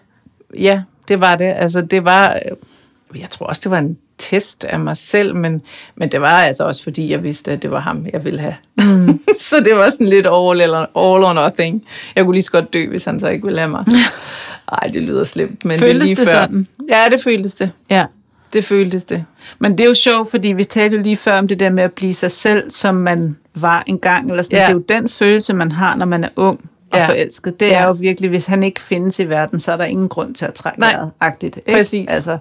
ja, 0.59 0.81
det 1.07 1.21
var 1.21 1.35
det. 1.35 1.53
Altså, 1.55 1.81
det 1.81 2.05
var, 2.05 2.33
øh, 2.33 3.19
jeg 3.21 3.29
tror 3.29 3.45
også, 3.45 3.61
det 3.63 3.71
var 3.71 3.79
en 3.79 3.97
test 4.17 4.63
af 4.63 4.79
mig 4.79 4.97
selv, 4.97 5.35
men, 5.35 5.61
men 5.95 6.11
det 6.11 6.21
var 6.21 6.43
altså 6.43 6.63
også, 6.63 6.83
fordi 6.83 7.11
jeg 7.11 7.23
vidste, 7.23 7.51
at 7.51 7.61
det 7.61 7.71
var 7.71 7.79
ham, 7.79 8.05
jeg 8.13 8.25
ville 8.25 8.39
have. 8.39 8.55
Mm. 8.77 9.19
så 9.49 9.59
det 9.65 9.75
var 9.75 9.89
sådan 9.89 10.07
lidt 10.07 10.27
all, 10.27 10.61
eller 10.61 10.79
all 10.79 11.23
or 11.23 11.33
nothing. 11.33 11.85
Jeg 12.15 12.23
kunne 12.23 12.33
lige 12.33 12.43
så 12.43 12.51
godt 12.51 12.73
dø, 12.73 12.89
hvis 12.89 13.05
han 13.05 13.19
så 13.19 13.29
ikke 13.29 13.45
ville 13.45 13.59
have 13.59 13.69
mig. 13.69 13.85
Ej, 14.81 14.87
det 14.87 15.01
lyder 15.01 15.23
slemt, 15.23 15.65
men 15.65 15.79
Føltes 15.79 15.99
det 15.99 16.07
lige 16.07 16.15
det 16.15 16.27
før. 16.27 16.33
sådan? 16.33 16.67
Ja, 16.89 17.07
det 17.11 17.23
føltes 17.23 17.53
det. 17.53 17.71
Ja. 17.89 18.05
Det 18.53 18.65
føltes 18.65 19.03
det. 19.03 19.25
Men 19.59 19.71
det 19.71 19.79
er 19.83 19.87
jo 19.87 19.93
sjovt, 19.93 20.31
fordi 20.31 20.47
vi 20.47 20.63
talte 20.63 20.97
jo 20.97 21.01
lige 21.03 21.17
før 21.17 21.37
om 21.39 21.47
det 21.47 21.59
der 21.59 21.69
med 21.69 21.83
at 21.83 21.93
blive 21.93 22.13
sig 22.13 22.31
selv, 22.31 22.69
som 22.71 22.95
man 22.95 23.37
var 23.55 23.83
engang. 23.87 24.29
Eller 24.29 24.43
sådan. 24.43 24.57
Ja. 24.57 24.63
Det 24.63 24.69
er 24.69 24.73
jo 24.73 24.79
den 24.89 25.09
følelse, 25.09 25.53
man 25.53 25.71
har, 25.71 25.95
når 25.95 26.05
man 26.05 26.23
er 26.23 26.29
ung 26.35 26.69
og 26.91 26.97
Ja. 26.97 27.07
forelsket. 27.07 27.59
Det 27.59 27.65
Ja. 27.67 27.79
er 27.79 27.85
jo 27.87 27.91
virkelig, 27.99 28.29
hvis 28.29 28.45
han 28.45 28.63
ikke 28.63 28.81
findes 28.81 29.19
i 29.19 29.29
verden, 29.29 29.59
så 29.59 29.71
er 29.71 29.77
der 29.77 29.85
ingen 29.85 30.09
grund 30.09 30.35
til 30.35 30.45
at 30.45 30.53
trække 30.53 30.79
Nej. 30.79 30.91
vejret. 30.93 31.11
Agtigt, 31.19 31.57
ikke? 31.57 31.71
Præcis. 31.71 32.09
Altså, 32.09 32.37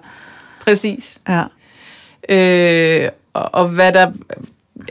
Præcis. 0.63 1.17
ja. 1.29 1.43
Øh, 2.29 3.09
og, 3.33 3.49
og 3.53 3.67
hvad 3.67 3.91
der 3.93 4.11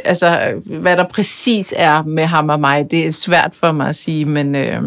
altså, 0.04 0.52
hvad 0.64 0.96
der 0.96 1.08
præcis 1.08 1.74
er 1.76 2.02
med 2.02 2.24
ham 2.24 2.48
og 2.48 2.60
mig, 2.60 2.90
det 2.90 3.06
er 3.06 3.10
svært 3.12 3.54
for 3.54 3.72
mig 3.72 3.88
at 3.88 3.96
sige, 3.96 4.24
men, 4.24 4.54
øh, 4.54 4.82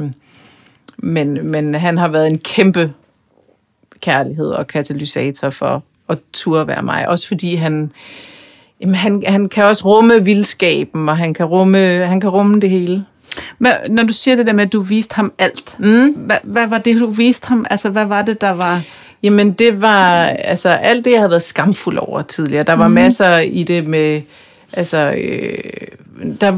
men, 0.98 1.48
men 1.48 1.76
han 1.76 1.98
har 1.98 2.08
været 2.08 2.28
en 2.32 2.40
kæmpe 2.40 2.94
kærlighed 4.02 4.48
og 4.50 4.68
katalysator 4.68 5.50
for 5.50 5.84
at 6.10 6.20
turde 6.34 6.68
være 6.68 6.84
mig. 6.84 7.10
Også 7.10 7.28
fordi 7.28 7.56
han, 7.56 7.92
jamen 8.82 8.96
han, 8.96 9.24
han 9.28 9.50
kan 9.50 9.64
også 9.64 9.86
rumme 9.86 10.26
vildskaben, 10.26 11.10
og 11.10 11.18
han 11.18 11.34
kan 11.34 11.46
rumme, 11.46 12.06
han 12.06 12.20
kan 12.22 12.30
rumme 12.30 12.60
det 12.60 12.70
hele. 12.70 13.06
Men 13.60 13.72
når 13.90 14.04
du 14.04 14.14
siger 14.14 14.36
det 14.36 14.46
der 14.46 14.54
med, 14.54 14.66
at 14.66 14.74
du 14.74 14.82
viste 14.82 15.16
ham 15.16 15.34
alt, 15.38 15.76
mm. 15.80 16.10
hvad, 16.10 16.38
hvad 16.44 16.68
var 16.68 16.78
det, 16.78 17.00
du 17.00 17.10
viste 17.10 17.48
ham? 17.48 17.66
Altså, 17.70 17.90
hvad 17.90 18.06
var 18.06 18.22
det, 18.22 18.42
der 18.42 18.52
var... 18.52 18.82
Jamen 19.24 19.52
det 19.52 19.82
var 19.82 20.26
altså 20.26 20.70
alt 20.70 21.06
det, 21.06 21.12
jeg 21.12 21.20
havde 21.20 21.30
været 21.30 21.42
skamfuld 21.42 21.98
over 21.98 22.22
tidligere. 22.22 22.64
Der 22.64 22.74
var 22.74 22.88
mm. 22.88 22.94
masser 22.94 23.38
i 23.38 23.64
det 23.64 23.88
med, 23.88 24.22
altså, 24.74 24.98
øh, 25.18 25.58
der, 26.42 26.58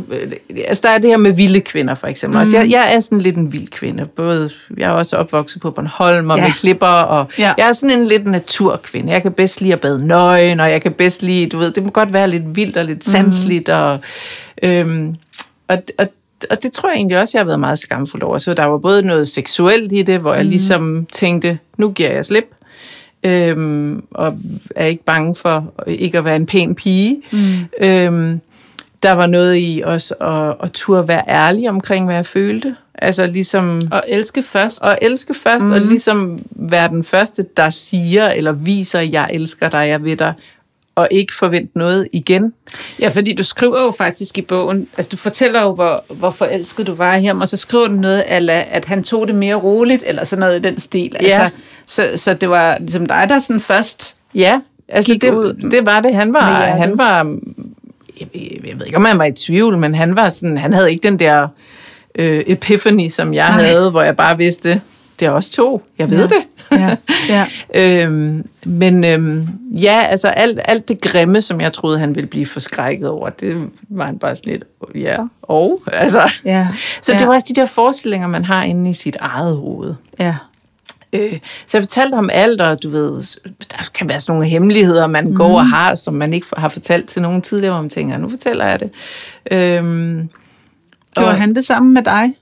altså 0.67 0.81
der 0.87 0.89
er 0.89 0.97
det 0.97 1.09
her 1.09 1.17
med 1.17 1.31
vilde 1.31 1.61
kvinder 1.61 1.95
for 1.95 2.07
eksempel. 2.07 2.35
Mm. 2.35 2.39
Altså, 2.39 2.57
jeg, 2.57 2.69
jeg 2.69 2.95
er 2.95 2.99
sådan 2.99 3.21
lidt 3.21 3.35
en 3.35 3.53
vild 3.53 3.67
kvinde. 3.67 4.05
Både, 4.05 4.49
jeg 4.77 4.85
er 4.89 4.93
også 4.93 5.17
opvokset 5.17 5.61
på 5.61 5.71
Bornholm 5.71 6.29
og 6.29 6.37
Ja. 6.37 6.43
med 6.43 6.51
klipper, 6.53 6.87
og 6.87 7.27
Ja. 7.39 7.53
jeg 7.57 7.67
er 7.67 7.71
sådan 7.71 7.99
en 7.99 8.05
lidt 8.07 8.25
naturkvinde. 8.25 9.11
Jeg 9.13 9.21
kan 9.21 9.31
bedst 9.31 9.61
lide 9.61 9.73
at 9.73 9.81
bade 9.81 10.07
nøgen, 10.07 10.59
og 10.59 10.71
jeg 10.71 10.81
kan 10.81 10.91
bedst 10.93 11.21
lide, 11.21 11.49
du 11.49 11.57
ved, 11.57 11.71
det 11.71 11.83
må 11.83 11.89
godt 11.89 12.13
være 12.13 12.29
lidt 12.29 12.55
vildt 12.55 12.77
og 12.77 12.85
lidt 12.85 13.03
sansligt, 13.05 13.67
mm. 13.67 13.73
og, 13.73 13.99
øhm, 14.63 15.15
og, 15.67 15.77
og 15.97 16.07
og 16.49 16.63
det 16.63 16.71
tror 16.71 16.89
jeg 16.89 16.95
egentlig 16.95 17.19
også, 17.19 17.37
jeg 17.37 17.39
har 17.39 17.45
været 17.45 17.59
meget 17.59 17.79
skamfuld 17.79 18.23
over. 18.23 18.37
Så 18.37 18.53
der 18.53 18.65
var 18.65 18.77
både 18.77 19.07
noget 19.07 19.27
seksuelt 19.27 19.93
i 19.93 20.01
det, 20.01 20.19
hvor 20.19 20.33
jeg 20.33 20.45
ligesom 20.45 21.05
tænkte, 21.11 21.59
nu 21.77 21.91
giver 21.91 22.11
jeg 22.11 22.25
slip. 22.25 22.43
Øhm, 23.23 24.03
og 24.11 24.37
er 24.75 24.85
ikke 24.85 25.03
bange 25.03 25.35
for 25.35 25.73
ikke 25.87 26.17
at 26.17 26.25
være 26.25 26.35
en 26.35 26.45
pæn 26.45 26.75
pige. 26.75 27.21
Mm. 27.31 27.39
Øhm, 27.81 28.41
der 29.03 29.11
var 29.11 29.27
noget 29.27 29.57
i 29.57 29.81
også 29.85 30.13
at, 30.13 30.55
at 30.63 30.71
turde 30.71 31.07
være 31.07 31.23
ærlig 31.27 31.69
omkring, 31.69 32.05
hvad 32.05 32.15
jeg 32.15 32.25
følte. 32.25 32.75
Altså 32.95 33.25
ligesom 33.25 33.81
Og 33.91 34.03
elske 34.07 34.43
først. 34.43 34.87
at 34.87 34.99
elske 35.01 35.33
først, 35.43 35.65
mm. 35.65 35.71
og 35.71 35.81
ligesom 35.81 36.39
være 36.49 36.89
den 36.89 37.03
første, 37.03 37.45
der 37.57 37.69
siger 37.69 38.29
eller 38.29 38.51
viser, 38.51 38.99
jeg 38.99 39.29
elsker 39.33 39.69
dig, 39.69 39.87
jeg 39.87 40.03
ved 40.03 40.17
dig, 40.17 40.33
og 40.95 41.07
ikke 41.11 41.33
forvente 41.33 41.77
noget 41.77 42.07
igen. 42.13 42.53
Ja, 42.99 43.07
fordi 43.07 43.35
du 43.35 43.43
skriver 43.43 43.81
jo 43.81 43.91
faktisk 43.97 44.37
i 44.37 44.41
bogen, 44.41 44.87
altså 44.97 45.09
du 45.09 45.17
fortæller 45.17 45.61
jo, 45.61 45.75
hvor, 45.75 46.03
hvor 46.09 46.29
forelsket 46.31 46.87
du 46.87 46.95
var 46.95 47.15
i 47.15 47.23
ham, 47.23 47.41
og 47.41 47.47
så 47.47 47.57
skriver 47.57 47.87
du 47.87 47.93
noget, 47.93 48.23
ala, 48.27 48.63
at 48.71 48.85
han 48.85 49.03
tog 49.03 49.27
det 49.27 49.35
mere 49.35 49.55
roligt, 49.55 50.03
eller 50.07 50.23
sådan 50.23 50.39
noget 50.39 50.59
i 50.59 50.61
den 50.61 50.79
stil. 50.79 51.15
Ja. 51.21 51.27
Altså, 51.27 51.49
så, 51.85 52.09
så 52.15 52.33
det 52.33 52.49
var 52.49 52.77
ligesom 52.79 53.05
dig, 53.05 53.25
der 53.29 53.39
sådan 53.39 53.61
først... 53.61 54.15
Ja, 54.35 54.61
altså 54.87 55.13
Gik 55.13 55.23
ud 55.33 55.53
det, 55.53 55.71
det 55.71 55.85
var 55.85 55.99
det. 55.99 56.15
Han 56.15 56.33
var, 56.33 56.65
han 56.65 56.97
var, 56.97 57.37
jeg, 58.19 58.27
jeg 58.67 58.79
ved 58.79 58.85
ikke, 58.85 58.97
om 58.97 59.05
han 59.05 59.19
var 59.19 59.25
i 59.25 59.31
tvivl, 59.31 59.77
men 59.77 59.95
han 59.95 60.15
var 60.15 60.29
sådan, 60.29 60.57
han 60.57 60.73
havde 60.73 60.91
ikke 60.91 61.03
den 61.03 61.19
der 61.19 61.47
øh, 62.15 62.43
epiphany, 62.47 63.07
som 63.07 63.33
jeg 63.33 63.49
Nej. 63.49 63.61
havde, 63.65 63.91
hvor 63.91 64.01
jeg 64.01 64.17
bare 64.17 64.37
vidste, 64.37 64.81
det 65.19 65.25
er 65.25 65.29
også 65.29 65.51
to, 65.51 65.81
jeg 65.99 66.09
ved 66.09 66.17
Ja. 66.17 66.23
det. 66.27 66.43
Ja, 66.71 66.95
ja. 67.29 67.45
øhm, 68.05 68.45
men 68.65 69.03
øhm, 69.03 69.47
ja, 69.71 70.01
altså 70.09 70.27
alt, 70.27 70.59
alt 70.65 70.87
det 70.87 71.01
grimme, 71.01 71.41
som 71.41 71.61
jeg 71.61 71.73
troede, 71.73 71.99
han 71.99 72.15
ville 72.15 72.27
blive 72.27 72.45
forskrækket 72.45 73.07
over, 73.09 73.29
det 73.29 73.69
var 73.89 74.05
han 74.05 74.19
bare 74.19 74.35
sådan 74.35 74.51
lidt, 74.53 74.63
ja, 74.95 75.17
og, 75.41 75.81
altså. 75.93 76.31
Ja, 76.45 76.67
Så 77.01 77.11
ja. 77.11 77.17
det 77.17 77.27
var 77.27 77.33
også 77.33 77.53
de 77.55 77.61
der 77.61 77.65
forestillinger, 77.67 78.27
man 78.27 78.45
har 78.45 78.63
inde 78.63 78.89
i 78.89 78.93
sit 78.93 79.15
eget 79.19 79.57
hoved. 79.57 79.93
Ja. 80.19 80.35
Øh, 81.13 81.39
så 81.67 81.77
jeg 81.77 81.83
fortalte 81.83 82.15
ham 82.15 82.29
alt, 82.33 82.61
og 82.61 82.83
du 82.83 82.89
ved, 82.89 83.11
der 83.71 83.89
kan 83.95 84.09
være 84.09 84.19
sådan 84.19 84.35
nogle 84.35 84.49
hemmeligheder, 84.49 85.07
man 85.07 85.25
mm. 85.25 85.35
går 85.35 85.57
og 85.59 85.69
har, 85.69 85.95
som 85.95 86.13
man 86.13 86.33
ikke 86.33 86.47
har 86.57 86.69
fortalt 86.69 87.09
til 87.09 87.21
nogen 87.21 87.41
tidligere, 87.41 87.73
hvor 87.73 87.81
man 87.81 87.89
tænker, 87.89 88.17
nu 88.17 88.29
fortæller 88.29 88.65
jeg 88.65 88.79
det. 88.79 88.89
Øhm, 89.51 90.29
Gjorde 91.15 91.29
og- 91.29 91.35
han 91.35 91.55
det 91.55 91.65
samme 91.65 91.91
med 91.93 92.03
dig? 92.03 92.33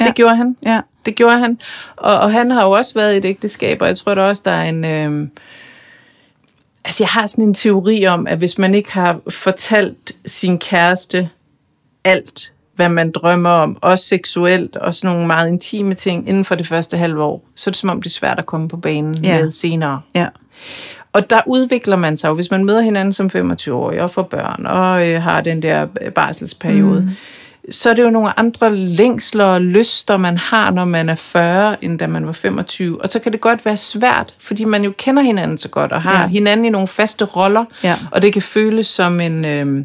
Ja, 0.00 0.06
det 0.06 0.14
gjorde 0.14 0.36
han. 0.36 0.56
Ja. 0.66 0.80
Det 1.06 1.14
gjorde 1.16 1.38
han. 1.38 1.58
Og, 1.96 2.18
og 2.18 2.32
han 2.32 2.50
har 2.50 2.64
jo 2.64 2.70
også 2.70 2.94
været 2.94 3.14
i 3.14 3.16
et 3.16 3.24
ægteskab, 3.24 3.82
og 3.82 3.88
jeg 3.88 3.96
tror 3.96 4.14
da 4.14 4.22
også, 4.22 4.42
der 4.44 4.50
er 4.50 4.64
en... 4.64 4.84
Øh, 4.84 5.28
altså, 6.84 7.04
jeg 7.04 7.08
har 7.08 7.26
sådan 7.26 7.44
en 7.44 7.54
teori 7.54 8.06
om, 8.06 8.26
at 8.26 8.38
hvis 8.38 8.58
man 8.58 8.74
ikke 8.74 8.92
har 8.92 9.20
fortalt 9.30 10.12
sin 10.26 10.58
kæreste 10.58 11.28
alt, 12.04 12.52
hvad 12.76 12.88
man 12.88 13.10
drømmer 13.10 13.50
om, 13.50 13.78
også 13.80 14.04
seksuelt, 14.04 14.76
og 14.76 14.94
sådan 14.94 15.14
nogle 15.14 15.26
meget 15.26 15.48
intime 15.48 15.94
ting, 15.94 16.28
inden 16.28 16.44
for 16.44 16.54
det 16.54 16.66
første 16.66 16.96
halve 16.96 17.22
år, 17.22 17.44
så 17.54 17.70
er 17.70 17.72
det 17.72 17.76
som 17.78 17.90
om, 17.90 18.02
det 18.02 18.10
er 18.10 18.14
svært 18.14 18.38
at 18.38 18.46
komme 18.46 18.68
på 18.68 18.76
banen 18.76 19.24
Ja. 19.24 19.36
ja. 19.36 19.42
med 19.42 19.50
senere. 19.50 20.00
Ja. 20.14 20.26
Og 21.12 21.30
der 21.30 21.40
udvikler 21.46 21.96
man 21.96 22.16
sig 22.16 22.28
jo, 22.28 22.34
hvis 22.34 22.50
man 22.50 22.64
møder 22.64 22.80
hinanden 22.80 23.12
som 23.12 23.30
25-årig 23.34 24.00
og 24.00 24.10
får 24.10 24.22
børn 24.22 24.66
og 24.66 25.08
øh, 25.08 25.22
har 25.22 25.40
den 25.40 25.62
der 25.62 25.86
barselsperiode, 26.14 27.00
mm. 27.00 27.10
Så 27.70 27.90
er 27.90 27.94
det 27.94 28.02
jo 28.02 28.10
nogle 28.10 28.38
andre 28.38 28.74
længsler 28.76 29.44
og 29.44 29.60
lyster, 29.60 30.16
man 30.16 30.36
har, 30.36 30.70
når 30.70 30.84
man 30.84 31.08
er 31.08 31.14
40, 31.14 31.84
end 31.84 31.98
da 31.98 32.06
man 32.06 32.26
var 32.26 32.32
25. 32.32 33.02
Og 33.02 33.08
så 33.08 33.18
kan 33.18 33.32
det 33.32 33.40
godt 33.40 33.64
være 33.64 33.76
svært, 33.76 34.34
fordi 34.40 34.64
man 34.64 34.84
jo 34.84 34.92
kender 34.98 35.22
hinanden 35.22 35.58
så 35.58 35.68
godt, 35.68 35.92
og 35.92 36.02
har 36.02 36.20
Ja. 36.22 36.26
hinanden 36.28 36.66
i 36.66 36.68
nogle 36.70 36.88
faste 36.88 37.24
roller, 37.24 37.64
Ja. 37.84 37.96
og 38.10 38.22
det 38.22 38.32
kan 38.32 38.42
føles 38.42 38.86
som 38.86 39.20
en... 39.20 39.44
Øh, 39.44 39.84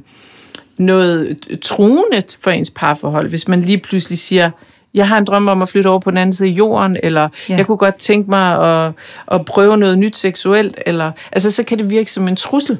noget 0.78 1.38
truende 1.62 2.22
for 2.41 2.52
ens 2.52 2.72
parforhold, 2.76 3.30
hvis 3.30 3.48
man 3.48 3.62
lige 3.62 3.78
pludselig 3.78 4.17
siger, 4.19 4.52
jeg 4.93 5.08
har 5.08 5.17
en 5.17 5.26
drøm 5.26 5.48
om 5.48 5.62
at 5.62 5.69
flytte 5.69 5.88
over 5.88 6.00
på 6.00 6.10
den 6.12 6.17
anden 6.17 6.34
side 6.34 6.50
af 6.50 6.54
jorden, 6.54 6.98
eller 7.04 7.30
ja. 7.50 7.56
jeg 7.58 7.65
kunne 7.65 7.78
godt 7.78 7.96
tænke 8.00 8.30
mig 8.30 8.86
at, 8.86 8.91
at 9.32 9.46
prøve 9.46 9.78
noget 9.78 9.98
nyt 10.00 10.17
seksuelt, 10.17 10.80
eller 10.86 11.12
altså 11.32 11.52
så 11.52 11.63
kan 11.63 11.78
det 11.78 11.89
virke 11.89 12.12
som 12.12 12.28
en 12.28 12.36
trussel. 12.36 12.78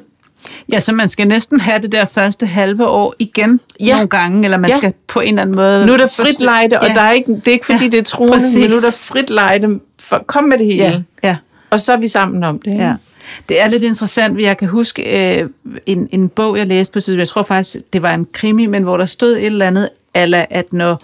Ja, 0.72 0.80
så 0.80 0.92
man 0.92 1.08
skal 1.08 1.28
næsten 1.28 1.60
have 1.60 1.82
det 1.82 1.92
der 1.92 2.04
første 2.04 2.46
halve 2.46 2.86
år 2.86 3.14
igen 3.18 3.60
Ja. 3.80 3.92
nogle 3.94 4.08
gange, 4.08 4.44
eller 4.44 4.56
man 4.58 4.70
Ja. 4.70 4.76
skal 4.76 4.92
på 5.06 5.20
en 5.20 5.28
eller 5.28 5.42
anden 5.42 5.56
måde... 5.56 5.86
Nu 5.86 5.92
er 5.92 5.96
der 5.96 6.06
frit 6.06 6.40
lejde, 6.40 6.80
og 6.80 6.86
Ja. 6.88 6.94
der 6.94 7.00
er 7.00 7.12
ikke, 7.12 7.32
det 7.32 7.48
er 7.48 7.52
ikke 7.52 7.66
fordi, 7.66 7.84
Ja, 7.84 7.88
det 7.90 7.98
er 7.98 8.02
truende, 8.02 8.34
præcis. 8.34 8.54
men 8.58 8.70
nu 8.70 8.76
er 8.76 8.80
der 8.90 8.96
frit 8.96 9.30
lejde. 9.30 9.80
For, 10.00 10.24
kom 10.26 10.44
med 10.44 10.58
det 10.58 10.66
hele, 10.66 10.84
Ja, 10.84 11.00
ja. 11.28 11.36
og 11.70 11.80
så 11.80 11.92
er 11.92 11.96
vi 11.96 12.06
sammen 12.06 12.44
om 12.44 12.58
det. 12.58 12.70
ikke? 12.72 12.84
Ja. 12.84 12.94
Det 13.48 13.62
er 13.62 13.68
lidt 13.68 13.82
interessant, 13.82 14.40
jeg 14.40 14.56
kan 14.56 14.68
huske 14.68 15.02
øh, 15.42 15.48
en, 15.86 16.08
en 16.12 16.28
bog, 16.28 16.58
jeg 16.58 16.66
læste 16.66 16.92
på 16.92 17.00
siden, 17.00 17.18
jeg 17.18 17.28
tror 17.28 17.42
faktisk, 17.42 17.76
det 17.92 18.02
var 18.02 18.14
en 18.14 18.26
krimi, 18.32 18.66
men 18.66 18.82
hvor 18.82 18.96
der 18.96 19.04
stod 19.04 19.32
et 19.36 19.44
eller 19.46 19.66
andet, 19.66 19.88
eller 20.14 20.44
at 20.50 20.72
når, 20.72 21.00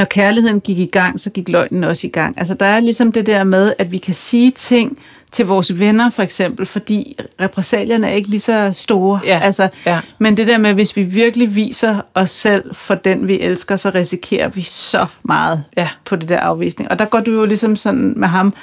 når 0.00 0.04
kærligheden 0.04 0.60
gik 0.60 0.78
i 0.78 0.86
gang, 0.86 1.20
så 1.20 1.30
gik 1.30 1.48
løgnen 1.48 1.84
også 1.84 2.06
i 2.06 2.10
gang. 2.10 2.38
Altså 2.38 2.54
der 2.54 2.66
er 2.66 2.80
ligesom 2.80 3.12
det 3.12 3.26
der 3.26 3.44
med, 3.44 3.72
at 3.78 3.92
vi 3.92 3.98
kan 3.98 4.14
sige 4.14 4.50
ting 4.50 4.98
til 5.32 5.46
vores 5.46 5.78
venner 5.78 6.10
for 6.10 6.22
eksempel, 6.22 6.66
fordi 6.66 7.16
repressalierne 7.40 8.08
er 8.08 8.12
ikke 8.12 8.28
lige 8.28 8.40
så 8.40 8.70
store. 8.72 9.20
Ja, 9.24 9.40
Altså, 9.42 9.68
ja. 9.86 10.00
Men 10.18 10.36
det 10.36 10.46
der 10.46 10.58
med, 10.58 10.74
hvis 10.74 10.96
vi 10.96 11.02
virkelig 11.02 11.56
viser 11.56 12.00
os 12.14 12.30
selv 12.30 12.74
for 12.74 12.94
den, 12.94 13.28
vi 13.28 13.40
elsker, 13.40 13.76
så 13.76 13.90
risikerer 13.94 14.48
vi 14.48 14.62
så 14.62 15.06
meget 15.22 15.64
Ja. 15.76 15.88
på 16.04 16.16
det 16.16 16.28
der 16.28 16.38
afvisning. 16.38 16.90
Og 16.90 16.98
der 16.98 17.04
går 17.04 17.20
du 17.20 17.30
jo 17.30 17.44
ligesom 17.44 17.76
sådan 17.76 18.14
med 18.16 18.28
ham, 18.28 18.54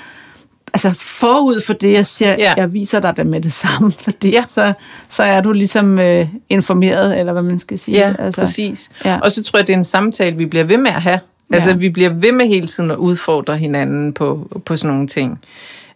altså 0.73 0.93
forud 0.97 1.61
for 1.61 1.73
det, 1.73 1.93
jeg 1.93 2.05
siger, 2.05 2.35
ja. 2.37 2.53
Jeg 2.57 2.73
viser 2.73 2.99
dig 2.99 3.13
det 3.17 3.25
med 3.27 3.41
det 3.41 3.53
samme, 3.53 3.91
fordi 4.05 4.29
ja. 4.31 4.43
Så, 4.45 4.73
så 5.09 5.23
er 5.23 5.41
du 5.41 5.51
ligesom 5.51 5.99
øh, 5.99 6.27
informeret, 6.49 7.19
eller 7.19 7.33
hvad 7.33 7.41
man 7.43 7.59
skal 7.59 7.79
sige. 7.79 7.97
Ja, 7.97 8.13
altså, 8.19 8.41
præcis. 8.41 8.89
Ja. 9.05 9.19
Og 9.23 9.31
så 9.31 9.43
tror 9.43 9.59
jeg, 9.59 9.67
det 9.67 9.73
er 9.73 9.77
en 9.77 9.83
samtale, 9.83 10.35
vi 10.37 10.45
bliver 10.45 10.63
ved 10.65 10.77
med 10.77 10.91
at 10.91 11.01
have. 11.01 11.19
Altså, 11.53 11.69
Ja. 11.69 11.75
vi 11.75 11.89
bliver 11.89 12.09
ved 12.09 12.31
med 12.31 12.47
hele 12.47 12.67
tiden 12.67 12.91
at 12.91 12.97
udfordre 12.97 13.57
hinanden 13.57 14.13
på, 14.13 14.59
på 14.65 14.75
sådan 14.75 14.93
nogle 14.93 15.07
ting. 15.07 15.39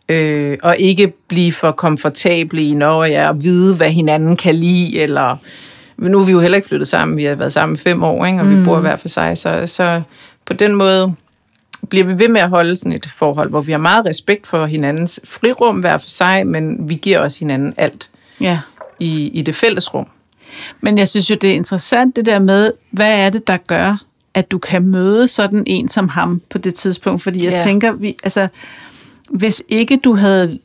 Øh, 0.10 0.58
og 0.64 0.78
ikke 0.80 1.14
blive 1.28 1.54
for 1.54 1.72
komfortable 1.72 2.64
i, 2.64 2.74
når 2.74 3.04
jeg 3.04 3.30
at 3.30 3.44
vide, 3.44 3.76
hvad 3.76 3.90
hinanden 3.90 4.36
kan 4.38 4.56
lide, 4.56 5.00
eller... 5.00 5.38
Nu 5.98 6.20
er 6.20 6.26
vi 6.26 6.32
jo 6.32 6.40
heller 6.40 6.56
ikke 6.56 6.68
flyttet 6.68 6.88
sammen. 6.88 7.18
Vi 7.18 7.24
har 7.24 7.36
været 7.36 7.52
sammen 7.54 7.76
i 7.76 7.80
fem 7.80 8.04
år, 8.04 8.26
ikke? 8.26 8.40
og 8.42 8.50
vi 8.50 8.56
Mm. 8.56 8.64
bor 8.66 8.80
hver 8.80 8.96
for 8.96 9.08
sig. 9.08 9.38
Så, 9.38 9.64
så 9.66 10.02
på 10.46 10.54
den 10.54 10.76
måde 10.76 11.14
bliver 11.92 12.06
vi 12.06 12.20
ved 12.20 12.28
med 12.28 12.42
at 12.42 12.50
holde 12.50 12.76
sådan 12.76 12.92
et 12.92 13.10
forhold, 13.16 13.50
hvor 13.50 13.62
vi 13.62 13.72
har 13.72 13.80
meget 13.80 14.06
respekt 14.06 14.48
for 14.48 14.66
hinandens 14.66 15.20
frirum 15.26 15.80
hver 15.80 15.98
for 15.98 16.10
sig, 16.10 16.48
men 16.48 16.90
vi 16.90 16.96
giver 16.96 17.20
også 17.20 17.40
hinanden 17.40 17.74
alt 17.78 18.10
ja. 18.40 18.60
i, 19.00 19.28
i 19.28 19.42
det 19.42 19.56
fælles 19.56 19.94
rum. 19.94 20.08
Men 20.82 20.98
jeg 20.98 21.08
synes 21.08 21.30
jo, 21.30 21.36
det 21.36 21.50
er 21.50 21.56
interessant 21.56 22.16
det 22.16 22.26
der 22.26 22.40
med, 22.40 22.72
hvad 22.92 23.20
er 23.20 23.30
det, 23.30 23.48
der 23.48 23.58
gør, 23.58 24.04
at 24.34 24.52
du 24.52 24.58
kan 24.58 24.84
møde 24.86 25.28
sådan 25.28 25.64
en 25.68 25.90
som 25.90 26.10
ham 26.10 26.42
på 26.50 26.58
det 26.58 26.76
tidspunkt? 26.76 27.24
Fordi 27.24 27.44
jeg 27.46 27.52
ja. 27.52 27.64
Tænker, 27.64 27.92
vi, 27.92 28.18
altså, 28.24 28.48
hvis 29.30 29.64
ikke 29.70 29.98
du 29.98 30.14
havde 30.14 30.60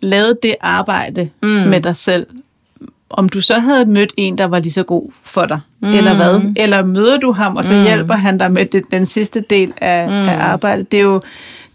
lavet 0.00 0.38
det 0.42 0.54
arbejde 0.60 1.30
mm. 1.42 1.48
med 1.48 1.80
dig 1.80 1.96
selv, 1.96 2.26
om 3.10 3.28
du 3.28 3.40
så 3.40 3.58
havde 3.58 3.86
mødt 3.86 4.12
en, 4.16 4.38
der 4.38 4.44
var 4.44 4.58
lige 4.58 4.72
så 4.72 4.82
god 4.82 5.10
for 5.22 5.46
dig, 5.46 5.60
mm. 5.82 5.88
eller 5.88 6.14
hvad? 6.14 6.52
Eller 6.56 6.84
møder 6.84 7.16
du 7.16 7.32
ham, 7.32 7.56
og 7.56 7.64
så 7.64 7.74
mm. 7.74 7.82
hjælper 7.82 8.14
han 8.14 8.38
dig 8.38 8.52
med 8.52 8.66
det, 8.66 8.82
den 8.90 9.06
sidste 9.06 9.40
del 9.50 9.72
af, 9.76 10.06
mm. 10.06 10.28
af 10.28 10.36
arbejdet? 10.38 10.92
Det 10.92 10.98
er 10.98 11.04
jo 11.04 11.20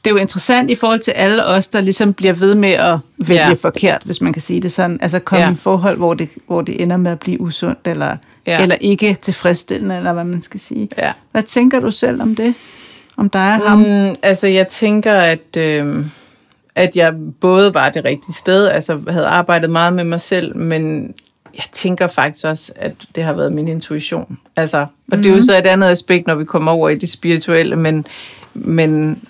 det 0.05 0.11
er 0.11 0.15
jo 0.15 0.21
interessant 0.21 0.69
i 0.69 0.75
forhold 0.75 0.99
til 0.99 1.11
alle 1.11 1.45
os, 1.45 1.67
der 1.67 1.81
ligesom 1.81 2.13
bliver 2.13 2.33
ved 2.33 2.55
med 2.55 2.69
at 2.69 2.97
vælge 3.17 3.47
ja. 3.47 3.53
Forkert, 3.53 4.01
hvis 4.05 4.21
man 4.21 4.33
kan 4.33 4.41
sige 4.41 4.61
det 4.61 4.71
sådan. 4.71 4.97
Altså 5.01 5.19
komme 5.19 5.45
ja. 5.45 5.51
I 5.51 5.55
forhold, 5.55 5.97
hvor 5.97 6.13
det, 6.13 6.29
hvor 6.47 6.61
det 6.61 6.81
ender 6.81 6.97
med 6.97 7.11
at 7.11 7.19
blive 7.19 7.41
usundt, 7.41 7.79
eller. 7.85 8.17
Ja. 8.47 8.61
eller 8.61 8.75
ikke 8.81 9.17
tilfredsstillende, 9.21 9.97
eller 9.97 10.13
hvad 10.13 10.23
man 10.23 10.41
skal 10.41 10.59
sige. 10.59 10.89
Ja. 10.97 11.11
Hvad 11.31 11.43
tænker 11.43 11.79
du 11.79 11.91
selv 11.91 12.21
om 12.21 12.35
det? 12.35 12.53
Om 13.17 13.29
dig 13.29 13.59
og 13.63 13.69
ham? 13.69 13.77
Mm, 13.77 14.15
altså, 14.23 14.47
jeg 14.47 14.67
tænker, 14.67 15.13
at, 15.13 15.57
øh, 15.57 16.05
at 16.75 16.95
jeg 16.95 17.13
både 17.41 17.73
var 17.73 17.89
det 17.89 18.05
rigtige 18.05 18.33
sted, 18.33 18.67
altså 18.67 18.99
havde 19.09 19.27
arbejdet 19.27 19.69
meget 19.69 19.93
med 19.93 20.03
mig 20.03 20.21
selv, 20.21 20.57
men 20.57 21.13
jeg 21.55 21.63
tænker 21.71 22.07
faktisk 22.07 22.45
også, 22.45 22.73
at 22.75 22.93
det 23.15 23.23
har 23.23 23.33
været 23.33 23.53
min 23.53 23.67
intuition. 23.67 24.37
Altså, 24.55 24.85
og 25.11 25.17
det 25.17 25.25
er 25.25 25.35
jo 25.35 25.41
så 25.41 25.57
et 25.57 25.67
andet 25.67 25.87
aspekt, 25.87 26.27
når 26.27 26.35
vi 26.35 26.45
kommer 26.45 26.71
over 26.71 26.89
i 26.89 26.95
det 26.95 27.09
spirituelle, 27.09 27.75
men, 27.75 28.07
men 28.53 29.21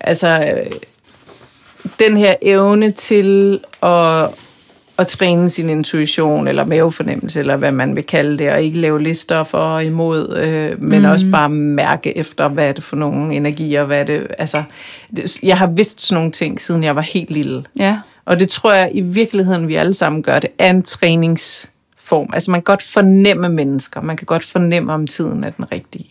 altså, 0.00 0.28
øh, 0.28 0.72
den 1.98 2.16
her 2.16 2.34
evne 2.42 2.92
til 2.92 3.60
at, 3.82 4.28
at 4.98 5.06
træne 5.06 5.50
sin 5.50 5.68
intuition, 5.68 6.48
eller 6.48 6.64
mavefornemmelse, 6.64 7.40
eller 7.40 7.56
hvad 7.56 7.72
man 7.72 7.96
vil 7.96 8.04
kalde 8.04 8.38
det, 8.38 8.50
og 8.50 8.62
ikke 8.62 8.78
lave 8.78 9.02
lister 9.02 9.44
for 9.44 9.58
og 9.58 9.84
imod, 9.84 10.36
øh, 10.36 10.82
men 10.82 11.02
mm. 11.02 11.08
også 11.08 11.30
bare 11.30 11.48
mærke 11.48 12.18
efter, 12.18 12.48
hvad 12.48 12.68
er 12.68 12.72
det 12.72 12.84
for 12.84 12.96
nogle 12.96 13.34
energier, 13.34 13.84
hvad 13.84 14.00
er 14.00 14.04
det, 14.04 14.26
altså, 14.38 14.58
jeg 15.42 15.58
har 15.58 15.66
vidst 15.66 16.02
sådan 16.02 16.16
nogle 16.16 16.32
ting, 16.32 16.60
siden 16.60 16.84
jeg 16.84 16.96
var 16.96 17.02
helt 17.02 17.30
lille. 17.30 17.62
Ja. 17.78 17.98
Og 18.28 18.40
det 18.40 18.48
tror 18.48 18.72
jeg 18.72 18.90
i 18.94 19.00
virkeligheden, 19.00 19.68
vi 19.68 19.74
alle 19.74 19.94
sammen 19.94 20.22
gør 20.22 20.38
det, 20.38 20.50
er 20.58 20.70
en 20.70 20.82
træningsform. 20.82 22.30
Altså 22.32 22.50
man 22.50 22.60
kan 22.60 22.64
godt 22.64 22.82
fornemme 22.82 23.48
mennesker, 23.48 24.00
man 24.00 24.16
kan 24.16 24.26
godt 24.26 24.44
fornemme, 24.44 24.92
om 24.92 25.06
tiden 25.06 25.44
er 25.44 25.50
den 25.50 25.72
rigtige. 25.72 26.10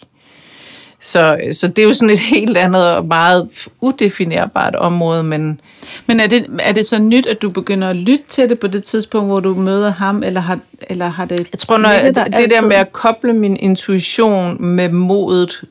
Så, 0.99 1.37
så 1.51 1.67
det 1.67 1.79
er 1.79 1.83
jo 1.83 1.93
sådan 1.93 2.09
et 2.09 2.19
helt 2.19 2.57
andet 2.57 2.91
og 2.95 3.05
meget 3.05 3.67
udefinerbart 3.81 4.75
område, 4.75 5.23
men 5.23 5.61
Men 6.07 6.19
er 6.19 6.27
det, 6.27 6.45
er 6.59 6.73
det 6.73 6.85
så 6.85 6.99
nyt, 6.99 7.25
at 7.25 7.41
du 7.41 7.49
begynder 7.49 7.89
at 7.89 7.95
lytte 7.95 8.23
til 8.29 8.49
det 8.49 8.59
på 8.59 8.67
det 8.67 8.83
tidspunkt, 8.83 9.27
hvor 9.27 9.39
du 9.39 9.53
møder 9.53 9.91
ham, 9.91 10.23
eller 10.23 10.41
har, 10.41 10.59
eller 10.89 11.07
har 11.07 11.25
det 11.25 11.47
jeg 11.51 11.59
tror, 11.59 11.77
når 11.77 11.89
jeg, 11.89 12.03
det, 12.03 12.15
der 12.15 12.23
det 12.23 12.33
der 12.33 12.39
altid? 12.39 12.67
med 12.67 12.75
at 12.75 12.91
koble 12.91 13.33
min 13.33 13.57
intuition 13.57 14.65
med 14.65 14.89
modet 14.89 15.61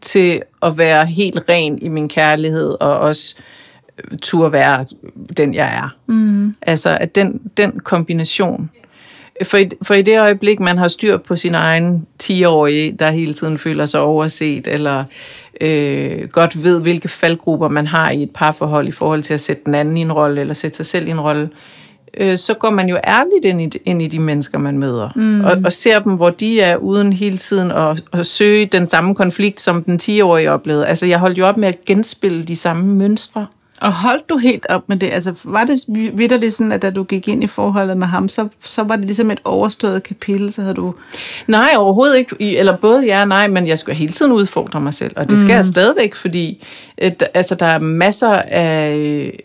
til 0.00 0.42
at 0.62 0.78
være 0.78 1.06
helt 1.06 1.40
ren 1.48 1.78
i 1.82 1.88
min 1.88 2.08
kærlighed, 2.08 2.76
og 2.80 2.98
også 2.98 3.34
øh, 3.38 3.44
turde 4.22 4.52
være 4.52 4.84
den, 5.36 5.54
jeg 5.54 5.66
er. 5.66 5.96
Mm. 6.06 6.54
Altså, 6.62 6.98
at 7.00 7.14
den, 7.14 7.40
den 7.56 7.80
kombination. 7.80 8.70
For 9.42 9.56
i, 9.56 9.70
for 9.82 9.94
i 9.94 10.02
det 10.02 10.20
øjeblik, 10.20 10.60
man 10.60 10.78
har 10.78 10.88
styr 10.88 11.16
på 11.16 11.36
sin 11.36 11.54
egen 11.54 12.06
10-årige, 12.22 12.92
der 12.92 13.10
hele 13.10 13.34
tiden 13.34 13.58
føler 13.58 13.86
sig 13.86 14.00
overset, 14.00 14.66
eller 14.66 15.04
øh, 15.60 16.28
godt 16.28 16.64
ved, 16.64 16.80
hvilke 16.80 17.08
faldgrupper 17.08 17.68
man 17.68 17.86
har 17.86 18.10
i 18.10 18.22
et 18.22 18.30
parforhold 18.30 18.88
i 18.88 18.92
forhold 18.92 19.22
til 19.22 19.34
at 19.34 19.40
sætte 19.40 19.62
den 19.66 19.74
anden 19.74 19.96
i 19.96 20.00
en 20.00 20.12
rolle, 20.12 20.40
eller 20.40 20.54
sætte 20.54 20.76
sig 20.76 20.86
selv 20.86 21.08
i 21.08 21.10
en 21.10 21.20
rolle, 21.20 21.50
øh, 22.16 22.38
så 22.38 22.54
går 22.54 22.70
man 22.70 22.88
jo 22.88 22.96
ærligt 23.06 23.44
ind 23.44 23.74
i, 23.74 23.78
ind 23.84 24.02
i 24.02 24.06
de 24.06 24.18
mennesker, 24.18 24.58
man 24.58 24.78
møder. 24.78 25.10
Mm. 25.16 25.44
Og, 25.44 25.56
og 25.64 25.72
ser 25.72 25.98
dem, 25.98 26.14
hvor 26.14 26.30
de 26.30 26.60
er, 26.60 26.76
uden 26.76 27.12
hele 27.12 27.36
tiden 27.36 27.70
at, 27.70 28.02
at 28.12 28.26
søge 28.26 28.66
den 28.66 28.86
samme 28.86 29.14
konflikt, 29.14 29.60
som 29.60 29.84
den 29.84 30.00
10-årige 30.02 30.50
oplevede. 30.50 30.86
Altså, 30.86 31.06
jeg 31.06 31.18
holdt 31.18 31.38
jo 31.38 31.46
op 31.46 31.56
med 31.56 31.68
at 31.68 31.84
genspille 31.84 32.44
de 32.44 32.56
samme 32.56 32.94
mønstre. 32.94 33.46
Og 33.80 33.92
holdt 33.92 34.28
du 34.28 34.36
helt 34.36 34.66
op 34.68 34.88
med 34.88 34.96
det? 34.96 35.10
Altså, 35.10 35.34
var 35.44 35.64
det 35.64 35.80
vidderligt 36.14 36.52
sådan, 36.52 36.72
at 36.72 36.82
da 36.82 36.90
du 36.90 37.02
gik 37.02 37.28
ind 37.28 37.44
i 37.44 37.46
forholdet 37.46 37.96
med 37.96 38.06
ham, 38.06 38.28
så, 38.28 38.48
så 38.64 38.82
var 38.82 38.96
det 38.96 39.04
ligesom 39.04 39.30
et 39.30 39.40
overstået 39.44 40.02
kapitel, 40.02 40.52
så 40.52 40.62
havde 40.62 40.74
du... 40.74 40.94
Nej, 41.48 41.70
overhovedet 41.76 42.16
ikke. 42.16 42.58
Eller 42.58 42.76
både 42.76 43.04
ja 43.06 43.20
og 43.20 43.28
nej, 43.28 43.48
men 43.48 43.68
jeg 43.68 43.78
skal 43.78 43.94
hele 43.94 44.12
tiden 44.12 44.32
udfordre 44.32 44.80
mig 44.80 44.94
selv. 44.94 45.12
Og 45.16 45.30
det 45.30 45.38
skal 45.38 45.50
mm. 45.50 45.56
jeg 45.56 45.64
stadigvæk, 45.64 46.14
fordi 46.14 46.64
et, 46.98 47.22
altså, 47.34 47.54
der 47.54 47.66
er 47.66 47.80
masser 47.80 48.32
af... 48.48 49.40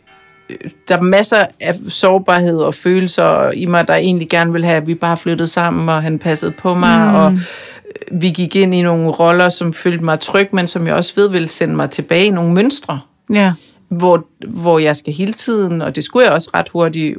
Der 0.88 0.98
er 0.98 1.02
masser 1.02 1.46
af 1.60 1.76
sårbarhed 1.88 2.58
og 2.58 2.76
følelser 2.76 3.52
i 3.52 3.66
mig, 3.66 3.88
der 3.88 3.96
egentlig 3.96 4.30
gerne 4.30 4.52
vil 4.52 4.66
have, 4.66 4.78
at 4.78 4.88
vi 4.88 4.96
bare 4.96 5.18
flyttede 5.18 5.48
sammen, 5.48 5.90
og 5.90 6.04
han 6.04 6.20
passede 6.20 6.52
på 6.52 6.74
mig, 6.74 7.10
mm. 7.10 7.16
og 7.16 7.40
vi 8.12 8.30
gik 8.30 8.56
ind 8.56 8.74
i 8.74 8.82
nogle 8.82 9.10
roller, 9.10 9.50
som 9.50 9.74
følte 9.74 10.06
mig 10.06 10.20
tryg, 10.20 10.50
men 10.54 10.68
som 10.68 10.88
jeg 10.88 10.96
også 10.96 11.14
ved 11.16 11.30
vil 11.30 11.50
sende 11.50 11.76
mig 11.76 11.90
tilbage 11.90 12.26
i 12.26 12.30
nogle 12.30 12.54
mønstre 12.54 13.00
Ja. 13.34 13.54
Hvor, 13.90 14.26
hvor 14.48 14.80
jeg 14.80 14.96
skal 14.96 15.14
hele 15.14 15.34
tiden, 15.34 15.82
og 15.82 15.96
det 15.96 16.04
skulle 16.04 16.26
jeg 16.26 16.34
også 16.34 16.50
ret 16.54 16.70
hurtigt 16.70 17.18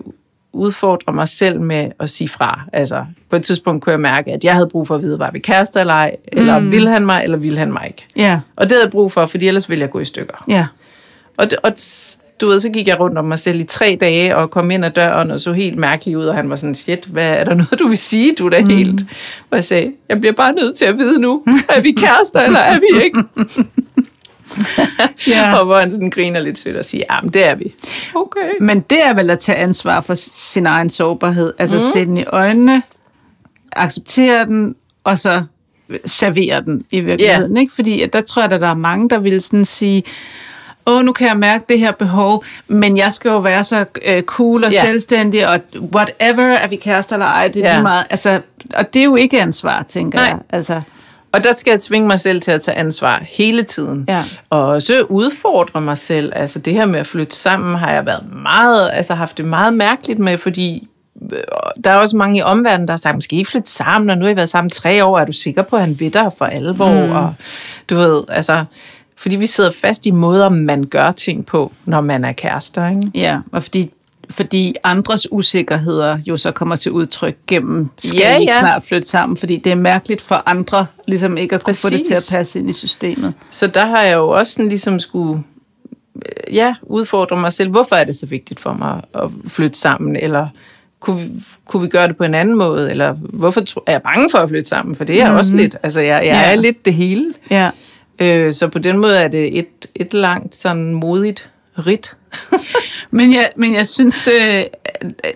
udfordre 0.53 1.13
mig 1.13 1.29
selv 1.29 1.61
med 1.61 1.91
at 2.01 2.11
sige 2.11 2.29
fra. 2.29 2.61
Altså, 2.73 3.05
på 3.31 3.37
et 3.37 3.43
tidspunkt 3.43 3.85
kunne 3.85 3.93
jeg 3.93 4.01
mærke, 4.01 4.33
at 4.33 4.45
jeg 4.45 4.55
havde 4.55 4.69
brug 4.73 4.87
for 4.87 4.95
at 4.95 5.03
vide, 5.03 5.19
var 5.19 5.31
vi 5.31 5.39
kærester 5.39 5.81
eller 5.81 5.95
ej, 5.95 6.17
eller 6.33 6.59
mm. 6.59 6.73
vil 6.73 6.89
han 6.89 7.07
mig, 7.07 7.25
eller 7.25 7.39
vil 7.39 7.59
han 7.59 7.73
mig 7.73 7.85
ikke. 7.87 8.05
Ja. 8.17 8.41
Og 8.57 8.65
det 8.65 8.73
havde 8.73 8.85
jeg 8.85 8.91
brug 8.91 9.13
for, 9.13 9.27
fordi 9.27 9.49
ellers 9.49 9.69
ville 9.69 9.83
jeg 9.83 9.91
gå 9.91 9.99
i 9.99 10.05
stykker. 10.05 10.45
Ja. 10.49 10.67
Og, 11.39 11.51
det, 11.51 11.59
og 11.63 11.73
du 12.41 12.49
ved, 12.49 12.59
så 12.59 12.69
gik 12.69 12.89
jeg 12.89 13.01
rundt 13.01 13.19
om 13.19 13.25
mig 13.25 13.39
selv 13.39 13.61
i 13.61 13.65
tre 13.65 13.99
dage, 14.01 14.37
og 14.37 14.51
kom 14.51 14.71
ind 14.71 14.85
ad 14.85 14.91
døren, 14.91 15.31
og 15.31 15.41
så 15.41 15.53
helt 15.53 15.79
mærkelig 15.79 16.19
ud, 16.19 16.25
og 16.25 16.35
han 16.35 16.51
var 16.51 16.57
sådan, 16.57 16.75
shit, 16.75 17.05
hvad 17.05 17.29
er 17.29 17.45
der 17.45 17.55
noget, 17.55 17.79
du 17.79 17.89
vil 17.89 17.99
sige? 17.99 18.35
Du 18.39 18.47
er 18.47 18.51
da 18.51 18.61
helt... 18.61 19.01
Og 19.51 19.57
jeg 19.57 19.65
sagde, 19.65 19.93
jeg 20.09 20.21
bliver 20.21 20.33
bare 20.33 20.53
nødt 20.53 20.77
til 20.77 20.85
at 20.85 20.99
vide 20.99 21.21
nu, 21.21 21.43
er 21.77 21.81
vi 21.81 21.93
kærester, 21.93 22.41
eller 22.41 22.61
er 22.61 22.79
vi 22.79 23.03
ikke? 23.05 23.25
ja. 25.29 25.55
Og 25.59 25.65
hvor 25.67 25.79
han 25.81 25.91
sådan 25.91 26.11
griner 26.11 26.41
lidt 26.41 26.59
sødt 26.59 26.77
og 26.77 26.85
siger, 26.85 27.05
ja, 27.11 27.21
men 27.21 27.33
det 27.33 27.45
er 27.47 27.55
vi. 27.55 27.75
Okay. 28.15 28.51
Men 28.61 28.81
det 28.81 29.05
er 29.05 29.15
vel 29.15 29.31
at 29.31 29.39
tage 29.39 29.59
ansvar 29.59 30.01
for 30.01 30.15
sin 30.35 30.67
egen 30.67 30.91
sårbarhed. 30.91 31.53
Altså 31.59 31.77
mm. 31.77 31.83
se 31.93 32.05
den 32.05 32.17
i 32.19 32.25
øjnene, 32.25 32.83
acceptere 33.73 34.47
den, 34.47 34.75
og 35.05 35.19
så 35.19 35.43
servere 36.05 36.61
den 36.61 36.85
i 36.91 37.01
virkeligheden. 37.01 37.57
Ikke? 37.57 37.73
Fordi 37.75 38.03
at 38.03 38.13
der 38.13 38.21
tror 38.21 38.43
jeg, 38.43 38.53
at 38.53 38.61
der 38.61 38.69
er 38.69 38.75
mange, 38.75 39.09
der 39.09 39.19
vil 39.19 39.41
sådan 39.41 39.65
sige, 39.65 40.03
åh, 40.87 41.05
nu 41.05 41.13
kan 41.13 41.29
jeg 41.29 41.37
mærke 41.37 41.65
det 41.69 41.79
her 41.79 41.93
behov, 41.93 42.45
men 42.69 42.97
jeg 42.97 43.13
skal 43.13 43.29
jo 43.29 43.39
være 43.39 43.65
så 43.65 43.85
øh, 44.05 44.23
cool 44.23 44.65
og 44.65 44.73
Ja. 44.73 44.81
selvstændig, 44.81 45.49
og 45.49 45.61
whatever, 45.95 46.43
er 46.53 46.69
vi 46.69 46.77
kærester 46.77 47.17
eller 47.17 47.27
ej, 47.27 47.49
det 47.49 47.65
er 47.65 47.69
Ja. 47.69 47.75
lige 47.75 47.83
meget. 47.83 48.05
Altså, 48.11 48.41
og 48.75 48.95
det 48.95 49.01
er 49.01 49.05
jo 49.05 49.17
ikke 49.17 49.41
ansvar, 49.41 49.83
tænker 49.89 50.19
Nej. 50.19 50.29
jeg. 50.29 50.39
Altså, 50.51 50.81
Og 51.33 51.45
der 51.45 51.53
skal 51.53 51.71
jeg 51.71 51.81
tvinge 51.81 52.09
mig 52.09 52.21
selv 52.21 52.41
til 52.41 52.51
at 52.51 52.63
tage 52.63 52.77
ansvar 52.77 53.25
hele 53.31 53.63
tiden. 53.63 54.05
Ja. 54.09 54.25
Og 54.51 54.67
også 54.67 55.07
udfordre 55.09 55.81
mig 55.81 55.99
selv. 55.99 56.33
Altså 56.37 56.59
det 56.59 56.73
her 56.73 56.87
med 56.87 57.01
at 57.01 57.07
flytte 57.07 57.37
sammen 57.37 57.75
har 57.75 57.93
jeg 57.93 58.07
været 58.07 58.33
meget, 58.33 58.91
altså 58.93 59.15
haft 59.15 59.37
det 59.37 59.45
meget 59.45 59.75
mærkeligt 59.75 60.19
med, 60.19 60.39
fordi 60.39 60.89
øh, 61.33 61.39
der 61.85 61.91
er 61.91 61.97
også 61.97 62.17
mange 62.17 62.39
i 62.39 62.43
omverdenen, 62.43 62.89
der 62.89 62.93
har 62.93 62.99
sagt, 62.99 63.15
måske 63.15 63.37
ikke 63.37 63.51
flytte 63.51 63.71
sammen, 63.71 64.11
og 64.11 64.19
nu 64.19 64.25
har 64.25 64.33
I 64.33 64.37
været 64.37 64.49
sammen 64.49 64.71
tre 64.71 65.05
år, 65.05 65.19
er 65.19 65.25
du 65.25 65.33
sikker 65.33 65.63
på, 65.63 65.77
at 65.77 65.83
han 65.83 66.01
ved 66.01 66.11
dig 66.11 66.31
for 66.39 66.45
alvor? 66.45 67.07
Mm. 67.07 67.13
Og 67.13 67.35
du 67.91 67.95
ved, 67.95 68.23
altså, 68.29 68.65
fordi 69.17 69.37
vi 69.37 69.47
sidder 69.47 69.71
fast 69.81 70.07
i 70.07 70.11
måder, 70.11 70.49
man 70.49 70.85
gør 70.85 71.11
ting 71.11 71.47
på, 71.47 71.73
når 71.85 72.01
man 72.01 72.25
er 72.25 72.33
kærester, 72.33 72.89
ikke? 72.89 73.11
ja, 73.15 73.39
og 73.53 73.63
fordi 73.63 73.91
fordi 74.31 74.75
andres 74.85 75.33
usikkerheder 75.33 76.19
jo 76.27 76.37
så 76.37 76.51
kommer 76.53 76.77
til 76.77 76.93
udtryk 76.93 77.37
gennem, 77.47 77.89
skal 77.99 78.19
Ja, 78.19 78.31
ja, 78.33 78.37
ikke 78.39 78.53
snart 78.59 78.83
flytte 78.85 79.09
sammen, 79.09 79.37
fordi 79.37 79.57
det 79.57 79.73
er 79.73 79.77
mærkeligt 79.77 80.21
for 80.21 80.43
andre 80.47 80.87
ligesom 81.09 81.37
ikke 81.37 81.55
at 81.55 81.63
kunne 81.65 81.75
få 81.75 81.89
det 81.91 82.03
til 82.07 82.15
at 82.15 82.17
Præcis. 82.17 82.31
passe 82.31 82.59
ind 82.59 82.71
i 82.71 82.73
systemet. 82.73 83.35
Så 83.51 83.67
der 83.67 83.87
har 83.87 84.03
jeg 84.03 84.17
jo 84.17 84.29
også 84.29 84.53
sådan 84.53 84.69
ligesom 84.69 85.01
skulle 85.01 85.43
øh, 86.17 86.55
ja, 86.55 86.75
udfordre 86.83 87.37
mig 87.37 87.53
selv. 87.53 87.71
Hvorfor 87.71 87.97
er 87.97 88.05
det 88.05 88.17
så 88.17 88.27
vigtigt 88.27 88.61
for 88.61 88.73
mig 88.73 89.01
at 89.15 89.31
flytte 89.49 89.79
sammen? 89.79 90.17
Eller 90.17 90.49
kunne 91.01 91.21
vi, 91.21 91.31
kunne 91.69 91.83
vi 91.83 91.89
gøre 91.89 92.09
det 92.09 92.17
på 92.17 92.25
en 92.25 92.35
anden 92.35 92.57
måde? 92.59 92.91
Eller 92.91 93.13
hvorfor 93.13 93.61
tro- 93.61 93.83
er 93.87 93.93
jeg 93.93 94.03
bange 94.03 94.31
for 94.31 94.39
at 94.39 94.49
flytte 94.49 94.69
sammen? 94.69 94.97
For 94.97 95.05
det 95.05 95.21
er 95.21 95.27
jeg 95.27 95.35
også 95.37 95.57
lidt. 95.57 95.77
Altså, 95.83 96.01
jeg, 96.01 96.15
jeg 96.15 96.25
Ja. 96.25 96.51
er 96.51 96.55
lidt 96.55 96.85
det 96.85 96.95
hele. 96.95 97.35
Ja. 97.51 97.71
Øh, 98.19 98.53
så 98.53 98.69
på 98.69 98.79
den 98.79 98.99
måde 98.99 99.17
er 99.19 99.29
det 99.29 99.59
et, 99.59 99.67
et 99.95 100.15
langt, 100.15 100.55
sådan 100.57 100.95
modigt 100.95 101.51
rit. 101.87 102.17
Men 103.11 103.35
jeg, 103.35 103.51
men 103.57 103.75
jeg 103.75 103.87
synes, 103.87 104.29
øh, 104.29 104.63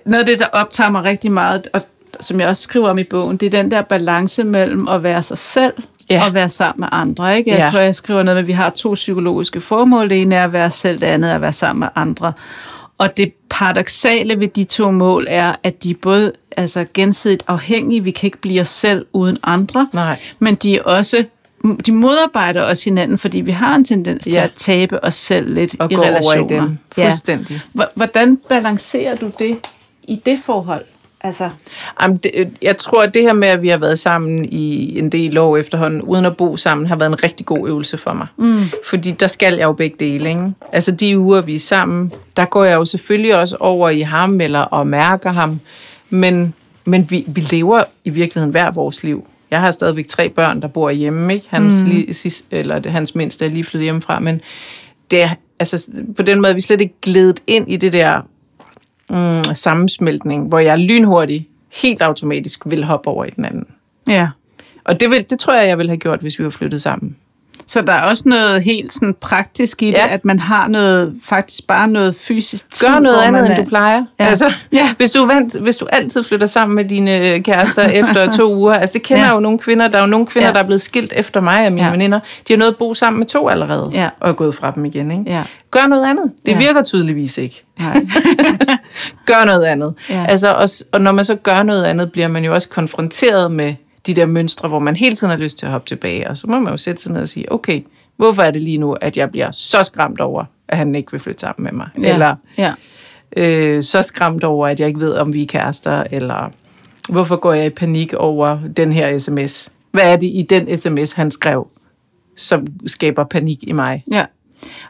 noget 0.07 0.21
af 0.21 0.27
det, 0.27 0.39
der 0.39 0.47
optager 0.53 0.91
mig 0.91 1.05
rigtig 1.05 1.33
meget, 1.33 1.69
og 1.73 1.81
som 2.21 2.41
jeg 2.41 2.49
også 2.49 2.63
skriver 2.63 2.89
om 2.91 2.99
i 2.99 3.05
bogen, 3.05 3.37
det 3.37 3.47
er 3.47 3.51
den 3.63 3.71
der 3.71 3.83
balance 3.83 4.45
mellem 4.45 4.89
at 4.89 5.03
være 5.03 5.23
sig 5.23 5.39
selv 5.39 5.73
Ja. 6.11 6.27
og 6.27 6.35
være 6.35 6.49
sammen 6.49 6.81
med 6.81 6.89
andre. 6.93 7.39
Ikke? 7.39 7.51
Jeg 7.51 7.59
Ja. 7.59 7.65
ja. 7.65 7.71
tror, 7.71 7.79
jeg 7.79 7.95
skriver 7.95 8.23
noget 8.23 8.37
med, 8.37 8.43
at 8.43 8.47
vi 8.49 8.53
har 8.53 8.71
to 8.71 8.95
psykologiske 8.95 9.61
formål. 9.61 10.11
Det 10.11 10.21
ene 10.21 10.35
er 10.35 10.45
at 10.45 10.53
være 10.53 10.71
selv, 10.71 11.01
det 11.01 11.07
andet 11.07 11.31
er 11.31 11.35
at 11.35 11.41
være 11.41 11.53
sammen 11.53 11.81
med 11.81 11.89
andre. 11.95 12.33
Og 12.99 13.17
det 13.17 13.33
paradoxale 13.51 14.41
ved 14.41 14.49
de 14.49 14.65
to 14.65 14.91
mål 14.91 15.27
er, 15.29 15.53
at 15.63 15.83
de 15.83 15.91
er 15.91 15.95
både 16.03 16.33
altså, 16.57 16.85
gensidigt 16.95 17.43
afhængige. 17.47 18.05
Vi 18.05 18.11
kan 18.11 18.27
ikke 18.27 18.39
blive 18.41 18.61
os 18.61 18.69
selv 18.69 19.07
uden 19.13 19.39
andre. 19.43 19.89
Nej. 19.93 20.19
Men 20.39 20.55
de 20.55 20.77
er 20.77 20.83
også 20.83 21.25
de 21.87 21.93
modarbejder 21.93 22.63
os 22.63 22.85
hinanden, 22.85 23.19
fordi 23.19 23.41
vi 23.41 23.51
har 23.51 23.75
en 23.75 23.85
tendens 23.85 24.27
ja. 24.27 24.31
til 24.33 24.39
Ja. 24.39 24.45
at 24.45 24.51
tabe 24.57 25.05
os 25.05 25.15
selv 25.15 25.55
lidt 25.55 25.77
Og 25.79 25.93
i 25.93 25.95
gå 25.95 26.01
over 26.01 26.11
i 26.11 26.15
relationer. 26.15 26.61
dem. 26.63 26.79
Fuldstændig. 26.93 27.61
H- 27.75 27.81
Hvordan 27.95 28.39
balancerer 28.49 29.15
du 29.17 29.31
det 29.39 29.57
i 30.09 30.21
det 30.27 30.39
forhold? 30.45 30.85
Altså, 31.21 31.51
Jamen, 32.03 32.17
det, 32.17 32.31
øh, 32.35 32.47
jeg 32.63 32.77
tror, 32.77 33.03
at 33.03 33.15
det 33.15 33.23
her 33.23 33.33
med, 33.33 33.49
at 33.49 33.63
vi 33.63 33.69
har 33.69 33.77
været 33.79 33.99
sammen 33.99 34.45
i 34.45 34.99
en 34.99 35.09
del 35.13 35.39
år 35.39 35.57
efterhånden, 35.57 36.03
uden 36.03 36.25
at 36.25 36.37
bo 36.37 36.57
sammen, 36.57 36.87
har 36.87 36.97
været 36.97 37.09
en 37.11 37.23
rigtig 37.23 37.47
god 37.47 37.69
øvelse 37.69 37.99
for 37.99 38.13
mig. 38.13 38.27
Mm. 38.37 38.61
Fordi 38.91 39.11
der 39.11 39.27
skal 39.27 39.55
jeg 39.55 39.63
jo 39.65 39.73
begge 39.73 39.97
dele. 40.01 40.29
Ikke? 40.29 40.53
Altså 40.73 40.91
de 40.93 41.19
uger, 41.19 41.41
vi 41.41 41.55
er 41.55 41.59
sammen, 41.59 42.13
der 42.37 42.45
går 42.45 42.65
jeg 42.65 42.75
jo 42.75 42.85
selvfølgelig 42.85 43.37
også 43.37 43.57
over 43.61 43.89
i 43.91 44.01
ham 44.01 44.41
eller 44.41 44.61
og 44.61 44.87
mærker 44.87 45.33
ham. 45.33 45.61
Men, 46.11 46.55
men 46.85 47.11
vi, 47.11 47.25
vi 47.29 47.41
lever 47.41 47.85
i 48.05 48.11
virkeligheden 48.11 48.51
hver 48.51 48.71
vores 48.71 49.03
liv. 49.03 49.27
Jeg 49.55 49.63
har 49.63 49.71
stadigvæk 49.71 50.07
tre 50.07 50.29
børn, 50.29 50.63
der 50.63 50.69
bor 50.69 50.91
hjemme. 50.91 51.35
Ikke? 51.35 51.47
Hans, 51.51 51.85
mm. 51.85 51.91
lige, 51.91 52.15
sidst, 52.15 52.47
eller 52.51 52.79
det, 52.79 52.93
hans 52.93 53.15
mindste 53.15 53.45
er 53.45 53.49
lige 53.49 53.65
flyttet 53.65 53.85
hjemmefra. 53.85 54.21
Men 54.21 54.41
det 55.11 55.23
er, 55.23 55.29
altså, 55.59 55.87
på 56.17 56.23
den 56.23 56.41
måde 56.41 56.51
er 56.51 56.55
vi 56.55 56.61
slet 56.61 56.81
ikke 56.81 56.95
glædet 57.03 57.41
ind 57.47 57.71
i 57.71 57.77
det 57.77 57.93
der 57.93 58.21
mm, 59.11 59.55
sammensmeltning, 59.55 60.49
hvor 60.49 60.59
jeg 60.59 60.79
lynhurtigt, 60.79 61.45
helt 61.75 62.03
automatisk 62.03 62.63
vil 62.67 62.85
hoppe 62.85 63.09
over 63.09 63.25
i 63.25 63.31
den 63.31 63.45
anden. 63.45 63.67
ja. 64.09 64.29
Og 64.85 65.01
det, 65.01 65.11
vil, 65.11 65.31
det 65.31 65.39
tror 65.39 65.55
jeg, 65.55 65.69
jeg 65.69 65.79
ville 65.79 65.91
have 65.91 65.99
gjort, 65.99 66.21
hvis 66.21 66.39
vi 66.39 66.45
var 66.45 66.51
flyttet 66.51 66.83
sammen. 66.83 67.17
Så 67.67 67.81
der 67.83 67.93
er 67.93 68.03
også 68.03 68.29
noget 68.29 68.63
helt 68.63 68.93
sådan 68.93 69.15
praktisk 69.21 69.83
i 69.83 69.87
det, 69.87 69.93
Ja. 69.93 70.07
at 70.09 70.25
man 70.25 70.39
har 70.39 70.69
noget, 70.69 71.15
faktisk 71.25 71.67
bare 71.67 71.89
noget 71.89 72.15
fysisk 72.15 72.71
tid, 72.73 72.89
Gør 72.89 72.99
noget 72.99 73.19
andet, 73.23 73.43
er- 73.43 73.47
end 73.47 73.65
du 73.65 73.69
plejer. 73.69 74.05
Ja. 74.21 74.25
Altså, 74.27 74.53
Ja. 74.73 74.89
hvis, 74.97 75.11
du 75.11 75.27
vant, 75.27 75.61
hvis 75.61 75.77
du 75.77 75.87
altid 75.93 76.25
flytter 76.25 76.47
sammen 76.47 76.77
med 76.77 76.85
dine 76.85 77.19
øh, 77.19 77.43
kærester 77.43 77.83
efter 78.01 78.31
to 78.33 78.55
uger. 78.55 78.75
Altså, 78.75 78.93
det 78.93 79.03
kender 79.03 79.25
Ja. 79.25 79.33
jo 79.35 79.41
nogle 79.41 79.59
kvinder. 79.59 79.89
Der 79.89 79.99
er 79.99 80.03
jo 80.03 80.07
nogle 80.09 80.27
kvinder, 80.27 80.49
Ja. 80.49 80.53
der 80.55 80.61
er 80.61 80.67
blevet 80.67 80.81
skilt 80.81 81.13
efter 81.17 81.41
mig 81.41 81.67
og 81.67 81.73
mine 81.73 81.87
Ja. 81.87 81.91
veninder. 81.93 82.21
De 82.49 82.53
har 82.53 82.59
nået 82.59 82.69
at 82.69 82.77
bo 82.77 82.95
sammen 82.95 83.19
med 83.19 83.27
to 83.27 83.49
allerede. 83.49 83.91
Ja. 83.93 84.09
Og 84.21 84.29
er 84.29 84.33
gået 84.33 84.55
fra 84.55 84.73
dem 84.75 84.85
igen. 84.85 85.11
Ikke? 85.11 85.23
Ja. 85.27 85.43
Gør 85.71 85.87
noget 85.87 86.07
andet. 86.07 86.33
Det 86.47 86.53
Ja. 86.53 86.59
virker 86.59 86.83
tydeligvis 86.83 87.39
ikke. 87.39 87.63
Nej. 87.79 88.01
gør 89.27 89.45
noget 89.45 89.65
andet. 89.65 89.95
Ja. 90.11 90.25
Altså, 90.29 90.49
og, 90.55 90.69
og 90.93 91.01
når 91.01 91.13
man 91.13 91.25
så 91.25 91.35
gør 91.35 91.63
noget 91.63 91.85
andet, 91.85 92.13
bliver 92.13 92.29
man 92.29 92.45
jo 92.45 92.55
også 92.55 92.69
konfronteret 92.69 93.53
med 93.53 93.75
de 94.07 94.15
der 94.15 94.27
mønstre, 94.27 94.69
hvor 94.69 94.79
man 94.79 94.97
hele 94.97 95.17
tiden 95.17 95.31
har 95.31 95.39
lyst 95.39 95.59
til 95.59 95.67
at 95.67 95.73
hoppe 95.73 95.89
tilbage. 95.89 96.31
Og 96.31 96.37
så 96.37 96.47
må 96.47 96.59
man 96.61 96.73
jo 96.73 96.77
sætte 96.77 97.03
sig 97.03 97.13
ned 97.13 97.21
og 97.21 97.29
sige, 97.29 97.53
okay, 97.53 97.83
hvorfor 98.17 98.43
er 98.43 98.51
det 98.51 98.63
lige 98.63 98.79
nu, 98.79 98.93
at 98.93 99.17
jeg 99.17 99.31
bliver 99.31 99.51
så 99.51 99.83
skræmt 99.83 100.21
over, 100.21 100.45
at 100.69 100.79
han 100.79 100.95
ikke 100.95 101.11
vil 101.11 101.21
flytte 101.21 101.41
sammen 101.41 101.65
med 101.65 101.73
mig? 101.73 101.89
Ja. 102.03 102.13
Eller 102.15 102.37
ja. 102.59 102.73
øh, 103.37 103.83
så 103.83 104.03
skræmt 104.03 104.45
over, 104.45 104.69
at 104.69 104.81
jeg 104.81 104.89
ikke 104.89 105.01
ved, 105.01 105.13
om 105.15 105.33
vi 105.33 105.43
er 105.43 105.47
kærester? 105.47 106.05
Eller 106.11 106.51
hvorfor 107.09 107.37
går 107.37 107.53
jeg 107.53 107.67
i 107.67 107.71
panik 107.71 108.15
over 108.15 108.59
den 108.77 108.93
her 108.93 109.19
sms? 109.19 109.71
Hvad 109.91 110.13
er 110.13 110.17
det 110.17 110.27
i 110.27 110.47
den 110.51 110.77
sms, 110.77 111.13
han 111.13 111.31
skrev, 111.31 111.71
som 112.37 112.67
skaber 112.87 113.25
panik 113.25 113.59
i 113.63 113.73
mig? 113.73 114.05
Ja. 114.11 114.27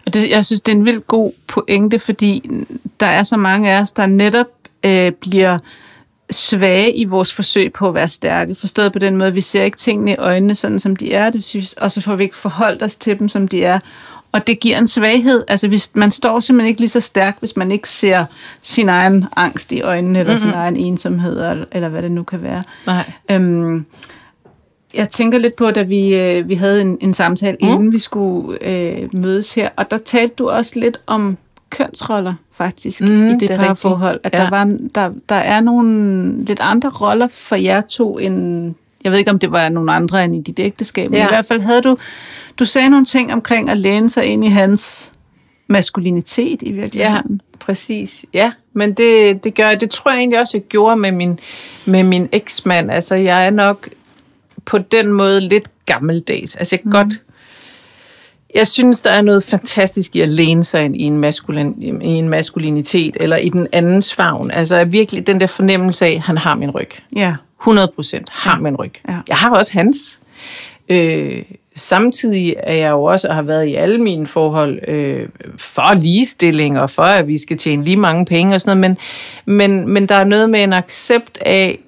Og 0.06 0.14
det, 0.14 0.30
jeg 0.30 0.44
synes, 0.44 0.60
det 0.60 0.72
er 0.72 0.76
en 0.76 0.84
vildt 0.84 1.06
god 1.06 1.32
pointe, 1.46 1.98
fordi 1.98 2.50
der 3.00 3.06
er 3.06 3.22
så 3.22 3.36
mange 3.36 3.70
af 3.70 3.80
os, 3.80 3.92
der 3.92 4.06
netop 4.06 4.46
øh, 4.84 5.12
bliver 5.12 5.58
svage 6.30 6.96
i 6.96 7.04
vores 7.04 7.32
forsøg 7.32 7.72
på 7.72 7.88
at 7.88 7.94
være 7.94 8.08
stærke. 8.08 8.54
Forstået 8.54 8.92
på 8.92 8.98
den 8.98 9.16
måde, 9.16 9.34
vi 9.34 9.40
ser 9.40 9.64
ikke 9.64 9.76
tingene 9.76 10.10
i 10.10 10.16
øjnene, 10.16 10.54
sådan 10.54 10.80
som 10.80 10.96
de 10.96 11.12
er, 11.12 11.30
det 11.30 11.44
sige, 11.44 11.68
og 11.80 11.90
så 11.90 12.00
får 12.00 12.16
vi 12.16 12.24
ikke 12.24 12.36
forholdt 12.36 12.82
os 12.82 12.96
til 12.96 13.18
dem, 13.18 13.28
som 13.28 13.48
de 13.48 13.64
er. 13.64 13.78
Og 14.32 14.46
det 14.46 14.60
giver 14.60 14.78
en 14.78 14.86
svaghed. 14.86 15.44
Altså, 15.48 15.68
hvis, 15.68 15.90
man 15.94 16.10
står 16.10 16.40
simpelthen 16.40 16.68
ikke 16.68 16.80
lige 16.80 16.90
så 16.90 17.00
stærk, 17.00 17.36
hvis 17.38 17.56
man 17.56 17.70
ikke 17.72 17.88
ser 17.88 18.26
sin 18.60 18.88
egen 18.88 19.24
angst 19.36 19.72
i 19.72 19.80
øjnene, 19.80 20.18
eller 20.18 20.32
mm-hmm. 20.32 20.50
sin 20.50 20.58
egen 20.58 20.76
ensomhed, 20.76 21.50
eller, 21.50 21.64
eller 21.72 21.88
hvad 21.88 22.02
det 22.02 22.10
nu 22.10 22.22
kan 22.22 22.42
være. 22.42 22.62
Nej. 22.86 23.12
Øhm, 23.30 23.86
jeg 24.94 25.08
tænker 25.08 25.38
lidt 25.38 25.56
på, 25.56 25.70
da 25.70 25.82
vi, 25.82 26.16
øh, 26.16 26.48
vi 26.48 26.54
havde 26.54 26.80
en, 26.80 26.98
en 27.00 27.14
samtale, 27.14 27.56
mm. 27.60 27.68
inden 27.68 27.92
vi 27.92 27.98
skulle 27.98 28.58
øh, 28.62 29.08
mødes 29.12 29.54
her, 29.54 29.68
og 29.76 29.90
der 29.90 29.98
talte 29.98 30.34
du 30.34 30.48
også 30.48 30.78
lidt 30.78 31.00
om 31.06 31.36
kønsroller, 31.70 32.34
faktisk, 32.54 33.00
Mm, 33.00 33.26
i 33.28 33.30
det, 33.32 33.40
det 33.40 33.58
parforhold. 33.58 34.20
At 34.24 34.32
rigtigt. 34.34 34.42
der, 34.42 34.50
var, 34.50 34.76
der, 34.94 35.10
der 35.28 35.34
er 35.34 35.60
nogle 35.60 36.44
lidt 36.44 36.60
andre 36.60 36.88
roller 36.88 37.26
for 37.28 37.56
jer 37.56 37.80
to, 37.80 38.18
end, 38.18 38.74
jeg 39.04 39.12
ved 39.12 39.18
ikke, 39.18 39.30
om 39.30 39.38
det 39.38 39.52
var 39.52 39.68
nogle 39.68 39.92
andre 39.92 40.24
end 40.24 40.36
i 40.36 40.40
dit 40.40 40.58
ægteskab, 40.58 41.10
men 41.10 41.18
Ja. 41.18 41.24
i 41.26 41.28
hvert 41.28 41.46
fald 41.46 41.60
havde 41.60 41.82
du, 41.82 41.96
du 42.58 42.64
sagde 42.64 42.88
nogle 42.88 43.06
ting 43.06 43.32
omkring 43.32 43.70
at 43.70 43.78
læne 43.78 44.10
sig 44.10 44.24
ind 44.26 44.44
i 44.44 44.48
hans 44.48 45.12
maskulinitet 45.66 46.62
i 46.62 46.70
Ja, 46.72 46.80
virkeligheden. 46.80 47.40
præcis. 47.60 48.24
Ja, 48.34 48.52
men 48.72 48.92
det, 48.92 49.44
det 49.44 49.54
gør. 49.54 49.74
Det 49.74 49.90
tror 49.90 50.10
jeg 50.10 50.18
egentlig 50.18 50.40
også, 50.40 50.56
jeg 50.56 50.62
gjorde 50.64 50.96
med 50.96 51.12
min, 51.12 51.38
med 51.86 52.02
min 52.02 52.28
eksmand. 52.32 52.90
Altså, 52.90 53.14
jeg 53.14 53.46
er 53.46 53.50
nok 53.50 53.88
på 54.64 54.78
den 54.78 55.12
måde 55.12 55.40
lidt 55.40 55.68
gammeldags. 55.86 56.56
Altså, 56.56 56.76
jeg 56.76 56.80
kan 56.80 56.88
mm. 56.88 56.92
godt... 56.92 57.14
Jeg 58.54 58.66
synes, 58.66 59.02
der 59.02 59.10
er 59.10 59.22
noget 59.22 59.44
fantastisk 59.44 60.16
i 60.16 60.20
at 60.20 60.28
læne 60.28 60.64
sig 60.64 60.84
ind 60.84 60.96
i 60.96 61.02
en, 61.02 61.18
maskulin, 61.18 62.02
i 62.02 62.08
en 62.08 62.28
maskulinitet, 62.28 63.16
eller 63.20 63.36
i 63.36 63.48
den 63.48 63.68
andens 63.72 64.14
favn. 64.14 64.50
Altså 64.50 64.84
virkelig 64.84 65.26
den 65.26 65.40
der 65.40 65.46
fornemmelse 65.46 66.06
af, 66.06 66.12
at 66.12 66.20
han 66.20 66.38
har 66.38 66.54
min 66.54 66.70
ryg. 66.70 66.90
Ja. 67.16 67.34
100 67.60 67.92
procent 67.94 68.28
har 68.30 68.60
min 68.60 68.76
ryg. 68.76 68.92
Ja. 69.08 69.18
Jeg 69.28 69.36
har 69.36 69.50
også 69.50 69.72
hans. 69.72 70.18
Øh, 70.88 71.42
samtidig 71.76 72.54
er 72.58 72.74
jeg 72.74 72.90
jo 72.90 73.02
også, 73.04 73.28
og 73.28 73.34
har 73.34 73.42
været 73.42 73.66
i 73.66 73.74
alle 73.74 74.02
mine 74.02 74.26
forhold, 74.26 74.88
øh, 74.88 75.28
for 75.58 75.94
ligestilling, 75.94 76.80
og 76.80 76.90
for 76.90 77.02
at 77.02 77.28
vi 77.28 77.38
skal 77.38 77.58
tjene 77.58 77.84
lige 77.84 77.96
mange 77.96 78.26
penge 78.26 78.54
og 78.54 78.60
sådan 78.60 78.80
noget, 78.80 78.96
men, 79.46 79.56
men, 79.56 79.88
men 79.88 80.06
der 80.06 80.14
er 80.14 80.24
noget 80.24 80.50
med 80.50 80.64
en 80.64 80.72
accept 80.72 81.38
af, 81.40 81.78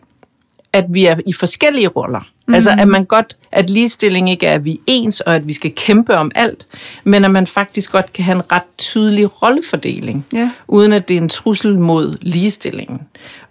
at 0.72 0.84
vi 0.88 1.04
er 1.04 1.16
i 1.26 1.32
forskellige 1.32 1.88
roller. 1.88 2.28
Mm. 2.48 2.54
Altså, 2.54 2.70
at 2.78 2.88
man 2.88 3.04
godt, 3.04 3.36
at 3.52 3.70
ligestilling 3.70 4.30
ikke 4.30 4.46
er, 4.46 4.54
at 4.54 4.64
vi 4.64 4.72
er 4.72 4.76
ens, 4.86 5.20
og 5.20 5.34
at 5.34 5.48
vi 5.48 5.52
skal 5.52 5.72
kæmpe 5.76 6.16
om 6.16 6.30
alt, 6.34 6.66
men 7.04 7.24
at 7.24 7.30
man 7.30 7.46
faktisk 7.46 7.92
godt 7.92 8.12
kan 8.12 8.24
have 8.24 8.36
en 8.36 8.52
ret 8.52 8.62
tydelig 8.78 9.42
rollefordeling, 9.42 10.26
Ja. 10.32 10.50
uden 10.68 10.92
at 10.92 11.08
det 11.08 11.16
er 11.16 11.20
en 11.20 11.28
trussel 11.28 11.78
mod 11.78 12.16
ligestillingen. 12.20 13.00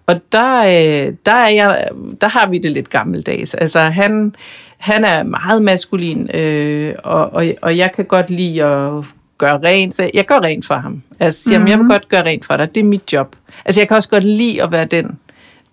Og 0.08 0.22
der, 0.32 0.60
øh, 0.60 1.14
der, 1.26 1.32
er 1.32 1.48
jeg, 1.50 1.88
der 2.22 2.28
har 2.28 2.48
vi 2.50 2.58
det 2.58 2.72
lidt 2.72 2.90
gammeldags. 2.90 3.54
Altså, 3.54 3.80
han, 3.80 4.36
han 4.78 5.04
er 5.04 5.24
meget 5.24 5.62
maskulin, 5.62 6.30
øh, 6.34 6.94
og, 7.04 7.34
og, 7.34 7.46
og 7.62 7.78
jeg 7.78 7.92
kan 7.92 8.06
godt 8.06 8.30
lide 8.30 8.64
at 8.64 9.04
gøre 9.38 9.60
rent. 9.64 9.94
Så 9.94 10.10
jeg 10.14 10.26
gør 10.26 10.40
rent 10.40 10.66
for 10.66 10.76
ham. 10.76 11.02
Altså, 11.20 11.44
siger, 11.44 11.58
mm-hmm. 11.58 11.70
jeg 11.72 11.80
vil 11.80 11.88
godt 11.88 12.08
gøre 12.10 12.24
rent 12.26 12.46
for 12.46 12.58
dig. 12.58 12.76
Det 12.76 12.82
er 12.82 12.86
mit 12.86 13.14
job. 13.14 13.36
Altså, 13.66 13.82
jeg 13.82 13.88
kan 13.88 13.96
også 13.98 14.10
godt 14.10 14.24
lide 14.24 14.64
at 14.64 14.72
være 14.72 14.86
den, 14.86 15.20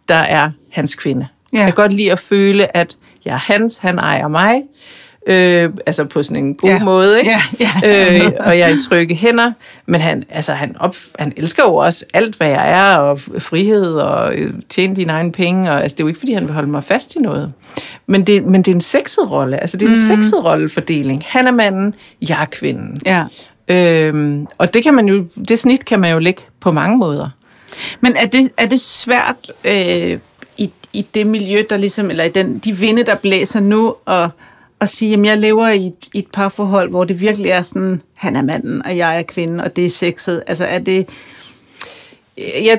der 0.09 0.15
er 0.15 0.51
hans 0.71 0.95
kvinde. 0.95 1.27
Ja. 1.53 1.59
Jeg 1.59 1.67
kan 1.67 1.75
godt 1.75 1.93
lide 1.93 2.13
at 2.13 2.19
føle, 2.19 2.77
at 2.77 2.97
jeg 3.25 3.35
er 3.35 3.53
hans, 3.53 3.79
han 3.79 3.99
ejer 3.99 4.29
mig. 4.29 4.63
Øh, 5.27 5.71
altså 5.87 6.05
på 6.05 6.23
sådan 6.23 6.45
en 6.45 6.55
god 6.55 6.71
Ja. 6.71 6.85
måde, 6.85 7.19
ikke? 7.19 7.31
Ja, 7.61 7.69
ja. 7.83 8.21
øh, 8.25 8.31
og 8.41 8.59
jeg 8.59 8.71
er 8.71 8.75
i 8.75 8.81
trygge 8.89 9.15
hænder. 9.15 9.53
Men 9.87 10.01
han, 10.01 10.25
altså, 10.31 10.53
han, 10.53 10.77
op, 10.81 10.97
han 11.19 11.33
elsker 11.37 11.63
jo 11.63 11.77
også 11.77 12.05
alt, 12.15 12.37
hvad 12.37 12.49
jeg 12.49 12.71
er, 12.71 12.97
og 12.97 13.21
frihed, 13.39 13.95
og 13.95 14.35
øh, 14.35 14.55
tjene 14.69 14.97
dine 14.97 15.13
egne 15.13 15.33
penge. 15.33 15.71
Og, 15.71 15.83
altså, 15.83 15.95
det 15.95 16.01
er 16.01 16.05
jo 16.05 16.09
ikke, 16.09 16.21
fordi 16.21 16.33
han 16.33 16.45
vil 16.45 16.53
holde 16.53 16.69
mig 16.69 16.85
fast 16.85 17.17
i 17.17 17.19
noget. 17.19 17.53
Men 18.07 18.25
det, 18.25 18.45
men 18.45 18.63
det 18.63 18.71
er 18.71 18.75
en 18.75 18.81
sexet 18.81 19.31
rolle. 19.31 19.61
Altså, 19.61 19.77
det 19.77 19.83
er 19.83 19.91
en 19.91 20.17
mm. 20.17 20.23
sexet 20.23 20.45
rollefordeling. 20.45 21.23
Han 21.27 21.47
er 21.47 21.53
manden, 21.53 21.95
jeg 22.29 22.41
er 22.41 22.45
kvinden. 22.45 22.99
Ja. 23.07 23.25
Øhm, 23.69 24.47
og 24.59 24.75
det 24.75 24.83
kan 24.83 24.95
man 24.95 25.07
jo, 25.07 25.27
det 25.49 25.59
snit 25.59 25.85
kan 25.85 26.01
man 26.01 26.13
jo 26.13 26.19
lægge 26.19 26.43
på 26.61 26.73
mange 26.73 26.99
måder. 26.99 27.29
Men 28.01 28.17
er 28.17 28.27
det, 28.27 28.51
er 28.57 28.67
det 28.67 28.81
svært 28.81 29.53
øh, 29.65 30.19
i, 30.93 31.07
det 31.15 31.27
miljø, 31.27 31.65
der 31.71 31.77
ligesom, 31.77 32.11
eller 32.11 32.25
i 32.25 32.29
den, 32.29 32.59
de 32.59 32.77
vinde, 32.79 33.03
der 33.03 33.15
blæser 33.15 33.61
nu, 33.61 33.95
og, 34.05 34.31
og 34.81 34.89
sige, 34.89 35.15
at 35.15 35.25
jeg 35.25 35.39
lever 35.39 35.69
i 35.69 35.87
et, 35.87 35.95
i 36.15 36.19
et 36.19 36.27
parforhold, 36.33 36.91
hvor 36.91 37.05
det 37.05 37.21
virkelig 37.21 37.51
er 37.51 37.63
sådan, 37.63 38.03
han 38.15 38.37
er 38.37 38.43
manden, 38.43 38.87
og 38.87 38.97
jeg 38.97 39.19
er 39.19 39.23
kvinden, 39.23 39.61
og 39.61 39.77
det 39.77 39.85
er 39.85 39.89
sexet. 39.89 40.43
Altså 40.47 40.65
er 40.65 40.79
det... 40.79 41.09
Jeg, 42.65 42.79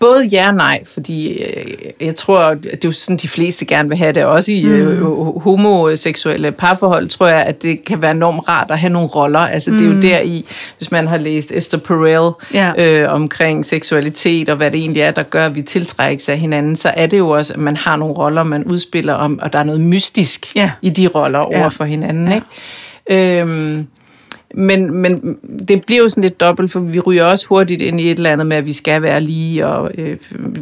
både 0.00 0.24
ja 0.32 0.48
og 0.48 0.54
nej, 0.54 0.84
fordi 0.84 1.42
øh, 1.42 1.74
jeg 2.00 2.14
tror, 2.16 2.38
at 2.40 2.62
det 2.62 2.72
er 2.74 2.78
jo 2.84 2.92
sådan, 2.92 3.16
de 3.16 3.28
fleste 3.28 3.64
gerne 3.64 3.88
vil 3.88 3.98
have 3.98 4.12
det. 4.12 4.24
Også 4.24 4.52
i 4.52 4.62
øh, 4.62 5.02
homoseksuelle 5.40 6.52
parforhold, 6.52 7.08
tror 7.08 7.26
jeg, 7.26 7.42
at 7.42 7.62
det 7.62 7.84
kan 7.84 8.02
være 8.02 8.10
enormt 8.10 8.48
rart 8.48 8.70
at 8.70 8.78
have 8.78 8.92
nogle 8.92 9.08
roller. 9.08 9.38
Altså 9.38 9.70
det 9.70 9.80
er 9.80 9.84
jo 9.94 10.00
der 10.00 10.20
i, 10.20 10.44
hvis 10.78 10.90
man 10.90 11.06
har 11.06 11.16
læst 11.16 11.52
Esther 11.52 11.78
Perel 11.78 12.32
Ja. 12.54 12.72
øh, 12.78 13.12
omkring 13.12 13.64
seksualitet 13.64 14.48
og 14.48 14.56
hvad 14.56 14.70
det 14.70 14.80
egentlig 14.80 15.00
er, 15.02 15.10
der 15.10 15.22
gør, 15.22 15.46
at 15.46 15.54
vi 15.54 15.62
tiltrækkes 15.62 16.28
af 16.28 16.38
hinanden, 16.38 16.76
så 16.76 16.88
er 16.96 17.06
det 17.06 17.18
jo 17.18 17.28
også, 17.30 17.52
at 17.52 17.60
man 17.60 17.76
har 17.76 17.96
nogle 17.96 18.14
roller, 18.14 18.42
man 18.42 18.64
udspiller 18.64 19.14
om, 19.14 19.38
og 19.42 19.52
der 19.52 19.58
er 19.58 19.64
noget 19.64 19.80
mystisk 19.80 20.46
Ja. 20.56 20.70
i 20.82 20.90
de 20.90 21.06
roller 21.08 21.38
over 21.38 21.58
Ja. 21.58 21.68
for 21.68 21.84
hinanden. 21.84 22.32
Ikke? 22.32 22.46
Øhm, 23.40 23.86
men, 24.56 24.94
men 24.94 25.38
det 25.68 25.84
bliver 25.84 26.02
jo 26.02 26.08
sådan 26.08 26.22
lidt 26.22 26.40
dobbelt, 26.40 26.72
for 26.72 26.80
vi 26.80 27.00
ryger 27.00 27.24
også 27.24 27.46
hurtigt 27.48 27.82
ind 27.82 28.00
i 28.00 28.10
et 28.10 28.16
eller 28.16 28.32
andet 28.32 28.46
med, 28.46 28.56
at 28.56 28.66
vi 28.66 28.72
skal 28.72 29.02
være 29.02 29.20
lige, 29.20 29.66
og 29.66 29.90
øh, 29.98 30.16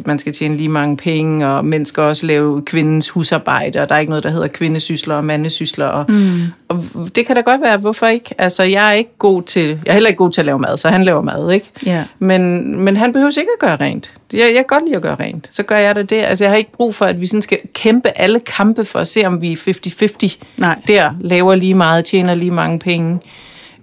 man 0.05 0.19
skal 0.19 0.33
tjene 0.33 0.57
lige 0.57 0.69
mange 0.69 0.97
penge, 0.97 1.47
og 1.47 1.65
mænd 1.65 1.85
skal 1.85 2.03
også 2.03 2.25
lave 2.25 2.61
kvindens 2.61 3.09
husarbejde, 3.09 3.79
og 3.81 3.89
der 3.89 3.95
er 3.95 3.99
ikke 3.99 4.09
noget, 4.09 4.23
der 4.23 4.29
hedder 4.29 4.47
kvindesysler 4.47 5.15
og 5.15 5.25
mandesysler. 5.25 5.85
Og, 5.85 6.05
mm. 6.11 6.41
og 6.67 6.85
det 7.15 7.25
kan 7.25 7.35
da 7.35 7.41
godt 7.41 7.61
være, 7.61 7.77
hvorfor 7.77 8.07
ikke? 8.07 8.35
Altså, 8.37 8.63
jeg 8.63 8.87
er 8.87 8.93
ikke 8.93 9.17
god 9.17 9.43
til, 9.43 9.67
jeg 9.67 9.77
er 9.85 9.93
heller 9.93 10.09
ikke 10.09 10.17
god 10.17 10.31
til 10.31 10.41
at 10.41 10.45
lave 10.45 10.59
mad, 10.59 10.77
så 10.77 10.89
han 10.89 11.03
laver 11.03 11.21
mad, 11.21 11.51
ikke? 11.51 11.69
Ja. 11.85 12.03
Men, 12.19 12.73
men 12.79 12.97
han 12.97 13.13
behøver 13.13 13.39
ikke 13.39 13.51
at 13.55 13.59
gøre 13.59 13.75
rent. 13.75 14.13
Jeg, 14.33 14.39
jeg 14.39 14.53
kan 14.55 14.65
godt 14.67 14.85
lide 14.85 14.95
at 14.95 15.01
gøre 15.01 15.15
rent. 15.15 15.47
Så 15.51 15.63
gør 15.63 15.77
jeg 15.77 15.95
det 15.95 16.09
det. 16.09 16.15
Altså, 16.15 16.43
jeg 16.43 16.51
har 16.51 16.57
ikke 16.57 16.71
brug 16.71 16.95
for, 16.95 17.05
at 17.05 17.21
vi 17.21 17.27
sådan 17.27 17.41
skal 17.41 17.59
kæmpe 17.73 18.09
alle 18.15 18.39
kampe 18.39 18.85
for 18.85 18.99
at 18.99 19.07
se, 19.07 19.25
om 19.25 19.41
vi 19.41 19.51
er 19.51 19.57
50-50. 19.57 20.37
Nej. 20.57 20.81
Der 20.87 21.11
laver 21.21 21.55
lige 21.55 21.73
meget, 21.73 22.05
tjener 22.05 22.33
lige 22.33 22.51
mange 22.51 22.79
penge. 22.79 23.19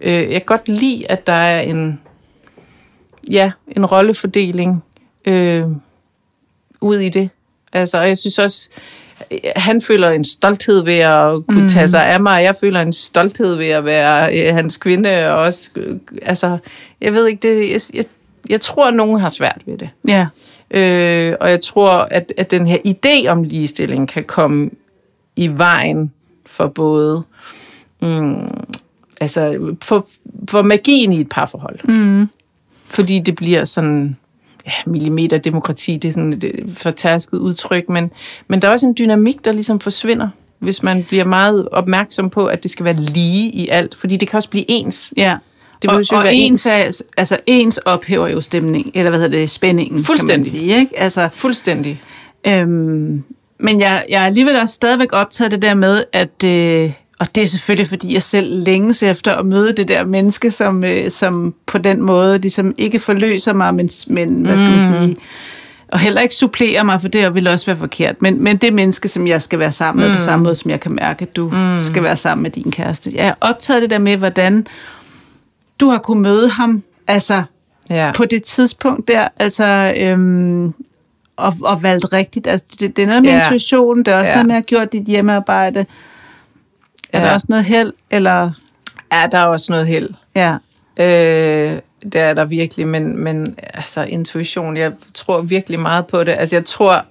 Øh, 0.01 0.13
jeg 0.13 0.41
kan 0.41 0.47
godt 0.47 0.69
lide, 0.69 1.11
at 1.11 1.27
der 1.27 1.33
er 1.33 1.61
en, 1.61 2.01
ja, 3.31 3.53
en 3.77 3.87
rollefordeling 3.87 4.85
øh, 5.25 5.65
ud 6.81 6.97
i 6.99 7.09
det. 7.09 7.31
Altså, 7.73 7.99
og 7.99 8.09
jeg 8.09 8.19
synes 8.19 8.39
også, 8.39 8.69
han 9.57 9.83
føler 9.83 10.11
en 10.11 10.25
stolthed 10.25 10.85
ved 10.85 10.99
at 10.99 11.47
kunne 11.47 11.63
mm. 11.63 11.69
tage 11.69 11.89
sig 11.89 12.07
af 12.07 12.21
mig, 12.21 12.35
og 12.35 12.43
jeg 12.43 12.57
føler 12.57 12.81
en 12.81 12.93
stolthed 12.93 13.55
ved 13.55 13.67
at 13.67 13.85
være 13.85 14.39
øh, 14.39 14.55
hans 14.55 14.77
kvinde, 14.77 15.31
og 15.31 15.37
også, 15.37 15.71
øh, 15.77 15.99
altså, 16.23 16.59
jeg 17.01 17.13
ved 17.13 17.27
ikke, 17.27 17.49
det, 17.49 17.71
jeg, 17.71 17.81
jeg, 17.95 18.05
jeg 18.49 18.61
tror, 18.61 18.87
at 18.87 18.95
nogen 18.95 19.21
har 19.21 19.29
svært 19.29 19.63
ved 19.67 19.79
det. 19.79 19.91
Ja. 20.09 20.27
Øh, 20.71 21.37
og 21.41 21.51
jeg 21.51 21.61
tror, 21.61 21.91
at, 21.91 22.33
at 22.37 22.51
den 22.51 22.67
her 22.67 22.79
idé 22.87 23.29
om 23.29 23.43
ligestilling 23.43 24.09
kan 24.09 24.25
komme 24.25 24.71
i 25.37 25.49
vejen 25.49 26.13
for 26.47 26.67
både 26.67 27.23
mm, 28.03 28.51
altså 29.21 29.75
for, 29.83 30.07
for 30.49 30.63
magien 30.63 31.13
i 31.13 31.21
et 31.21 31.29
parforhold. 31.29 31.79
Mm. 31.85 32.29
Fordi 32.85 33.19
det 33.19 33.35
bliver 33.35 33.65
sådan 33.65 34.17
ja, 34.67 34.73
millimeterdemokrati, 34.87 35.97
det 35.97 36.09
er 36.09 36.13
sådan 36.13 36.33
et 36.33 36.75
fortærsket 36.77 37.39
udtryk, 37.39 37.89
men, 37.89 38.11
men 38.49 38.63
der 38.63 38.69
er 38.69 38.73
også 38.73 38.87
en 38.87 38.95
dynamik, 38.99 39.45
der 39.45 39.53
ligesom 39.53 39.81
forsvinder, 39.81 40.29
hvis 40.59 40.83
man 40.83 41.05
bliver 41.05 41.25
meget 41.25 41.69
opmærksom 41.69 42.31
på, 42.31 42.47
at 42.47 42.63
det 42.63 42.71
skal 42.71 42.85
være 42.85 42.97
lige 42.97 43.51
i 43.51 43.69
alt, 43.69 43.95
fordi 43.95 44.17
det 44.17 44.29
kan 44.29 44.37
også 44.37 44.51
blive 44.51 44.65
ens. 44.69 45.13
Ja. 45.17 45.37
Det 45.83 45.91
og, 45.91 45.97
og 46.13 46.25
være 46.25 46.35
ens, 46.35 46.67
ens. 46.67 47.05
altså 47.17 47.39
ens 47.47 47.79
ophæver 47.79 48.29
jo 48.29 48.41
stemning, 48.41 48.91
eller 48.95 49.11
hvad 49.11 49.21
hedder 49.21 49.39
det, 49.39 49.51
spændingen, 49.51 50.05
Fuldstændig. 50.05 50.53
kan 50.53 50.61
man 50.61 50.69
sige. 50.69 50.81
Ikke? 50.81 50.99
Altså, 50.99 51.29
Fuldstændig. 51.35 52.03
Øhm, 52.47 53.25
men 53.59 53.81
jeg, 53.81 54.05
jeg 54.09 54.23
er 54.23 54.27
alligevel 54.27 54.57
også 54.57 54.75
stadigvæk 54.75 55.09
optaget 55.13 55.53
det 55.53 55.63
der 55.63 55.75
med, 55.75 56.05
at, 56.13 56.45
øh, 56.45 56.93
og 57.21 57.35
det 57.35 57.43
er 57.43 57.47
selvfølgelig, 57.47 57.89
fordi 57.89 58.15
jeg 58.15 58.23
selv 58.23 58.65
længes 58.65 59.03
efter 59.03 59.35
at 59.35 59.45
møde 59.45 59.73
det 59.73 59.89
der 59.89 60.05
menneske, 60.05 60.51
som, 60.51 60.85
øh, 60.85 61.11
som 61.11 61.55
på 61.67 61.79
den 61.79 62.03
måde 62.03 62.39
ligesom 62.39 62.75
ikke 62.79 62.99
forløser 62.99 63.53
mig, 63.53 63.75
men, 63.75 63.91
men 64.07 64.43
hvad 64.43 64.57
skal 64.57 64.71
man 64.71 64.81
sige, 64.83 65.17
og 65.89 65.99
heller 65.99 66.21
ikke 66.21 66.35
supplerer 66.35 66.83
mig, 66.83 67.01
for 67.01 67.09
det 67.09 67.35
vil 67.35 67.49
også 67.49 67.67
være 67.67 67.77
forkert. 67.77 68.23
Men, 68.23 68.45
men 68.45 68.57
det 68.57 68.73
menneske, 68.73 69.09
som 69.09 69.27
jeg 69.27 69.43
skal 69.43 69.59
være 69.59 69.73
sammen 69.73 70.07
med, 70.07 70.15
på 70.15 70.21
samme 70.21 70.43
måde, 70.43 70.55
som 70.55 70.71
jeg 70.71 70.81
kan 70.81 70.93
mærke, 70.93 71.23
at 71.23 71.37
du 71.37 71.51
mm. 71.53 71.83
skal 71.83 72.03
være 72.03 72.17
sammen 72.17 72.43
med 72.43 72.51
din 72.51 72.71
kæreste. 72.71 73.11
Jeg 73.15 73.27
er 73.27 73.35
optaget 73.41 73.83
det 73.83 73.91
der 73.91 73.99
med, 73.99 74.17
hvordan 74.17 74.67
du 75.81 75.89
har 75.89 75.99
kunnet 75.99 76.23
møde 76.23 76.49
ham, 76.49 76.83
altså 77.07 77.43
Ja. 77.91 78.13
på 78.15 78.25
det 78.25 78.43
tidspunkt 78.43 79.09
der, 79.09 79.29
altså, 79.39 79.93
øhm, 79.97 80.75
og, 81.37 81.55
og 81.63 81.83
valgt 81.83 82.13
rigtigt. 82.13 82.47
Altså, 82.47 82.67
det, 82.81 82.97
det 82.97 83.03
er 83.03 83.07
noget 83.07 83.23
med 83.23 83.31
Ja. 83.31 83.39
intuition, 83.39 83.99
det 83.99 84.09
er 84.09 84.19
også 84.19 84.33
ja. 84.33 84.35
noget 84.37 84.47
med 84.47 84.55
at 84.55 84.57
have 84.57 84.63
gjort 84.63 84.93
dit 84.93 85.05
hjemmearbejde. 85.05 85.87
Er 87.13 87.21
Ja. 87.21 87.27
der 87.27 87.33
også 87.33 87.47
noget 87.49 87.65
held, 87.65 87.93
eller... 88.11 88.51
Ja, 89.13 89.27
der 89.33 89.39
er 89.39 89.45
også 89.47 89.73
noget 89.73 89.87
held. 89.87 90.09
Ja, 90.37 90.57
Øh, 91.01 91.79
det 92.03 92.15
er 92.21 92.35
der 92.35 92.45
virkelig, 92.45 92.89
men, 92.89 93.25
men 93.25 93.55
altså 93.75 94.03
intuition, 94.03 94.77
jeg 94.77 94.93
tror 95.15 95.41
virkelig 95.43 95.81
meget 95.81 96.07
på 96.07 96.25
det. 96.25 96.33
Altså 96.39 96.57
jeg 96.57 96.65
tror, 96.65 97.05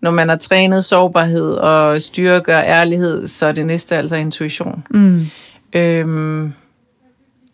når 0.00 0.10
man 0.10 0.28
har 0.28 0.36
trænet 0.36 0.84
sårbarhed 0.84 1.52
og 1.52 2.02
styrke 2.02 2.56
og 2.56 2.62
ærlighed, 2.66 3.26
så 3.28 3.46
er 3.46 3.52
det 3.52 3.66
næste 3.66 3.96
altså 3.96 4.16
intuition. 4.16 4.84
Mm. 4.90 5.26
Øhm, 5.72 6.52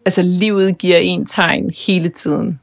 altså 0.06 0.22
livet 0.22 0.78
giver 0.78 0.96
en 0.98 1.26
tegn 1.26 1.70
hele 1.86 2.08
tiden. 2.08 2.60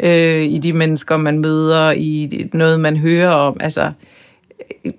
Øh, 0.00 0.42
I 0.42 0.58
de 0.58 0.72
mennesker, 0.72 1.16
man 1.16 1.38
møder, 1.38 1.90
i 1.92 2.48
noget, 2.52 2.80
man 2.80 2.96
hører 2.96 3.30
om. 3.32 3.56
Altså, 3.60 3.92
øh, 4.84 4.92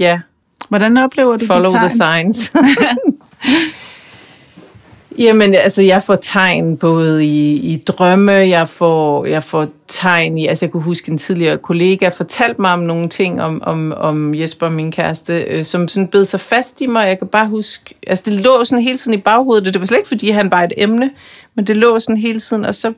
ja, 0.00 0.20
hvordan 0.68 0.96
oplever 0.98 1.36
du 1.36 1.46
Follow 1.46 1.72
de 1.72 1.78
tegn? 1.78 1.88
the 1.88 1.96
signs. 2.32 2.52
Jamen, 5.18 5.54
altså, 5.54 5.82
jeg 5.82 6.02
får 6.02 6.14
tegn 6.14 6.76
både 6.76 7.26
i, 7.26 7.52
i 7.72 7.82
drømme, 7.86 8.32
jeg 8.32 8.68
får, 8.68 9.26
jeg 9.26 9.44
får 9.44 9.66
tegn 9.88 10.38
i, 10.38 10.46
altså 10.46 10.64
jeg 10.64 10.72
kunne 10.72 10.82
huske 10.82 11.10
en 11.12 11.18
tidligere 11.18 11.58
kollega 11.58 12.08
fortalte 12.08 12.60
mig 12.60 12.72
om 12.72 12.78
nogle 12.78 13.08
ting 13.08 13.42
om, 13.42 13.62
om, 13.64 13.92
om 13.96 14.34
Jesper, 14.34 14.68
min 14.70 14.92
kæreste, 14.92 15.40
øh, 15.42 15.64
som 15.64 15.88
sådan 15.88 16.08
bed 16.08 16.24
sig 16.24 16.40
fast 16.40 16.80
i 16.80 16.86
mig. 16.86 17.06
Jeg 17.08 17.18
kan 17.18 17.28
bare 17.28 17.48
huske, 17.48 17.94
altså 18.06 18.24
det 18.26 18.40
lå 18.40 18.64
sådan 18.64 18.84
hele 18.84 18.98
tiden 18.98 19.18
i 19.18 19.22
baghovedet, 19.22 19.64
det 19.74 19.80
var 19.80 19.86
slet 19.86 19.98
ikke, 19.98 20.08
fordi 20.08 20.30
han 20.30 20.50
var 20.50 20.62
et 20.62 20.72
emne, 20.76 21.10
men 21.54 21.66
det 21.66 21.76
lå 21.76 21.98
sådan 21.98 22.16
hele 22.16 22.40
tiden, 22.40 22.64
og 22.64 22.74
så 22.74 22.92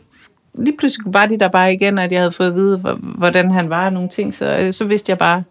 lige 0.54 0.76
pludselig 0.78 1.14
var 1.14 1.26
de 1.26 1.38
der 1.38 1.48
bare 1.48 1.72
igen, 1.74 1.98
at 1.98 2.12
jeg 2.12 2.20
havde 2.20 2.32
fået 2.32 2.46
at 2.46 2.54
vide, 2.54 2.78
hvor- 2.78 2.98
hvordan 3.02 3.50
han 3.50 3.70
var 3.70 3.84
og 3.86 3.92
nogle 3.92 4.08
ting, 4.08 4.34
så, 4.34 4.58
øh, 4.58 4.72
så 4.72 4.84
vidste 4.84 5.10
jeg 5.10 5.18
bare, 5.18 5.42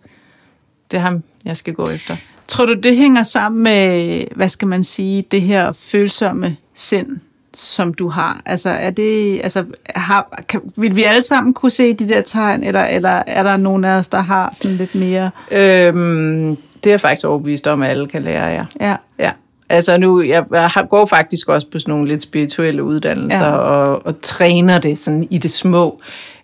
det 0.92 0.98
er 0.98 1.02
ham, 1.02 1.24
jeg 1.46 1.58
skal 1.58 1.74
gå 1.74 1.86
efter. 1.96 2.16
Tror 2.48 2.66
du, 2.66 2.74
det 2.74 2.98
hænger 2.98 3.24
sammen 3.24 3.64
med, 3.64 4.24
hvad 4.36 4.50
skal 4.50 4.68
man 4.68 4.84
sige, 4.84 5.26
det 5.32 5.42
her 5.42 5.72
følsomme 5.72 6.58
sind, 6.74 7.08
som 7.54 7.94
du 7.94 8.10
har? 8.10 8.42
Altså, 8.46 8.70
er 8.70 8.90
det, 8.90 9.42
altså, 9.44 9.66
har, 9.96 10.44
kan, 10.50 10.62
vil 10.76 10.96
vi 10.96 11.04
alle 11.04 11.22
sammen 11.22 11.54
kunne 11.54 11.72
se 11.72 11.94
de 11.94 12.08
der 12.08 12.22
tegn, 12.22 12.64
eller, 12.64 12.84
eller 12.84 13.24
er 13.28 13.44
der 13.44 13.58
nogen 13.58 13.86
af 13.86 13.98
os, 13.98 14.08
der 14.08 14.22
har 14.22 14.54
sådan 14.54 14.78
lidt 14.78 14.96
mere... 14.96 15.32
Øhm, 15.52 16.58
det 16.84 16.90
er 16.90 16.94
jeg 16.94 17.02
faktisk 17.02 17.28
overbevist 17.28 17.68
om, 17.68 17.82
at 17.82 17.90
alle 17.90 18.08
kan 18.08 18.22
lære, 18.22 18.46
ja. 18.46 18.62
Ja, 18.82 18.96
ja. 19.20 19.32
Altså 19.70 19.98
nu, 19.98 20.22
jeg, 20.22 20.46
går 20.90 21.06
faktisk 21.06 21.50
også 21.50 21.68
på 21.72 21.80
sådan 21.80 21.92
nogle 21.92 22.08
lidt 22.08 22.22
spirituelle 22.22 22.84
uddannelser, 22.84 23.48
ja. 23.48 23.56
og, 23.56 24.06
og 24.06 24.22
træner 24.22 24.80
det 24.80 24.98
sådan 24.98 25.28
i 25.30 25.38
det 25.38 25.52
små. 25.52 26.02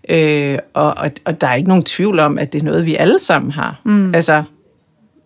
Øh, 0.09 0.57
og, 0.73 0.97
og, 0.97 1.11
og 1.25 1.41
der 1.41 1.47
er 1.47 1.55
ikke 1.55 1.69
nogen 1.69 1.83
tvivl 1.83 2.19
om, 2.19 2.37
at 2.37 2.53
det 2.53 2.61
er 2.61 2.65
noget, 2.65 2.85
vi 2.85 2.95
alle 2.95 3.19
sammen 3.19 3.51
har. 3.51 3.81
Mm. 3.83 4.15
Altså, 4.15 4.43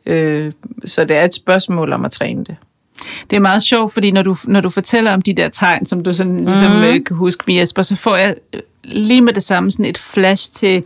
øh, 0.06 0.51
så 0.86 1.04
det 1.06 1.16
er 1.16 1.24
et 1.24 1.34
spørgsmål 1.34 1.93
om 1.93 2.06
at 2.06 2.12
træne 2.12 2.43
det. 2.43 2.56
Det 3.30 3.36
er 3.36 3.39
meget 3.39 3.64
sjovt, 3.64 3.93
fordi 3.93 4.12
når 4.12 4.22
du, 4.22 4.36
når 4.45 4.62
du 4.62 4.70
fortæller 4.70 5.14
om 5.14 5.22
de 5.22 5.34
der 5.34 5.49
tegn, 5.49 5.86
som 5.86 6.04
du 6.04 6.14
sådan, 6.14 6.45
ligesom 6.45 6.72
mm. 6.72 6.84
øh, 6.84 7.04
kan 7.04 7.16
huske 7.16 7.43
med 7.47 7.56
Jesper, 7.56 7.82
så 7.82 7.95
får 7.95 8.16
jeg 8.16 8.36
øh, 8.54 8.60
lige 8.84 9.22
med 9.22 9.34
det 9.34 9.43
samme 9.43 9.72
sådan 9.72 9.86
et 9.86 9.97
flash 9.97 10.54
til 10.54 10.84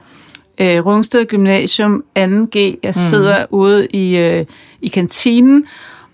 øh, 0.61 0.85
Rungsted 0.85 1.25
Gymnasium 1.25 2.03
2G. 2.19 2.57
Jeg 2.57 2.77
Mhm. 2.83 2.93
sidder 2.93 3.39
mm. 3.39 3.45
ude 3.49 3.87
i, 3.87 4.17
øh, 4.17 4.45
i 4.81 4.87
kantinen, 4.87 5.65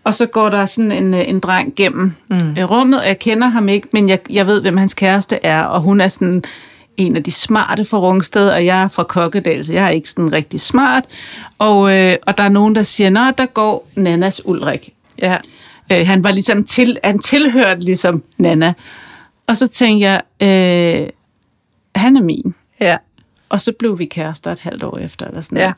og 0.03 0.13
så 0.13 0.25
går 0.25 0.49
der 0.49 0.65
sådan 0.65 0.91
en, 0.91 1.13
øh, 1.13 1.23
en 1.29 1.39
dreng 1.39 1.73
gennem 1.75 2.13
mm. 2.29 2.55
rummet, 2.57 2.99
og 3.01 3.07
jeg 3.07 3.19
kender 3.19 3.47
ham 3.47 3.69
ikke, 3.69 3.87
men 3.93 4.09
jeg, 4.09 4.19
jeg 4.29 4.47
ved, 4.47 4.61
hvem 4.61 4.77
hans 4.77 4.93
kæreste 4.93 5.39
er, 5.43 5.63
og 5.63 5.81
hun 5.81 6.01
er 6.01 6.07
sådan 6.07 6.43
en 6.97 7.15
af 7.15 7.23
de 7.23 7.31
smarte 7.31 7.85
fra 7.85 7.97
Rungsted, 7.97 8.49
og 8.49 8.65
jeg 8.65 8.83
er 8.83 8.87
fra 8.87 9.03
Kokkedal, 9.03 9.63
så 9.65 9.73
jeg 9.73 9.85
er 9.85 9.89
ikke 9.89 10.09
sådan 10.09 10.31
rigtig 10.31 10.61
smart. 10.61 11.03
Og, 11.59 11.97
øh, 11.97 12.15
og 12.27 12.37
der 12.37 12.43
er 12.43 12.49
nogen, 12.49 12.75
der 12.75 12.83
siger, 12.83 13.09
nå, 13.09 13.21
der 13.37 13.45
går 13.45 13.87
Nannas 13.95 14.45
Ulrik. 14.45 14.93
Ja. 15.21 15.37
Øh, 15.91 16.07
han 16.07 16.23
var 16.23 16.31
ligesom 16.31 16.63
til, 16.63 16.99
han 17.03 17.19
tilhørte 17.19 17.81
ligesom 17.81 18.23
Nana. 18.37 18.73
Og 19.47 19.57
så 19.57 19.67
tænkte 19.67 20.07
jeg, 20.09 20.21
øh, 20.41 21.07
han 21.95 22.17
er 22.17 22.21
min. 22.23 22.55
Ja. 22.79 22.97
Og 23.49 23.61
så 23.61 23.71
blev 23.79 23.99
vi 23.99 24.05
kærester 24.05 24.51
et 24.51 24.59
halvt 24.59 24.83
år 24.83 24.97
efter, 24.97 25.27
eller 25.27 25.41
sådan 25.41 25.57
Ja. 25.57 25.63
noget. 25.63 25.75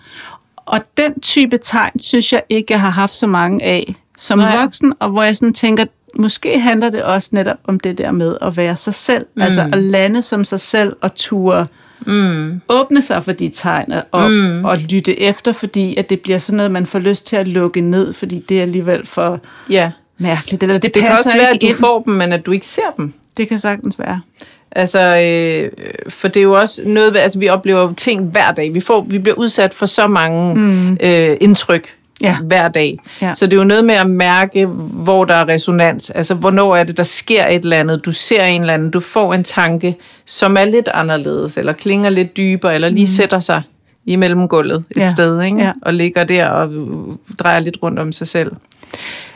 Og 0.65 0.81
den 0.97 1.21
type 1.21 1.57
tegn, 1.57 1.99
synes 1.99 2.33
jeg 2.33 2.43
ikke, 2.49 2.73
jeg 2.73 2.81
har 2.81 2.89
haft 2.89 3.15
så 3.15 3.27
mange 3.27 3.63
af 3.63 3.95
som 4.17 4.39
Nej. 4.39 4.61
voksen, 4.61 4.93
og 4.99 5.09
hvor 5.09 5.23
jeg 5.23 5.35
sådan 5.35 5.53
tænker, 5.53 5.85
måske 6.19 6.59
handler 6.59 6.89
det 6.89 7.03
også 7.03 7.29
netop 7.31 7.57
om 7.63 7.79
det 7.79 7.97
der 7.97 8.11
med 8.11 8.37
at 8.41 8.57
være 8.57 8.75
sig 8.75 8.93
selv, 8.93 9.25
mm. 9.35 9.41
altså 9.41 9.69
at 9.73 9.83
lande 9.83 10.21
som 10.21 10.43
sig 10.43 10.59
selv 10.59 10.95
og 11.01 11.15
ture 11.15 11.67
mm. 12.05 12.61
åbne 12.69 13.01
sig 13.01 13.23
for 13.23 13.31
de 13.31 13.49
tegn 13.49 13.93
og, 14.11 14.31
mm. 14.31 14.65
og 14.65 14.77
lytte 14.77 15.19
efter, 15.19 15.51
fordi 15.51 15.95
at 15.95 16.09
det 16.09 16.19
bliver 16.19 16.37
sådan 16.37 16.57
noget, 16.57 16.71
man 16.71 16.85
får 16.85 16.99
lyst 16.99 17.27
til 17.27 17.35
at 17.35 17.47
lukke 17.47 17.81
ned, 17.81 18.13
fordi 18.13 18.43
det 18.49 18.57
er 18.57 18.61
alligevel 18.61 19.05
for 19.05 19.39
ja. 19.69 19.91
mærkeligt. 20.17 20.63
Eller 20.63 20.77
det, 20.77 20.93
Det 20.93 21.01
kan 21.01 21.11
passer 21.11 21.31
også 21.31 21.37
være, 21.37 21.49
at 21.49 21.61
du 21.61 21.67
ind. 21.67 21.75
får 21.75 22.01
dem, 22.01 22.13
men 22.13 22.33
at 22.33 22.45
du 22.45 22.51
ikke 22.51 22.65
ser 22.65 22.91
dem. 22.97 23.13
Det 23.37 23.47
kan 23.47 23.59
sagtens 23.59 23.99
være. 23.99 24.21
Altså, 24.71 24.99
øh, 24.99 25.71
for 26.09 26.27
det 26.27 26.39
er 26.39 26.43
jo 26.43 26.53
også 26.53 26.81
noget, 26.85 27.17
altså 27.17 27.39
vi 27.39 27.49
oplever 27.49 27.93
ting 27.93 28.23
hver 28.23 28.51
dag. 28.51 28.73
Vi, 28.73 28.79
får, 28.79 29.01
vi 29.01 29.19
bliver 29.19 29.35
udsat 29.35 29.73
for 29.73 29.85
så 29.85 30.07
mange 30.07 30.55
mm. 30.55 30.97
øh, 31.01 31.37
indtryk 31.41 31.94
Ja. 32.21 32.37
hver 32.43 32.67
dag. 32.69 32.97
Ja. 33.21 33.33
Så 33.33 33.45
det 33.45 33.53
er 33.53 33.57
jo 33.57 33.63
noget 33.63 33.85
med 33.85 33.95
at 33.95 34.09
mærke, 34.09 34.65
hvor 34.65 35.25
der 35.25 35.33
er 35.33 35.47
resonans. 35.47 36.09
Altså, 36.09 36.33
hvornår 36.35 36.75
er 36.75 36.83
det, 36.83 36.97
der 36.97 37.03
sker 37.03 37.47
et 37.47 37.63
eller 37.63 37.77
andet. 37.79 38.05
Du 38.05 38.11
ser 38.11 38.43
en 38.43 38.61
eller 38.61 38.73
anden, 38.73 38.89
du 38.91 38.99
får 38.99 39.33
en 39.33 39.43
tanke, 39.43 39.95
som 40.25 40.57
er 40.57 40.65
lidt 40.65 40.87
anderledes, 40.87 41.57
eller 41.57 41.73
klinger 41.73 42.09
lidt 42.09 42.37
dybere, 42.37 42.75
eller 42.75 42.89
lige 42.89 43.03
mm. 43.03 43.07
sætter 43.07 43.39
sig 43.39 43.61
i 44.05 44.15
mellemgulvet 44.15 44.83
et 44.91 44.97
Ja. 44.97 45.11
sted, 45.11 45.41
ikke? 45.41 45.57
Ja. 45.57 45.71
og 45.81 45.93
ligger 45.93 46.23
der 46.23 46.47
og 46.47 46.69
drejer 47.39 47.59
lidt 47.59 47.77
rundt 47.83 47.99
om 47.99 48.11
sig 48.11 48.27
selv. 48.27 48.51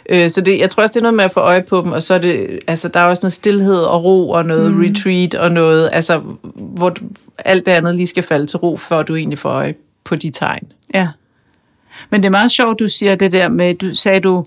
Øh, 0.09 0.29
Så 0.29 0.41
det, 0.41 0.59
jeg 0.59 0.69
tror 0.69 0.83
også, 0.83 0.93
det 0.93 0.99
er 0.99 1.03
noget 1.03 1.15
med 1.15 1.23
at 1.25 1.31
få 1.31 1.39
øje 1.39 1.61
på 1.61 1.81
dem, 1.81 1.91
og 1.91 2.03
så 2.03 2.13
er 2.13 2.17
det, 2.19 2.59
altså, 2.67 2.87
der 2.87 2.99
er 2.99 3.03
også 3.03 3.19
noget 3.23 3.33
stillhed 3.33 3.77
og 3.77 4.03
ro, 4.03 4.29
og 4.29 4.45
noget 4.45 4.71
mm. 4.73 4.81
retreat, 4.81 5.35
og 5.35 5.51
noget, 5.51 5.89
altså, 5.93 6.21
hvor 6.55 6.95
alt 7.37 7.65
det 7.65 7.71
andet 7.71 7.95
lige 7.95 8.07
skal 8.07 8.23
falde 8.23 8.45
til 8.45 8.57
ro, 8.57 8.77
før 8.77 9.03
du 9.03 9.15
egentlig 9.15 9.39
får 9.39 9.49
øje 9.49 9.73
på 10.03 10.15
de 10.15 10.29
tegn. 10.29 10.63
Ja. 10.93 11.07
Men 12.09 12.21
det 12.21 12.27
er 12.27 12.31
meget 12.31 12.51
sjovt, 12.51 12.79
du 12.79 12.87
siger 12.87 13.15
det 13.15 13.31
der 13.31 13.49
med, 13.49 13.73
du 13.75 13.95
sagde 13.95 14.19
du, 14.19 14.43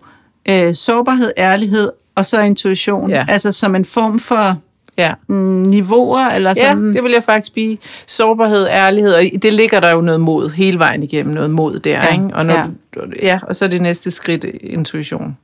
øh, 0.48 0.74
sårbarhed, 0.74 1.32
ærlighed 1.38 1.90
og 2.14 2.26
så 2.26 2.40
intuition. 2.40 3.11
Ja. 3.11 3.24
Altså 3.28 3.53
som 3.53 3.74
en 3.74 3.84
form 3.84 4.18
for 4.18 4.57
Ja. 4.98 5.12
mm, 5.28 5.34
niveauer, 5.62 6.28
eller 6.28 6.50
Ja, 6.50 6.55
sådan. 6.55 6.94
det 6.94 7.03
vil 7.05 7.12
jeg 7.12 7.22
faktisk 7.22 7.53
blive. 7.53 7.76
Sårbarhed, 8.07 8.66
ærlighed, 8.70 9.14
og 9.14 9.22
det 9.42 9.53
ligger 9.53 9.80
der 9.80 9.90
jo 9.90 10.00
noget 10.00 10.20
mod 10.20 10.50
hele 10.50 10.78
vejen 10.78 11.03
igennem, 11.03 11.34
noget 11.34 11.50
mod 11.50 11.78
der, 11.78 11.90
Ja, 11.90 12.12
ikke? 12.12 12.24
Og, 12.34 12.46
når 12.46 12.55
ja. 12.55 12.64
Du, 12.94 13.00
ja, 13.22 13.38
og 13.42 13.57
så 13.57 13.64
er 13.64 13.68
det 13.68 13.82
næste 13.82 14.11
skridt 14.11 14.44
intuition. 14.61 15.36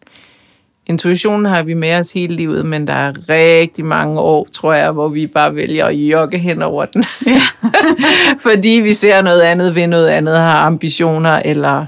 Intuitionen 0.87 1.45
har 1.45 1.63
vi 1.63 1.75
med 1.75 1.95
os 1.95 2.13
hele 2.13 2.35
livet, 2.37 2.67
men 2.67 2.87
der 2.87 2.93
er 2.93 3.13
rigtig 3.29 3.85
mange 3.85 4.21
år, 4.21 4.49
tror 4.53 4.73
jeg, 4.75 4.91
hvor 4.93 5.09
vi 5.09 5.27
bare 5.27 5.55
vælger 5.55 5.85
at 5.87 5.95
jogge 5.95 6.39
hen 6.39 6.63
over 6.63 6.85
den. 6.85 7.05
Ja. 7.27 7.41
Fordi 8.51 8.69
vi 8.71 8.93
ser 8.93 9.23
noget 9.23 9.41
andet 9.41 9.75
ved 9.75 9.87
noget 9.87 10.07
andet, 10.09 10.37
har 10.39 10.67
ambitioner, 10.67 11.43
eller... 11.45 11.87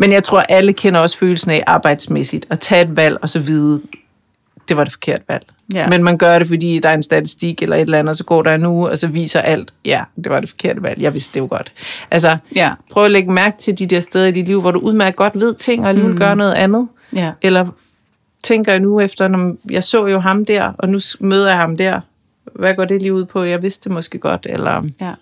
Men 0.00 0.12
jeg 0.12 0.24
tror, 0.24 0.40
alle 0.40 0.72
kender 0.72 1.00
også 1.00 1.18
følelsen 1.18 1.50
af 1.50 1.64
arbejdsmæssigt, 1.66 2.46
at 2.50 2.60
tage 2.60 2.82
et 2.82 2.96
valg 2.96 3.18
og 3.22 3.28
så 3.28 3.40
vide, 3.40 3.80
det 4.68 4.76
var 4.76 4.84
det 4.84 4.92
forkerte 4.92 5.24
valg. 5.28 5.46
Ja. 5.74 5.88
Men 5.88 6.04
man 6.04 6.18
gør 6.18 6.38
det, 6.38 6.48
fordi 6.48 6.78
der 6.78 6.88
er 6.88 6.94
en 6.94 7.02
statistik 7.02 7.62
eller 7.62 7.76
et 7.76 7.80
eller 7.80 7.98
andet, 7.98 8.10
og 8.10 8.16
så 8.16 8.24
går 8.24 8.42
der 8.42 8.54
en 8.54 8.66
uge, 8.66 8.90
og 8.90 8.98
så 8.98 9.06
viser 9.08 9.40
alt, 9.40 9.72
ja, 9.84 10.02
det 10.16 10.32
var 10.32 10.40
det 10.40 10.48
forkerte 10.48 10.82
valg. 10.82 11.02
Jeg 11.02 11.14
vidste 11.14 11.34
det 11.34 11.40
jo 11.40 11.46
godt. 11.50 11.72
Altså, 12.10 12.36
Ja. 12.56 12.72
prøv 12.92 13.04
at 13.04 13.10
lægge 13.10 13.32
mærke 13.32 13.58
til 13.58 13.78
de 13.78 13.86
der 13.86 14.00
steder 14.00 14.26
i 14.26 14.30
dit 14.30 14.46
liv, 14.48 14.60
hvor 14.60 14.70
du 14.70 14.78
udmærket 14.78 15.16
godt 15.16 15.40
ved 15.40 15.54
ting, 15.54 15.82
og 15.82 15.88
alligevel 15.88 16.12
mm. 16.12 16.18
gør 16.18 16.34
noget 16.34 16.52
andet. 16.54 16.88
Ja. 17.16 17.32
Eller 17.42 17.66
tænker 18.42 18.72
jeg 18.72 18.80
nu 18.80 19.00
efter, 19.00 19.28
når 19.28 19.56
jeg 19.70 19.84
så 19.84 20.06
jo 20.06 20.18
ham 20.18 20.44
der, 20.44 20.72
og 20.78 20.88
nu 20.88 20.98
møder 21.20 21.48
jeg 21.48 21.56
ham 21.56 21.76
der. 21.76 22.00
Hvad 22.54 22.74
går 22.74 22.84
det 22.84 23.02
lige 23.02 23.14
ud 23.14 23.24
på? 23.24 23.42
Jeg 23.42 23.62
vidste 23.62 23.84
det 23.88 23.94
måske 23.94 24.18
godt. 24.18 24.46
Eller, 24.50 24.84
Ja. 25.00 25.12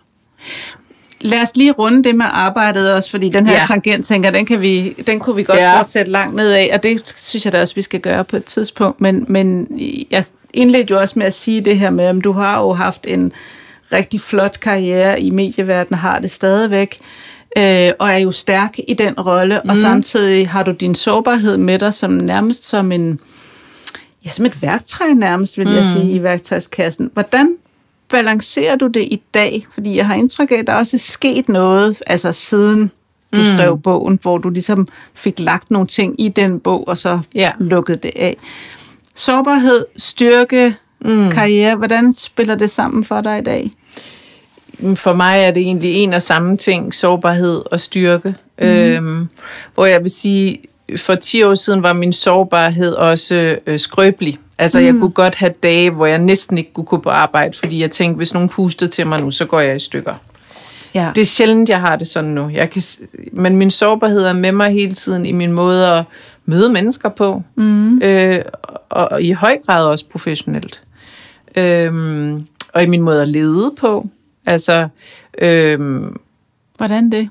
Lad 1.21 1.43
os 1.43 1.57
lige 1.57 1.73
runde 1.73 2.05
det 2.05 2.15
med 2.15 2.27
arbejdet 2.31 2.95
også, 2.95 3.11
fordi 3.11 3.29
den 3.29 3.47
her 3.47 3.55
Ja. 3.55 3.65
tangent, 3.67 4.07
tænker, 4.07 4.31
den, 4.31 4.47
kan 4.47 4.61
vi, 4.61 4.95
den 5.07 5.21
kunne 5.21 5.37
vi 5.37 5.43
godt 5.43 5.59
Ja. 5.59 5.71
ja. 5.71 5.79
fortsætte 5.79 6.13
langt 6.13 6.37
ned 6.37 6.53
af, 6.53 6.71
og 6.75 6.83
det 6.83 7.15
synes 7.17 7.45
jeg 7.45 7.53
da 7.53 7.61
også, 7.61 7.75
vi 7.75 7.83
skal 7.83 8.01
gøre 8.01 8.25
på 8.25 8.37
et 8.37 8.45
tidspunkt. 8.45 9.01
Men, 9.01 9.25
men 9.29 9.67
jeg 10.11 10.25
indledte 10.55 10.91
jo 10.91 11.01
også 11.01 11.19
med 11.19 11.27
at 11.27 11.35
sige 11.35 11.61
det 11.61 11.79
her 11.79 11.91
med, 11.91 12.05
at 12.05 12.17
du 12.25 12.33
har 12.33 12.61
jo 12.61 12.73
haft 12.73 13.07
en 13.09 13.33
rigtig 13.93 14.21
flot 14.21 14.61
karriere 14.61 15.21
i 15.21 15.31
medieverdenen, 15.31 15.99
har 15.99 16.19
det 16.19 16.31
stadigvæk, 16.31 16.97
øh, 17.59 17.91
og 17.99 18.11
er 18.11 18.17
jo 18.19 18.31
stærk 18.31 18.77
i 18.89 18.95
den 18.95 19.15
rolle, 19.21 19.61
mm. 19.65 19.71
og 19.71 19.77
samtidig 19.77 20.49
har 20.49 20.63
du 20.63 20.71
din 20.71 20.95
sårbarhed 20.95 21.57
med 21.57 21.79
dig 21.79 21.95
som 21.95 22.11
nærmest 22.11 22.69
som 22.69 22.93
en, 22.93 23.21
ja, 24.25 24.31
som 24.31 24.47
et 24.47 24.63
værktøj 24.63 25.09
nærmest, 25.09 25.59
vil 25.59 25.69
mm. 25.69 25.75
jeg 25.75 25.85
sige, 25.85 26.11
i 26.11 26.23
værktøjskassen. 26.23 27.11
Hvordan 27.15 27.57
balancerer 28.11 28.77
du 28.77 28.87
det 28.87 29.03
i 29.03 29.23
dag? 29.35 29.67
Fordi 29.75 29.97
jeg 29.97 30.07
har 30.07 30.15
indtryk 30.15 30.51
af, 30.51 30.57
at 30.57 30.67
der 30.67 30.75
også 30.75 30.97
er 30.97 30.99
sket 30.99 31.49
noget, 31.49 32.03
altså 32.07 32.33
siden 32.33 32.91
du 33.33 33.39
mm. 33.39 33.45
skrev 33.45 33.79
bogen, 33.81 34.19
hvor 34.23 34.39
du 34.39 34.49
ligesom 34.49 34.89
fik 35.15 35.41
lagt 35.41 35.71
nogle 35.71 35.87
ting 35.87 36.21
i 36.21 36.29
den 36.29 36.61
bog, 36.61 36.89
og 36.89 36.99
så 36.99 37.21
Ja. 37.35 37.53
lukkede 37.59 37.99
det 38.03 38.11
af. 38.17 38.37
Sårbarhed, 39.15 39.85
styrke, 39.97 40.75
mm. 41.01 41.31
karriere, 41.31 41.77
hvordan 41.77 42.13
spiller 42.13 42.55
det 42.55 42.71
sammen 42.71 43.05
for 43.05 43.21
dig 43.21 43.39
i 43.39 43.43
dag? 43.43 43.71
for 44.95 45.13
mig 45.13 45.41
er 45.41 45.51
det 45.51 45.61
egentlig 45.61 45.95
en 45.95 46.13
og 46.13 46.23
samme 46.23 46.57
ting, 46.57 46.95
sårbarhed 46.95 47.63
og 47.73 47.81
styrke. 47.81 48.35
Mm. 48.59 48.67
Øhm, 48.67 49.29
hvor 49.75 49.87
jeg 49.87 50.03
vil 50.03 50.11
sige, 50.11 50.61
for 50.97 51.15
10 51.15 51.43
år 51.43 51.55
siden 51.55 51.83
var 51.83 51.93
min 51.93 52.13
sårbarhed 52.13 52.93
også 52.93 53.57
øh, 53.67 53.79
skrøbelig. 53.79 54.39
Altså, 54.59 54.81
mm. 54.81 54.87
jeg 54.87 54.95
kunne 54.95 55.11
godt 55.11 55.35
have 55.35 55.53
dage, 55.63 55.91
hvor 55.91 56.07
jeg 56.07 56.19
næsten 56.19 56.59
ikke 56.59 56.73
kunne 56.73 56.85
gå 56.85 56.99
på 56.99 57.11
arbejde, 57.11 57.59
fordi 57.59 57.81
jeg 57.81 57.91
tænkte, 57.91 58.17
hvis 58.17 58.35
nogen 58.35 58.49
pustede 58.49 58.91
til 58.91 59.07
mig 59.07 59.21
nu, 59.21 59.31
så 59.31 59.47
går 59.47 59.61
jeg 59.61 59.77
i 59.77 59.79
stykker. 59.79 60.15
Ja. 60.95 61.13
Det 61.15 61.21
er 61.21 61.27
sjældent, 61.27 61.69
jeg 61.69 61.81
har 61.81 61.97
det 61.97 62.09
sådan 62.09 62.31
nu. 62.31 62.49
Jeg 62.49 62.71
kan, 62.71 62.83
men 63.33 63.57
min 63.57 63.71
sårbarhed 63.71 64.21
er 64.21 64.33
med 64.33 64.53
mig 64.53 64.73
hele 64.73 64.93
tiden 64.93 65.27
i 65.27 65.33
min 65.33 65.53
måde 65.53 65.87
at 65.87 66.05
møde 66.45 66.73
mennesker 66.73 67.09
på. 67.09 67.43
Mm. 67.55 68.03
Øh, 68.03 68.43
og, 68.89 69.09
og 69.13 69.23
i 69.23 69.33
høj 69.33 69.59
grad 69.67 69.87
også 69.87 70.09
professionelt. 70.09 70.81
Øhm, 71.57 72.47
og 72.75 72.83
i 72.83 72.87
min 72.87 73.03
måde 73.03 73.23
at 73.23 73.29
lede 73.29 73.75
på. 73.81 74.09
Altså, 74.47 74.89
øhm, 75.39 76.17
Hvordan 76.79 77.11
det? 77.11 77.29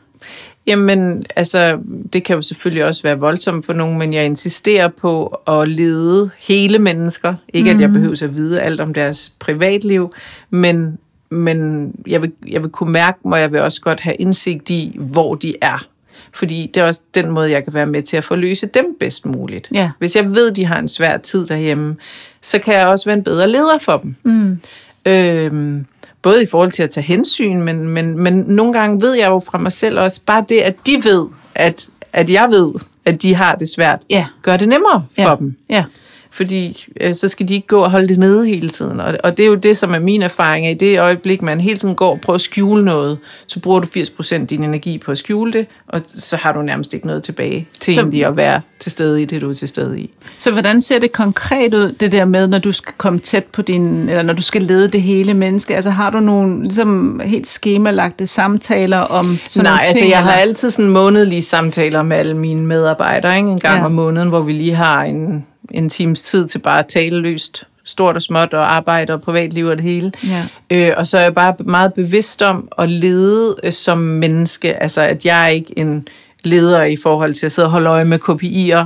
Jamen, 0.67 1.25
altså, 1.35 1.79
det 2.13 2.23
kan 2.23 2.35
jo 2.35 2.41
selvfølgelig 2.41 2.85
også 2.85 3.03
være 3.03 3.19
voldsomt 3.19 3.65
for 3.65 3.73
nogen, 3.73 3.97
men 3.97 4.13
jeg 4.13 4.25
insisterer 4.25 4.87
på 4.87 5.27
at 5.47 5.67
lede 5.67 6.29
hele 6.39 6.79
mennesker. 6.79 7.33
Ikke, 7.53 7.71
at 7.71 7.81
jeg 7.81 7.93
behøver 7.93 8.23
at 8.23 8.35
vide 8.35 8.61
alt 8.61 8.79
om 8.79 8.93
deres 8.93 9.33
privatliv, 9.39 10.13
men, 10.49 10.97
men 11.29 11.91
jeg, 12.07 12.21
vil, 12.21 12.31
jeg 12.47 12.63
vil 12.63 12.69
kunne 12.71 12.91
mærke 12.91 13.17
mig, 13.25 13.33
og 13.33 13.39
jeg 13.39 13.51
vil 13.51 13.61
også 13.61 13.81
godt 13.81 13.99
have 13.99 14.15
indsigt 14.15 14.69
i, 14.69 14.95
hvor 14.99 15.35
de 15.35 15.55
er. 15.61 15.87
Fordi 16.33 16.71
det 16.73 16.81
er 16.81 16.85
også 16.85 17.01
den 17.15 17.31
måde, 17.31 17.51
jeg 17.51 17.63
kan 17.63 17.73
være 17.73 17.85
med 17.85 18.03
til 18.03 18.17
at 18.17 18.23
forløse 18.23 18.67
dem 18.67 18.85
bedst 18.99 19.25
muligt. 19.25 19.69
Ja. 19.73 19.91
Hvis 19.99 20.15
jeg 20.15 20.35
ved, 20.35 20.51
de 20.51 20.65
har 20.65 20.79
en 20.79 20.87
svær 20.87 21.17
tid 21.17 21.47
derhjemme, 21.47 21.95
så 22.41 22.59
kan 22.59 22.73
jeg 22.73 22.87
også 22.87 23.05
være 23.05 23.17
en 23.17 23.23
bedre 23.23 23.49
leder 23.49 23.77
for 23.77 23.97
dem. 23.97 24.15
Mm. 24.23 24.59
Øhm, 25.05 25.85
både 26.27 26.43
i 26.43 26.45
forhold 26.45 26.71
til 26.71 26.83
at 26.83 26.89
tage 26.89 27.03
hensyn, 27.05 27.61
men, 27.61 27.87
men, 27.89 28.19
men 28.19 28.33
nogle 28.33 28.73
gange 28.73 29.01
ved 29.01 29.13
jeg 29.13 29.27
jo 29.27 29.39
fra 29.39 29.57
mig 29.57 29.71
selv 29.71 29.99
også, 29.99 30.21
bare 30.25 30.45
det, 30.49 30.59
at 30.61 30.75
de 30.85 31.01
ved, 31.03 31.27
at, 31.55 31.89
at 32.13 32.29
jeg 32.29 32.47
ved, 32.49 32.69
at 33.05 33.21
de 33.21 33.35
har 33.35 33.55
det 33.55 33.69
svært, 33.69 33.99
Ja. 34.09 34.25
gør 34.41 34.57
det 34.57 34.67
nemmere 34.69 35.05
Ja. 35.17 35.31
for 35.31 35.35
dem. 35.35 35.55
Ja. 35.69 35.83
Fordi 36.31 36.85
øh, 37.01 37.15
så 37.15 37.27
skal 37.27 37.47
de 37.47 37.53
ikke 37.53 37.67
gå 37.67 37.79
og 37.79 37.91
holde 37.91 38.07
det 38.07 38.17
nede 38.17 38.45
hele 38.47 38.69
tiden. 38.69 38.99
Og, 38.99 39.13
og 39.23 39.37
det 39.37 39.43
er 39.43 39.47
jo 39.47 39.55
det, 39.55 39.77
som 39.77 39.93
er 39.93 39.99
min 39.99 40.21
erfaring. 40.21 40.65
af. 40.67 40.71
I 40.71 40.73
det 40.73 40.99
øjeblik, 40.99 41.41
man 41.41 41.61
hele 41.61 41.77
tiden 41.77 41.95
går 41.95 42.11
og 42.11 42.19
prøver 42.21 42.35
at 42.35 42.41
skjule 42.41 42.85
noget, 42.85 43.17
så 43.47 43.59
bruger 43.59 43.79
du 43.79 43.87
80% 43.87 44.33
af 44.33 44.47
din 44.47 44.63
energi 44.63 44.97
på 44.97 45.11
at 45.11 45.17
skjule 45.17 45.53
det, 45.53 45.67
og 45.87 46.01
så 46.17 46.37
har 46.37 46.51
du 46.53 46.61
nærmest 46.61 46.93
ikke 46.93 47.07
noget 47.07 47.23
tilbage 47.23 47.67
til 47.79 47.93
Så- 47.93 48.01
egentlig 48.01 48.25
at 48.25 48.37
være 48.37 48.61
til 48.79 48.91
stede 48.91 49.21
i 49.21 49.25
det, 49.25 49.41
du 49.41 49.49
er 49.49 49.53
til 49.53 49.67
stede 49.67 49.99
i. 49.99 50.09
Så 50.37 50.51
hvordan 50.51 50.81
ser 50.81 50.99
det 50.99 51.11
konkret 51.11 51.73
ud, 51.73 51.91
det 51.91 52.11
der 52.11 52.25
med, 52.25 52.47
når 52.47 52.57
du 52.59 52.71
skal 52.71 52.93
komme 52.97 53.19
tæt 53.19 53.43
på 53.43 53.61
din, 53.61 54.09
eller 54.09 54.23
når 54.23 54.33
du 54.33 54.41
skal 54.41 54.61
lede 54.61 54.87
det 54.87 55.01
hele 55.01 55.33
menneske? 55.33 55.75
Altså 55.75 55.89
har 55.89 56.09
du 56.11 56.19
nogle 56.19 56.61
ligesom 56.63 57.21
helt 57.25 57.47
skemalagte 57.47 58.27
samtaler 58.27 58.97
om 58.99 59.37
sådan 59.47 59.63
Nej, 59.63 59.71
nogle 59.71 59.79
altså 59.79 59.93
ting? 59.95 60.09
jeg 60.09 60.17
har 60.23 60.31
eller? 60.31 60.41
altid 60.41 60.69
sådan 60.69 60.91
månedlige 60.91 61.41
samtaler 61.41 62.03
med 62.03 62.17
alle 62.17 62.37
mine 62.37 62.65
medarbejdere, 62.65 63.37
ikke? 63.37 63.49
en 63.49 63.59
gang 63.59 63.79
ja. 63.79 63.85
om 63.85 63.91
måneden, 63.91 64.29
hvor 64.29 64.41
vi 64.41 64.53
lige 64.53 64.75
har 64.75 65.03
en, 65.03 65.45
en 65.71 65.89
times 65.89 66.23
tid 66.23 66.47
til 66.47 66.59
bare 66.59 66.79
at 66.79 66.87
tale 66.87 67.19
løst, 67.19 67.63
stort 67.83 68.15
og 68.15 68.21
småt, 68.21 68.53
og 68.53 68.75
arbejde 68.75 69.13
og 69.13 69.21
privatliv 69.21 69.65
og 69.65 69.77
det 69.77 69.83
hele. 69.85 70.11
Ja. 70.27 70.45
Øh, 70.89 70.93
og 70.97 71.07
så 71.07 71.17
er 71.17 71.21
jeg 71.21 71.35
bare 71.35 71.55
meget 71.59 71.93
bevidst 71.93 72.41
om 72.41 72.69
at 72.77 72.89
lede 72.89 73.55
øh, 73.63 73.71
som 73.71 73.97
menneske, 73.97 74.75
altså 74.83 75.01
at 75.01 75.25
jeg 75.25 75.43
er 75.43 75.47
ikke 75.47 75.79
en 75.79 76.07
leder 76.43 76.83
i 76.83 76.95
forhold 76.95 77.33
til 77.33 77.45
at 77.45 77.51
sidde 77.51 77.65
og 77.65 77.71
holde 77.71 77.89
øje 77.89 78.05
med 78.05 78.19
KPI'er. 78.29 78.85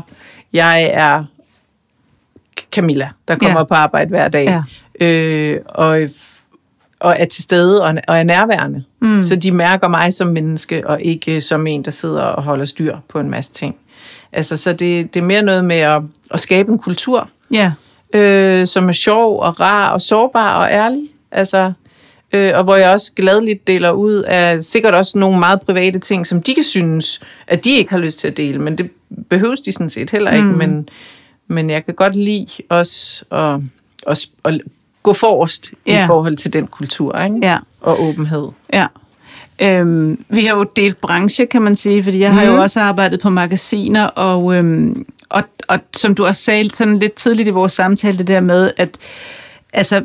Jeg 0.54 0.84
er 0.94 1.24
Camilla, 2.72 3.10
der 3.28 3.36
kommer 3.36 3.60
Ja. 3.60 3.64
på 3.64 3.74
arbejde 3.74 4.10
hver 4.10 4.28
dag. 4.28 4.46
Ja. 5.00 5.06
Øh, 5.06 5.60
og 5.66 6.00
og 7.00 7.16
er 7.20 7.26
til 7.26 7.44
stede 7.44 7.84
og, 7.84 7.96
og 8.08 8.18
er 8.20 8.24
nærværende. 8.24 8.84
Mm. 9.00 9.24
Så 9.24 9.36
de 9.36 9.52
mærker 9.52 9.88
mig 9.88 10.14
som 10.14 10.28
menneske, 10.28 10.88
og 10.88 11.02
ikke 11.02 11.42
som 11.42 11.68
en, 11.68 11.86
der 11.86 11.92
sidder 11.92 12.22
og 12.22 12.44
holder 12.44 12.66
styr 12.66 12.98
på 13.10 13.20
en 13.20 13.30
masse 13.30 13.52
ting. 13.54 13.76
Altså, 14.34 14.58
så 14.58 14.74
det, 14.74 15.14
det 15.14 15.20
er 15.20 15.24
mere 15.26 15.42
noget 15.42 15.66
med 15.66 15.76
at, 15.76 16.02
at 16.32 16.40
skabe 16.40 16.72
en 16.72 16.80
kultur, 16.80 17.30
Ja. 17.52 17.72
øh, 18.14 18.68
som 18.68 18.88
er 18.90 18.92
sjov 18.94 19.40
og 19.40 19.60
rar 19.60 19.92
og 19.92 20.02
sårbar 20.02 20.58
og 20.64 20.72
ærlig. 20.72 21.10
Altså, 21.32 21.74
øh, 22.34 22.52
og 22.56 22.64
hvor 22.64 22.76
jeg 22.76 22.92
også 22.92 23.12
gladeligt 23.16 23.68
deler 23.68 23.92
ud 23.92 24.14
af 24.14 24.62
sikkert 24.64 24.94
også 24.94 25.18
nogle 25.18 25.40
meget 25.40 25.60
private 25.66 26.00
ting, 26.00 26.26
som 26.28 26.42
de 26.42 26.54
kan 26.54 26.64
synes, 26.64 27.20
at 27.48 27.66
de 27.66 27.72
ikke 27.78 27.92
har 27.92 27.98
lyst 27.98 28.20
til 28.20 28.28
at 28.28 28.38
dele, 28.38 28.60
men 28.60 28.78
det 28.78 28.90
behøves 29.30 29.60
de 29.60 29.72
sådan 29.72 29.90
set 29.90 30.10
heller 30.10 30.32
ikke. 30.32 30.48
Mm. 30.48 30.58
Men, 30.58 30.90
men 31.48 31.70
jeg 31.70 31.86
kan 31.86 31.94
godt 31.94 32.16
lide 32.16 32.48
også 32.70 33.24
at, 33.32 33.60
at, 34.08 34.26
at 34.46 34.62
gå 35.04 35.14
forrest 35.14 35.72
Ja. 35.88 36.04
i 36.04 36.08
forhold 36.08 36.38
til 36.38 36.54
den 36.54 36.68
kultur 36.68 37.20
ikke? 37.20 37.38
Ja. 37.42 37.58
og 37.82 38.04
åbenhed. 38.04 38.48
Ja. 38.74 38.88
Øhm, 39.62 40.24
vi 40.30 40.46
har 40.46 40.56
jo 40.58 40.64
delt 40.76 41.02
branche, 41.02 41.46
kan 41.46 41.62
man 41.62 41.76
sige, 41.76 42.04
fordi 42.04 42.20
jeg 42.20 42.34
har 42.34 42.44
jo 42.44 42.62
også 42.62 42.80
arbejdet 42.80 43.20
på 43.20 43.30
magasiner, 43.30 44.04
og, 44.06 44.56
øhm, 44.56 45.06
og, 45.30 45.44
og 45.68 45.80
som 45.96 46.16
du 46.16 46.26
også 46.26 46.42
sagde 46.42 46.70
sådan 46.72 47.00
lidt 47.00 47.14
tidligt 47.14 47.48
i 47.48 47.52
vores 47.52 47.74
samtale, 47.74 48.18
det 48.18 48.28
der 48.28 48.40
med, 48.40 48.72
at 48.78 48.90
altså, 49.74 50.02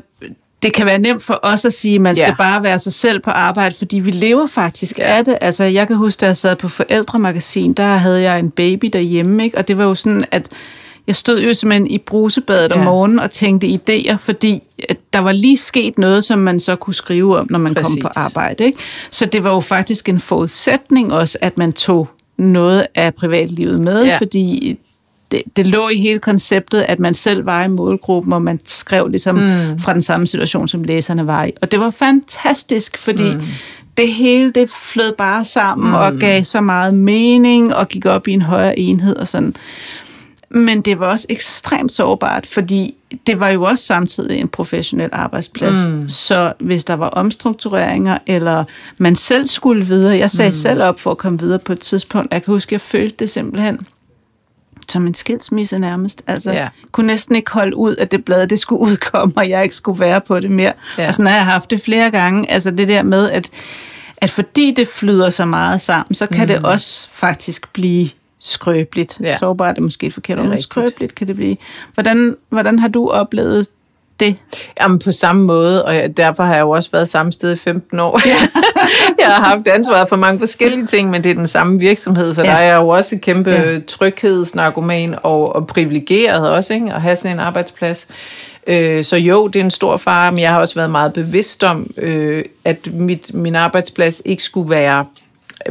det 0.62 0.72
kan 0.72 0.86
være 0.86 0.98
nemt 0.98 1.22
for 1.22 1.40
os 1.42 1.64
at 1.64 1.72
sige, 1.72 1.94
at 1.94 2.00
man 2.00 2.16
skal 2.16 2.28
Ja. 2.28 2.34
bare 2.34 2.62
være 2.62 2.78
sig 2.78 2.92
selv 2.92 3.20
på 3.20 3.30
arbejde, 3.30 3.74
fordi 3.78 3.98
vi 3.98 4.10
lever 4.10 4.46
faktisk 4.46 4.98
af 5.02 5.24
det. 5.24 5.38
Altså, 5.40 5.64
jeg 5.64 5.86
kan 5.86 5.96
huske, 5.96 6.20
da 6.20 6.26
jeg 6.26 6.36
sad 6.36 6.56
på 6.56 6.68
forældremagasin, 6.68 7.72
der 7.72 7.86
havde 7.96 8.22
jeg 8.22 8.38
en 8.38 8.50
baby 8.50 8.86
derhjemme, 8.92 9.44
ikke? 9.44 9.58
og 9.58 9.68
det 9.68 9.78
var 9.78 9.84
jo 9.84 9.94
sådan, 9.94 10.24
at 10.30 10.48
jeg 11.06 11.16
stod 11.16 11.40
jo 11.40 11.54
simpelthen 11.54 11.86
i 11.90 11.98
brusebadet 11.98 12.72
om 12.72 12.78
Ja. 12.78 12.84
morgenen 12.84 13.18
og 13.18 13.30
tænkte 13.30 13.66
idéer, 13.66 14.16
fordi 14.16 14.62
at 14.88 14.96
der 15.12 15.18
var 15.18 15.32
lige 15.32 15.56
sket 15.56 15.98
noget, 15.98 16.24
som 16.24 16.38
man 16.38 16.60
så 16.60 16.76
kunne 16.76 16.94
skrive 16.94 17.38
om, 17.38 17.46
når 17.50 17.58
man 17.58 17.74
Præcis. 17.74 17.94
kom 17.94 18.00
på 18.02 18.08
arbejde. 18.16 18.64
Ikke? 18.64 18.78
Så 19.10 19.26
det 19.26 19.44
var 19.44 19.50
jo 19.50 19.60
faktisk 19.60 20.08
en 20.08 20.20
forudsætning 20.20 21.12
også, 21.12 21.38
at 21.40 21.58
man 21.58 21.72
tog 21.72 22.08
noget 22.38 22.86
af 22.94 23.14
privatlivet 23.14 23.80
med, 23.80 24.04
Ja. 24.04 24.18
fordi 24.18 24.78
det, 25.30 25.42
det 25.56 25.66
lå 25.66 25.88
i 25.88 25.96
hele 26.00 26.18
konceptet, 26.18 26.84
at 26.88 26.98
man 26.98 27.14
selv 27.14 27.46
var 27.46 27.64
i 27.64 27.68
målgruppen, 27.68 28.32
og 28.32 28.42
man 28.42 28.60
skrev 28.66 29.08
ligesom 29.08 29.34
mm. 29.36 29.78
fra 29.80 29.92
den 29.92 30.02
samme 30.02 30.26
situation, 30.26 30.68
som 30.68 30.84
læserne 30.84 31.26
var 31.26 31.44
i. 31.44 31.50
Og 31.62 31.70
det 31.72 31.80
var 31.80 31.90
fantastisk, 31.90 32.98
fordi 32.98 33.34
mm. 33.34 33.40
det 33.96 34.08
hele, 34.08 34.50
det 34.50 34.70
flød 34.70 35.12
bare 35.18 35.44
sammen 35.44 35.88
mm. 35.88 35.94
og 35.94 36.12
gav 36.14 36.44
så 36.44 36.60
meget 36.60 36.94
mening 36.94 37.74
og 37.74 37.88
gik 37.88 38.06
op 38.06 38.28
i 38.28 38.32
en 38.32 38.42
højere 38.42 38.78
enhed 38.78 39.16
og 39.16 39.28
sådan. 39.28 39.56
Men 40.48 40.80
det 40.80 41.00
var 41.00 41.06
også 41.06 41.26
ekstremt 41.28 41.92
sårbart, 41.92 42.46
fordi 42.46 42.94
det 43.26 43.40
var 43.40 43.48
jo 43.48 43.62
også 43.62 43.84
samtidig 43.84 44.38
en 44.38 44.48
professionel 44.48 45.08
arbejdsplads. 45.12 45.88
Mm. 45.88 46.08
Så 46.08 46.52
hvis 46.60 46.84
der 46.84 46.94
var 46.94 47.08
omstruktureringer, 47.08 48.18
eller 48.26 48.64
man 48.98 49.16
selv 49.16 49.46
skulle 49.46 49.86
videre, 49.86 50.18
jeg 50.18 50.30
sagde 50.30 50.48
mm. 50.48 50.52
selv 50.52 50.82
op 50.82 51.00
for 51.00 51.10
at 51.10 51.18
komme 51.18 51.38
videre 51.38 51.58
på 51.58 51.72
et 51.72 51.80
tidspunkt, 51.80 52.32
jeg 52.32 52.42
kan 52.42 52.52
huske, 52.52 52.74
jeg 52.74 52.80
følte 52.80 53.16
det 53.18 53.30
simpelthen 53.30 53.78
som 54.88 55.06
en 55.06 55.14
skilsmisse 55.14 55.78
nærmest. 55.78 56.22
Altså, 56.26 56.52
ja. 56.52 56.68
kunne 56.92 57.06
næsten 57.06 57.36
ikke 57.36 57.50
holde 57.50 57.76
ud, 57.76 57.96
at 57.96 58.12
det 58.12 58.24
blad, 58.24 58.46
det 58.46 58.58
skulle 58.58 58.80
udkomme, 58.90 59.34
og 59.36 59.48
jeg 59.48 59.62
ikke 59.62 59.74
skulle 59.74 60.00
være 60.00 60.20
på 60.20 60.40
det 60.40 60.50
mere. 60.50 60.72
Ja. 60.98 61.06
Og 61.06 61.14
sådan 61.14 61.26
har 61.26 61.36
jeg 61.36 61.44
haft 61.44 61.70
det 61.70 61.80
flere 61.80 62.10
gange. 62.10 62.50
Altså 62.50 62.70
det 62.70 62.88
der 62.88 63.02
med, 63.02 63.30
at, 63.30 63.50
at 64.16 64.30
fordi 64.30 64.74
det 64.76 64.88
flyder 64.88 65.30
så 65.30 65.44
meget 65.44 65.80
sammen, 65.80 66.14
så 66.14 66.26
kan 66.26 66.40
mm. 66.40 66.46
det 66.46 66.64
også 66.64 67.08
faktisk 67.12 67.72
blive 67.72 68.08
skrøbeligt. 68.46 69.18
Ja. 69.20 69.26
Ja. 69.26 69.36
Sårbart 69.36 69.78
er 69.78 69.82
måske 69.82 70.06
et 70.06 70.14
forkert 70.14 70.38
er 70.38 70.42
ord, 70.42 70.48
men 70.48 70.60
skrøbeligt 70.60 71.14
kan 71.14 71.26
det 71.26 71.36
blive. 71.36 71.56
Hvordan, 71.94 72.36
hvordan 72.48 72.78
har 72.78 72.88
du 72.88 73.10
oplevet 73.10 73.66
det? 74.20 74.36
Jamen 74.80 74.98
på 74.98 75.12
samme 75.12 75.44
måde, 75.44 75.84
og 75.84 76.16
derfor 76.16 76.42
har 76.42 76.54
jeg 76.54 76.62
jo 76.62 76.70
også 76.70 76.88
været 76.92 77.08
samme 77.08 77.32
sted 77.32 77.52
i 77.52 77.56
15 77.56 78.00
år. 78.00 78.20
jeg 79.20 79.26
har 79.26 79.44
haft 79.44 79.68
ansvaret 79.68 80.08
for 80.08 80.16
mange 80.16 80.38
forskellige 80.38 80.86
ting, 80.86 81.10
men 81.10 81.24
det 81.24 81.30
er 81.30 81.34
den 81.34 81.46
samme 81.46 81.78
virksomhed, 81.78 82.34
så 82.34 82.42
ja. 82.42 82.48
Ja. 82.48 82.52
der 82.52 82.60
er 82.60 82.64
jeg 82.64 82.76
jo 82.76 82.88
også 82.88 83.14
et 83.14 83.20
kæmpe 83.20 83.50
Ja. 83.50 83.70
ja. 83.70 83.80
tryghedsnarkoman 83.80 85.14
og, 85.22 85.56
og 85.56 85.66
privilegeret 85.66 86.50
også, 86.50 86.74
ikke? 86.74 86.92
at 86.92 87.02
have 87.02 87.16
sådan 87.16 87.32
en 87.32 87.40
arbejdsplads. 87.40 88.08
Øh, 88.66 89.04
så 89.04 89.16
jo, 89.16 89.46
det 89.46 89.60
er 89.60 89.64
en 89.64 89.70
stor 89.70 89.96
fare, 89.96 90.32
men 90.32 90.40
jeg 90.40 90.50
har 90.50 90.60
også 90.60 90.74
været 90.74 90.90
meget 90.90 91.12
bevidst 91.12 91.64
om, 91.64 91.90
øh, 91.96 92.44
at 92.64 92.92
mit, 92.92 93.34
min 93.34 93.54
arbejdsplads 93.54 94.22
ikke 94.24 94.42
skulle 94.42 94.70
være 94.70 95.04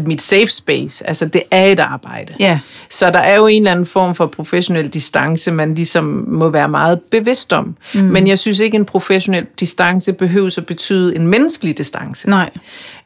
mit 0.06 0.22
safe 0.22 0.48
space. 0.48 1.08
Altså, 1.08 1.26
det 1.26 1.42
er 1.52 1.66
et 1.66 1.80
arbejde. 1.80 2.34
Ja. 2.40 2.60
Så 2.90 3.10
der 3.10 3.20
er 3.20 3.36
jo 3.36 3.48
en 3.48 3.62
eller 3.62 3.72
anden 3.72 3.86
form 3.86 4.16
for 4.16 4.28
professionel 4.28 4.88
distance, 4.88 5.52
man 5.52 5.76
ligesom 5.76 6.26
må 6.28 6.50
være 6.50 6.70
meget 6.70 7.00
bevidst 7.12 7.54
om. 7.54 7.76
Mm. 7.94 8.02
Men 8.02 8.28
jeg 8.28 8.40
synes 8.40 8.60
ikke, 8.60 8.76
en 8.76 8.86
professionel 8.86 9.46
distance 9.60 10.14
behøver 10.14 10.56
at 10.58 10.66
betyde 10.66 11.16
en 11.16 11.28
menneskelig 11.28 11.78
distance. 11.78 12.30
Nej. 12.30 12.50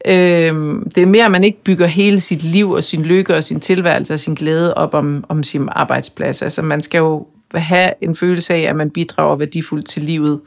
Øhm, 0.06 0.90
det 0.94 1.02
er 1.02 1.06
mere, 1.06 1.24
at 1.24 1.30
man 1.30 1.44
ikke 1.44 1.62
bygger 1.64 1.86
hele 1.86 2.20
sit 2.20 2.42
liv 2.42 2.70
og 2.70 2.84
sin 2.84 3.02
lykke 3.02 3.34
og 3.34 3.44
sin 3.44 3.60
tilværelse 3.60 4.14
og 4.14 4.20
sin 4.20 4.34
glæde 4.34 4.74
op 4.74 4.94
om, 4.94 5.24
om 5.28 5.42
sin 5.42 5.68
arbejdsplads. 5.72 6.42
Altså 6.42 6.62
man 6.62 6.82
skal 6.82 6.98
jo 6.98 7.26
have 7.54 7.90
en 8.00 8.16
følelse 8.16 8.54
af, 8.54 8.60
at 8.60 8.76
man 8.76 8.90
bidrager 8.90 9.36
værdifuldt 9.36 9.86
til 9.86 10.02
livet, 10.02 10.40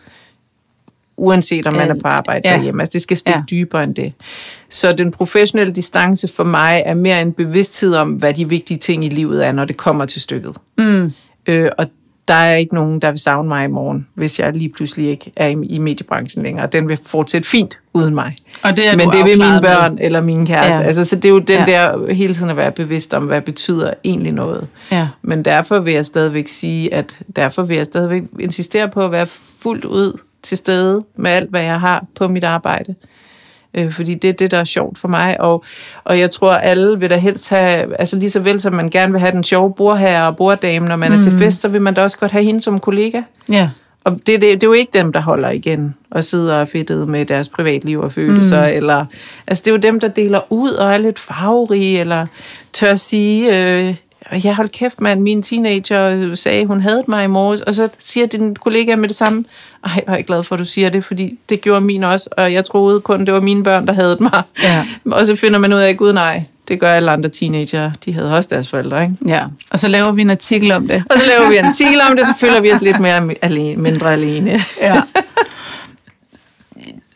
uanset 1.18 1.68
om 1.68 1.74
man 1.74 1.90
er 1.92 1.96
på 2.02 2.08
arbejde 2.08 2.42
Ja. 2.50 2.54
derhjemme. 2.56 2.82
Altså 2.82 2.94
det 2.94 3.02
skal 3.02 3.18
stikke 3.18 3.40
Ja. 3.40 3.44
dybere 3.52 3.84
end 3.84 3.96
det. 3.96 4.14
Så 4.70 4.94
den 4.94 5.12
professionelle 5.12 5.74
distance 5.74 6.30
for 6.36 6.44
mig 6.44 6.84
er 6.86 6.94
mere 6.94 7.22
en 7.22 7.34
bevidsthed 7.34 7.94
om, 7.96 8.10
hvad 8.12 8.34
de 8.34 8.50
vigtige 8.50 8.78
ting 8.78 9.06
i 9.06 9.10
livet 9.10 9.46
er, 9.46 9.52
når 9.52 9.66
det 9.66 9.78
kommer 9.78 10.06
til 10.06 10.22
stykket. 10.22 10.56
Mm. 10.78 11.14
Øh, 11.48 11.70
og 11.78 11.88
der 12.28 12.34
er 12.34 12.56
ikke 12.56 12.76
nogen, 12.76 13.00
der 13.00 13.10
vil 13.12 13.20
savne 13.20 13.48
mig 13.48 13.66
i 13.66 13.68
morgen, 13.68 14.08
hvis 14.16 14.40
jeg 14.40 14.54
lige 14.54 14.70
pludselig 14.70 15.10
ikke 15.10 15.32
er 15.36 15.48
i, 15.48 15.56
i 15.70 15.78
mediebranchen 15.78 16.44
længere. 16.44 16.68
Den 16.68 16.88
vil 16.90 17.00
fortsætte 17.06 17.50
fint 17.50 17.80
uden 17.94 18.16
mig. 18.16 18.36
Og 18.62 18.78
det 18.78 18.88
er 18.88 18.96
Men 18.98 19.10
det 19.10 19.18
vil 19.26 19.38
mine 19.38 19.46
afklaret 19.46 19.62
med. 19.62 19.70
børn 19.70 19.98
eller 20.02 20.22
mine 20.22 20.46
kæreste. 20.48 20.76
Ja. 20.78 20.82
Altså, 20.84 21.04
så 21.06 21.16
det 21.16 21.26
er 21.26 21.30
jo 21.30 21.40
den 21.40 21.60
ja. 21.60 21.66
der 21.66 22.14
hele 22.14 22.34
tiden 22.34 22.50
at 22.50 22.58
være 22.58 22.72
bevidst 22.72 23.14
om, 23.14 23.24
hvad 23.26 23.42
betyder 23.42 23.94
egentlig 24.04 24.32
noget. 24.32 24.68
Ja. 24.92 25.08
Men 25.22 25.46
derfor 25.46 25.80
vil 25.80 25.94
jeg 25.94 26.06
stadigvæk 26.06 26.48
sige, 26.48 26.94
at 26.94 27.18
derfor 27.36 27.64
vil 27.64 27.78
jeg 27.78 27.86
stadigvæk 27.86 28.24
insistere 28.40 28.90
på 28.90 29.06
at 29.06 29.12
være 29.12 29.28
fuldt 29.60 29.86
ud 29.86 30.20
til 30.44 30.58
stede 30.58 31.02
med 31.16 31.32
alt, 31.32 31.50
hvad 31.50 31.62
jeg 31.62 31.80
har 31.80 32.06
på 32.16 32.28
mit 32.28 32.44
arbejde. 32.44 32.96
Øh, 33.74 33.92
fordi 33.92 34.14
det 34.14 34.30
er 34.30 34.34
det, 34.34 34.52
der 34.52 34.58
er 34.58 34.64
sjovt 34.64 34.98
for 34.98 35.08
mig. 35.08 35.42
Og, 35.42 35.64
og 36.04 36.20
jeg 36.20 36.32
tror, 36.32 36.54
alle 36.54 37.00
vil 37.00 37.10
da 37.10 37.18
helst 37.18 37.50
have, 37.50 38.00
altså 38.00 38.20
lige 38.20 38.30
så 38.30 38.40
vel 38.40 38.60
som 38.60 38.74
man 38.74 38.90
gerne 38.90 39.12
vil 39.12 39.20
have 39.20 39.32
den 39.32 39.44
sjove 39.44 39.74
bordherre 39.74 40.28
og 40.28 40.36
borddame, 40.36 40.88
når 40.88 40.96
man 40.96 41.12
mm. 41.12 41.18
er 41.18 41.22
til 41.22 41.38
fest, 41.38 41.62
så 41.62 41.68
vil 41.68 41.82
man 41.82 41.94
da 41.94 42.04
også 42.04 42.18
godt 42.18 42.32
have 42.32 42.44
hende 42.44 42.62
som 42.62 42.80
kollega. 42.80 43.22
Ja. 43.52 43.70
Og 44.04 44.12
det, 44.12 44.28
det, 44.28 44.42
det 44.42 44.64
er 44.64 44.68
jo 44.68 44.74
ikke 44.74 44.92
dem, 44.94 45.14
der 45.14 45.22
holder 45.22 45.50
igen 45.50 45.96
og 46.12 46.24
sidder 46.24 46.56
og 46.56 46.68
fedtet 46.68 47.08
med 47.08 47.26
deres 47.26 47.50
privatliv 47.50 48.00
og 48.00 48.12
følelser. 48.12 48.62
Mm. 48.62 48.74
Eller, 48.74 49.06
altså 49.48 49.62
det 49.66 49.72
er 49.72 49.76
jo 49.76 49.78
dem, 49.78 50.00
der 50.00 50.08
deler 50.08 50.42
ud 50.50 50.72
og 50.72 50.94
er 50.94 50.98
lidt 50.98 51.20
farverige, 51.20 52.00
eller 52.00 52.26
tør 52.74 52.96
sige, 52.96 53.62
øh, 53.62 53.96
jeg 54.44 54.56
holdt 54.56 54.72
kæft, 54.72 55.02
mand, 55.02 55.22
min 55.22 55.44
teenager 55.44 56.36
sagde, 56.36 56.66
hun 56.66 56.82
havde 56.82 57.04
mig 57.08 57.24
i 57.24 57.28
morges, 57.28 57.62
og 57.62 57.74
så 57.74 57.90
siger 58.00 58.28
din 58.28 58.56
kollega 58.56 58.96
med 58.96 59.08
det 59.10 59.18
samme, 59.18 59.46
ej, 59.84 60.02
hvor 60.06 60.14
er 60.14 60.18
jeg 60.18 60.26
glad 60.26 60.44
for, 60.44 60.56
at 60.56 60.60
du 60.60 60.66
siger 60.66 60.90
det, 60.90 61.06
fordi 61.06 61.40
det 61.50 61.62
gjorde 61.62 61.82
min 61.82 62.04
også, 62.04 62.30
og 62.38 62.54
jeg 62.54 62.66
troede 62.66 63.00
kun, 63.00 63.26
det 63.26 63.34
var 63.34 63.40
mine 63.40 63.64
børn, 63.64 63.88
der 63.88 63.94
havde 63.94 64.18
mig. 64.20 64.42
Ja. 64.64 64.86
Og 65.18 65.26
så 65.26 65.36
finder 65.36 65.60
man 65.60 65.74
ud 65.74 65.80
af, 65.80 65.98
gud 65.98 66.14
nej, 66.14 66.44
det 66.68 66.80
gør 66.80 66.94
alle 66.94 67.12
andre 67.12 67.30
teenager, 67.30 67.92
de 68.06 68.14
havde 68.14 68.36
også 68.36 68.50
deres 68.52 68.68
forældre, 68.70 69.04
ikke? 69.04 69.16
ja. 69.28 69.44
Og 69.72 69.80
så 69.80 69.88
laver 69.88 70.12
vi 70.12 70.22
en 70.22 70.30
artikel 70.30 70.72
om 70.72 70.88
det. 70.88 71.04
Og 71.10 71.18
så 71.18 71.24
laver 71.28 71.50
vi 71.50 71.58
en 71.58 71.66
artikel 71.66 72.02
om 72.10 72.16
det, 72.18 72.26
så 72.26 72.34
føler 72.40 72.62
vi 72.62 72.72
os 72.72 72.82
lidt 72.82 73.00
mere 73.00 73.30
alene, 73.42 73.82
mindre 73.82 74.14
alene. 74.14 74.64
Ja. 74.82 75.02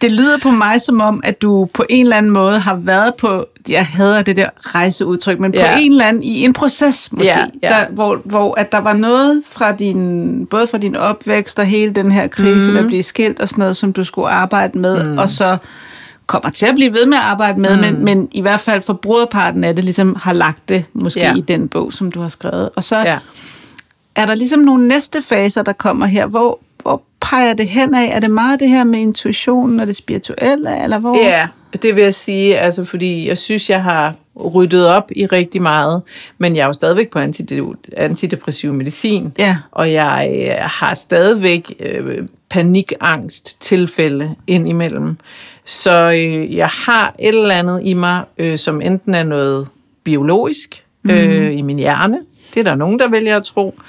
Det 0.02 0.12
lyder 0.12 0.38
på 0.38 0.52
mig 0.52 0.82
som 0.82 1.02
om, 1.02 1.22
at 1.24 1.42
du 1.42 1.68
på 1.74 1.86
en 1.90 2.06
eller 2.06 2.18
anden 2.18 2.32
måde 2.32 2.60
har 2.60 2.76
været 2.76 3.16
på, 3.16 3.46
jeg 3.70 3.86
hader 3.86 4.22
det 4.22 4.36
der 4.36 4.50
rejseudtryk, 4.76 5.40
men 5.40 5.52
på 5.52 5.58
Ja. 5.60 5.78
en 5.80 5.92
eller 5.92 6.06
anden, 6.06 6.24
i 6.24 6.44
en 6.44 6.54
proces 6.54 7.12
måske, 7.12 7.32
Ja, 7.40 7.46
ja. 7.64 7.68
Der, 7.68 7.86
hvor, 7.90 8.22
hvor 8.26 8.60
at 8.60 8.72
der 8.72 8.78
var 8.78 8.94
noget 8.94 9.44
fra 9.50 9.72
din, 9.72 10.46
både 10.46 10.68
fra 10.68 10.78
din 10.78 10.96
opvækst 10.96 11.60
og 11.60 11.66
hele 11.66 11.94
den 11.94 12.12
her 12.12 12.28
krise, 12.28 12.68
mm. 12.70 12.74
Mhm. 12.74 12.84
der 12.84 12.88
blev 12.90 13.04
skilt 13.04 13.40
og 13.40 13.48
sådan 13.48 13.62
noget, 13.62 13.76
som 13.78 13.94
du 13.94 14.04
skulle 14.04 14.30
arbejde 14.30 14.78
med, 14.80 15.04
mm. 15.04 15.18
og 15.18 15.30
så 15.30 15.58
kommer 16.28 16.50
til 16.50 16.66
at 16.66 16.76
blive 16.76 16.94
ved 16.94 17.06
med 17.06 17.18
at 17.18 17.24
arbejde 17.24 17.62
med, 17.62 17.76
mm. 17.76 17.82
men, 17.82 18.06
men 18.06 18.28
i 18.32 18.42
hvert 18.42 18.60
fald 18.60 18.82
for 18.82 18.94
bruderparten 18.94 19.64
af 19.64 19.76
det 19.76 19.84
ligesom 19.84 20.16
har 20.20 20.34
lagt 20.34 20.70
det 20.70 20.86
måske 20.94 21.20
Ja. 21.20 21.34
i 21.36 21.42
den 21.42 21.68
bog, 21.68 21.94
som 21.94 22.12
du 22.12 22.22
har 22.22 22.28
skrevet. 22.30 22.70
Og 22.76 22.84
så 22.84 22.98
Ja. 23.00 23.18
er 24.16 24.26
der 24.26 24.36
ligesom 24.36 24.60
nogle 24.60 24.88
næste 24.88 25.22
faser, 25.22 25.64
der 25.64 25.74
kommer 25.74 26.06
her, 26.06 26.26
hvor 26.26 26.60
peger 27.22 27.54
det 27.54 27.68
hen 27.68 27.94
af? 27.94 28.10
Er 28.16 28.20
det 28.20 28.32
meget 28.32 28.60
det 28.60 28.70
her 28.70 28.84
med 28.84 29.00
intuitionen 29.00 29.80
og 29.80 29.88
det 29.88 29.96
spirituelle, 29.96 30.84
eller 30.84 31.00
hvor? 31.00 31.18
Ja, 31.18 31.48
det 31.82 31.96
vil 31.96 32.04
jeg 32.04 32.14
sige, 32.14 32.58
altså 32.60 32.86
fordi 32.86 33.28
jeg 33.28 33.38
synes, 33.38 33.70
jeg 33.70 33.84
har 33.84 34.16
ryddet 34.46 34.88
op 34.88 35.12
i 35.16 35.26
rigtig 35.26 35.62
meget, 35.62 36.02
men 36.38 36.56
jeg 36.56 36.62
er 36.62 36.66
jo 36.68 36.74
stadigvæk 36.74 37.10
på 37.10 37.20
antide- 37.20 37.76
antidepressiv 37.98 38.74
medicin, 38.74 39.34
Ja. 39.40 39.58
og 39.72 39.92
jeg 39.94 40.46
øh, 40.48 40.54
har 40.62 40.94
stadigvæk 40.94 41.74
øh, 41.80 42.28
panikangst 42.50 43.62
tilfælde 43.62 44.36
indimellem. 44.48 45.18
Så 45.66 46.12
øh, 46.12 46.56
jeg 46.56 46.68
har 46.68 47.16
et 47.20 47.28
eller 47.36 47.56
andet 47.56 47.82
i 47.84 47.94
mig, 47.94 48.24
øh, 48.38 48.58
som 48.58 48.82
enten 48.82 49.16
er 49.16 49.24
noget 49.24 49.68
biologisk 50.04 50.84
øh, 51.10 51.58
i 51.58 51.62
min 51.62 51.78
hjerne, 51.80 52.20
det 52.54 52.60
er 52.60 52.64
der 52.64 52.76
nogen, 52.76 53.00
der 53.00 53.10
vælger 53.10 53.38
at 53.38 53.44
tro, 53.44 53.76
Øh, 53.78 53.84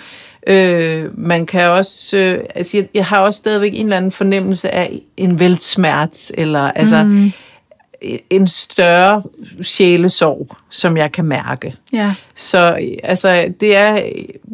man 1.14 1.46
kan 1.46 1.68
også, 1.68 2.16
øh, 2.16 2.44
altså 2.54 2.76
jeg, 2.76 2.88
jeg 2.94 3.04
har 3.04 3.18
også 3.18 3.38
stadigvæk 3.38 3.72
en 3.74 3.86
eller 3.86 3.96
anden 3.96 4.12
fornemmelse 4.12 4.74
af 4.74 5.00
en 5.16 5.40
væltsmerts, 5.40 6.32
eller 6.34 6.60
altså 6.60 7.02
mm. 7.02 7.32
en 8.30 8.48
større 8.48 9.22
sjælesorg, 9.62 10.56
som 10.70 10.96
jeg 10.96 11.12
kan 11.12 11.24
mærke. 11.24 11.74
Ja. 11.92 12.14
Så 12.34 12.78
altså, 13.02 13.52
det 13.60 13.76
er, 13.76 14.02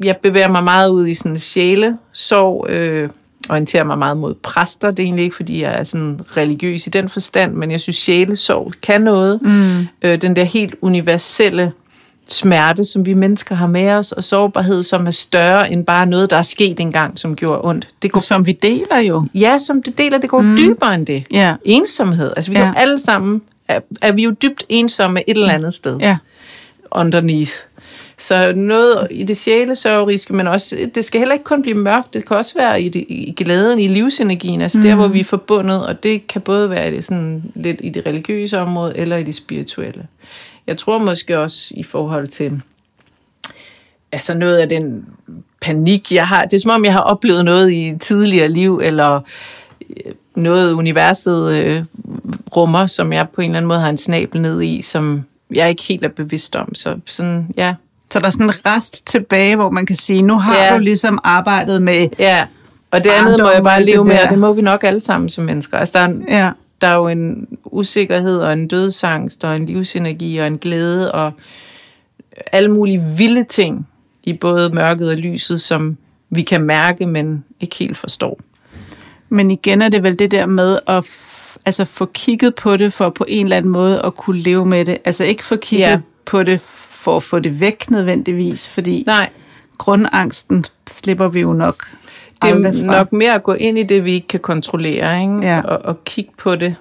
jeg 0.05 0.17
bevæger 0.17 0.49
mig 0.49 0.65
meget 0.65 0.91
ud 0.91 1.07
i 1.07 1.15
sådan 1.15 1.33
en 1.33 1.39
sjælesorg, 1.39 2.67
øh, 2.71 3.09
orienterer 3.49 3.85
mig 3.85 3.99
meget 3.99 4.17
mod 4.17 4.35
præster. 4.35 4.91
Det 4.91 5.03
er 5.03 5.05
egentlig 5.05 5.25
ikke, 5.25 5.37
fordi 5.37 5.63
jeg 5.63 5.79
er 5.79 5.85
sådan 5.85 6.21
religiøs 6.37 6.87
i 6.87 6.91
den 6.91 7.09
forstand, 7.09 7.55
men 7.55 7.71
jeg 7.71 7.81
synes, 7.81 7.97
sjælesorg 7.97 8.73
kan 8.83 9.01
noget. 9.01 9.43
Mm. 9.43 9.87
Øh, 10.03 10.21
den 10.21 10.37
der 10.37 10.45
helt 10.45 10.75
universelle 10.83 11.73
smerte, 12.29 12.85
som 12.85 13.07
vi 13.07 13.15
mennesker 13.15 13.55
har 13.55 13.67
med 13.67 13.91
os, 13.91 14.13
og 14.13 14.25
sårbarhed, 14.25 14.83
som 14.83 15.07
er 15.07 15.11
større 15.11 15.73
end 15.73 15.85
bare 15.87 16.07
noget, 16.07 16.31
der 16.31 16.37
er 16.37 16.43
sket 16.43 16.81
engang, 16.81 17.19
som 17.19 17.37
gjorde 17.37 17.61
ondt. 17.65 17.89
Det 18.03 18.13
går, 18.13 18.21
Som 18.21 18.47
vi 18.47 18.53
deler 18.53 18.99
jo. 18.99 19.23
ja, 19.35 19.59
som 19.59 19.83
det 19.83 19.99
deler, 19.99 20.19
det 20.19 20.31
går 20.31 20.41
mm. 20.41 20.57
dybere 20.57 20.95
end 20.95 21.07
det. 21.07 21.25
Ja. 21.33 21.55
Ensomhed. 21.65 22.33
Altså, 22.37 22.51
vi 22.51 22.57
er 22.57 22.69
jo 22.69 22.75
alle 22.77 22.99
sammen, 22.99 23.43
er, 23.69 23.81
er 24.03 24.13
vi 24.13 24.23
jo 24.23 24.31
dybt 24.31 24.65
ensomme 24.69 25.31
et 25.31 25.37
eller 25.37 25.53
andet 25.53 25.75
sted 25.75 25.97
Ja. 25.99 26.17
underneath. 26.91 27.53
Så 28.19 28.53
noget 28.57 29.09
i 29.11 29.23
det 29.23 29.37
sjælesørgeriske, 29.37 30.33
men 30.35 30.47
også, 30.49 30.77
det 30.95 31.05
skal 31.05 31.19
heller 31.19 31.33
ikke 31.33 31.45
kun 31.45 31.63
blive 31.63 31.77
mørkt, 31.77 32.15
det 32.15 32.29
kan 32.29 32.37
også 32.37 32.55
være 32.57 32.83
i, 32.83 32.89
det, 32.89 33.05
i 33.09 33.35
glæden, 33.37 33.79
i 33.79 33.89
livsenergien, 33.89 34.61
altså 34.61 34.79
mm. 34.79 34.83
der, 34.85 34.95
hvor 34.95 35.09
vi 35.09 35.21
er 35.21 35.25
forbundet, 35.25 35.87
og 35.87 36.03
det 36.03 36.27
kan 36.27 36.41
både 36.41 36.71
være 36.71 36.91
det 36.91 37.05
sådan 37.05 37.43
lidt 37.55 37.77
i 37.81 37.89
det 37.89 38.07
religiøse 38.07 38.59
område, 38.59 38.93
eller 38.97 39.17
i 39.17 39.23
det 39.23 39.35
spirituelle. 39.35 40.07
Jeg 40.67 40.79
tror 40.79 40.99
måske 40.99 41.39
også 41.39 41.69
i 41.71 41.83
forhold 41.83 42.29
til, 42.29 42.61
altså 44.13 44.35
noget 44.39 44.57
af 44.57 44.69
den 44.69 45.07
panik, 45.61 46.13
jeg 46.13 46.29
har, 46.29 46.45
det 46.45 46.57
er 46.57 46.61
som 46.61 46.71
om, 46.71 46.85
jeg 46.85 46.93
har 46.93 47.01
oplevet 47.01 47.45
noget 47.45 47.73
i 47.73 47.95
tidligere 48.01 48.49
liv, 48.49 48.81
eller 48.83 49.21
øh, 49.91 50.13
noget 50.37 50.73
universet 50.73 51.53
øh, 51.53 51.85
rummer, 52.57 52.87
som 52.87 53.13
jeg 53.13 53.29
på 53.35 53.41
en 53.41 53.45
eller 53.51 53.57
anden 53.57 53.69
måde 53.69 53.81
har 53.81 53.89
en 53.91 53.97
snabel 53.99 54.41
ned 54.41 54.63
i, 54.63 54.83
som 54.83 55.25
jeg 55.51 55.69
ikke 55.71 55.83
helt 55.83 56.05
er 56.05 56.09
bevidst 56.09 56.57
om. 56.57 56.75
Så 56.75 56.97
sådan, 57.07 57.47
ja. 57.57 57.75
Så 58.11 58.21
der 58.21 58.27
er 58.27 58.31
sådan 58.31 58.47
en 58.47 58.67
rest 58.67 59.07
tilbage, 59.07 59.57
hvor 59.57 59.71
man 59.71 59.87
kan 59.87 59.97
sige, 59.97 60.23
nu 60.23 60.35
har 60.39 60.65
Ja. 60.65 60.75
du 60.75 60.79
ligesom 60.79 61.19
arbejdet 61.25 61.83
med... 61.83 62.09
Ja, 62.19 62.47
og 62.91 63.05
det 63.05 63.11
andet 63.11 63.39
må 63.43 63.51
jeg 63.51 63.63
bare 63.63 63.85
leve 63.85 63.99
det 63.99 64.07
med, 64.07 64.19
og 64.23 64.29
det 64.31 64.39
må 64.39 64.53
vi 64.53 64.61
nok 64.63 64.85
alle 64.85 65.01
sammen 65.01 65.29
som 65.29 65.45
mennesker. 65.45 65.79
Altså, 65.79 65.93
der 65.99 66.01
er, 66.01 66.13
Ja. 66.29 66.51
Der 66.81 66.87
er 66.87 66.95
jo 66.95 67.09
en 67.09 67.49
usikkerhed 67.65 68.39
og 68.39 68.53
en 68.53 68.69
dødsangst 68.69 69.45
og 69.45 69.57
en 69.57 69.67
livsenergi 69.67 70.37
og 70.37 70.47
en 70.47 70.59
glæde 70.59 71.13
og 71.13 71.33
alle 72.53 72.71
mulige 72.71 73.03
vilde 73.17 73.45
ting 73.45 73.89
i 74.23 74.33
både 74.33 74.71
mørket 74.71 75.11
og 75.11 75.17
lyset, 75.17 75.61
som 75.61 75.97
vi 76.31 76.43
kan 76.43 76.63
mærke, 76.63 77.07
men 77.07 77.45
ikke 77.61 77.77
helt 77.77 77.97
forstår. 77.97 78.41
Men 79.29 79.51
igen 79.51 79.83
er 79.83 79.89
det 79.89 80.03
vel 80.03 80.19
det 80.19 80.31
der 80.31 80.47
med 80.47 80.79
at 80.87 81.05
altså 81.65 81.85
få 81.85 82.07
kigget 82.07 82.55
på 82.55 82.77
det, 82.77 82.93
for 82.93 83.11
på 83.11 83.25
en 83.29 83.47
eller 83.47 83.57
anden 83.57 83.73
måde 83.73 84.03
at 84.03 84.15
kunne 84.15 84.41
leve 84.41 84.67
med 84.67 84.85
det. 84.85 84.99
Altså 85.05 85.25
ikke 85.25 85.45
få 85.45 85.57
kigget 85.57 85.87
ja. 85.87 86.01
på 86.25 86.43
det 86.43 86.61
for 87.05 87.17
at 87.17 87.23
få 87.23 87.39
det 87.39 87.61
væk 87.61 87.91
nødvendigvis, 87.91 88.69
fordi 88.69 89.03
Nej, 89.07 89.31
grundangsten 89.79 90.65
slipper 90.87 91.29
vi 91.29 91.41
jo 91.41 91.53
nok 91.53 91.85
det 92.43 92.51
er 92.51 92.73
fra. 92.73 92.97
nok 92.97 93.13
mere 93.13 93.35
at 93.35 93.43
gå 93.43 93.53
ind 93.53 93.79
i 93.79 93.83
det, 93.83 94.05
vi 94.05 94.13
ikke 94.13 94.29
kan 94.29 94.41
kontrollere, 94.41 95.21
ikke? 95.21 95.39
Ja. 95.43 95.61
Og, 95.61 95.79
og 95.85 96.05
kigge 96.05 96.31
på 96.39 96.57
det 96.57 96.77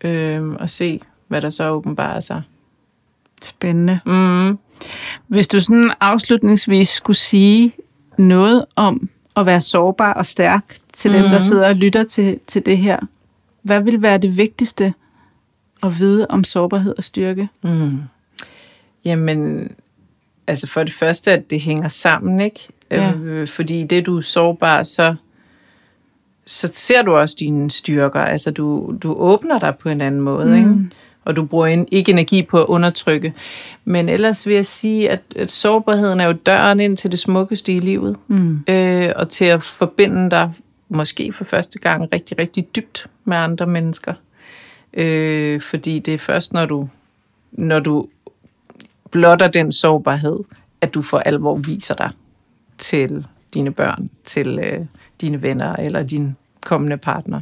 øh, 0.00 0.48
og 0.48 0.70
se, 0.70 1.00
hvad 1.28 1.42
der 1.42 1.50
så 1.50 1.70
åbenbarer 1.70 2.20
sig. 2.20 2.42
Spændende. 3.42 4.00
Mm. 4.06 4.58
Hvis 5.26 5.48
du 5.48 5.60
sådan 5.60 5.92
afslutningsvis 6.00 6.88
skulle 6.88 7.16
sige 7.16 7.72
noget 8.18 8.64
om 8.76 9.08
at 9.36 9.46
være 9.46 9.60
sårbar 9.60 10.12
og 10.12 10.26
stærk 10.26 10.74
til 10.92 11.12
dem, 11.12 11.22
der 11.22 11.38
sidder 11.38 11.68
og 11.68 11.74
lytter 11.74 12.04
til, 12.04 12.40
til 12.46 12.66
det 12.66 12.78
her, 12.78 12.98
hvad 13.62 13.80
vil 13.80 14.02
være 14.02 14.18
det 14.18 14.36
vigtigste 14.36 14.94
at 15.82 15.98
vide 15.98 16.26
om 16.28 16.44
sårbarhed 16.44 16.94
og 16.98 17.04
styrke? 17.04 17.48
Mm. 17.62 18.02
Jamen, 19.04 19.70
altså 20.46 20.66
for 20.66 20.82
det 20.82 20.92
første, 20.92 21.32
at 21.32 21.50
det 21.50 21.60
hænger 21.60 21.88
sammen, 21.88 22.40
ikke? 22.40 22.68
Ja. 22.90 23.12
Øh, 23.12 23.48
fordi 23.48 23.84
det, 23.84 24.06
du 24.06 24.16
er 24.16 24.20
sårbar, 24.20 24.82
så, 24.82 25.14
så 26.46 26.68
ser 26.68 27.02
du 27.02 27.14
også 27.14 27.36
dine 27.40 27.70
styrker. 27.70 28.20
Altså, 28.20 28.50
du, 28.50 28.96
du 29.02 29.14
åbner 29.14 29.58
dig 29.58 29.74
på 29.80 29.88
en 29.88 30.00
anden 30.00 30.20
måde, 30.20 30.46
mm. 30.46 30.54
ikke? 30.54 30.96
Og 31.24 31.36
du 31.36 31.44
bruger 31.44 31.66
en, 31.66 31.88
ikke 31.90 32.12
energi 32.12 32.42
på 32.42 32.60
at 32.60 32.66
undertrykke. 32.66 33.34
Men 33.84 34.08
ellers 34.08 34.46
vil 34.46 34.54
jeg 34.54 34.66
sige, 34.66 35.10
at, 35.10 35.20
at 35.36 35.52
sårbarheden 35.52 36.20
er 36.20 36.26
jo 36.26 36.32
døren 36.32 36.80
ind 36.80 36.96
til 36.96 37.10
det 37.10 37.18
smukkeste 37.18 37.72
i 37.72 37.80
livet. 37.80 38.16
Mm. 38.28 38.64
Øh, 38.68 39.12
og 39.16 39.28
til 39.28 39.44
at 39.44 39.62
forbinde 39.62 40.30
dig, 40.30 40.52
måske 40.88 41.32
for 41.32 41.44
første 41.44 41.78
gang, 41.78 42.12
rigtig, 42.12 42.38
rigtig 42.38 42.76
dybt 42.76 43.06
med 43.24 43.36
andre 43.36 43.66
mennesker. 43.66 44.14
Øh, 44.94 45.60
fordi 45.60 45.98
det 45.98 46.14
er 46.14 46.18
først, 46.18 46.52
når 46.52 46.66
du, 46.66 46.88
når 47.52 47.80
du 47.80 48.06
blotter 49.10 49.48
den 49.48 49.72
sårbarhed, 49.72 50.38
at 50.80 50.94
du 50.94 51.02
for 51.02 51.18
alvor 51.18 51.56
viser 51.56 51.94
dig 51.94 52.10
til 52.80 53.26
dine 53.54 53.70
børn, 53.70 54.10
til 54.24 54.58
øh, 54.58 54.80
dine 55.20 55.42
venner 55.42 55.76
eller 55.76 56.02
din 56.02 56.36
kommende 56.64 56.96
partner. 56.96 57.40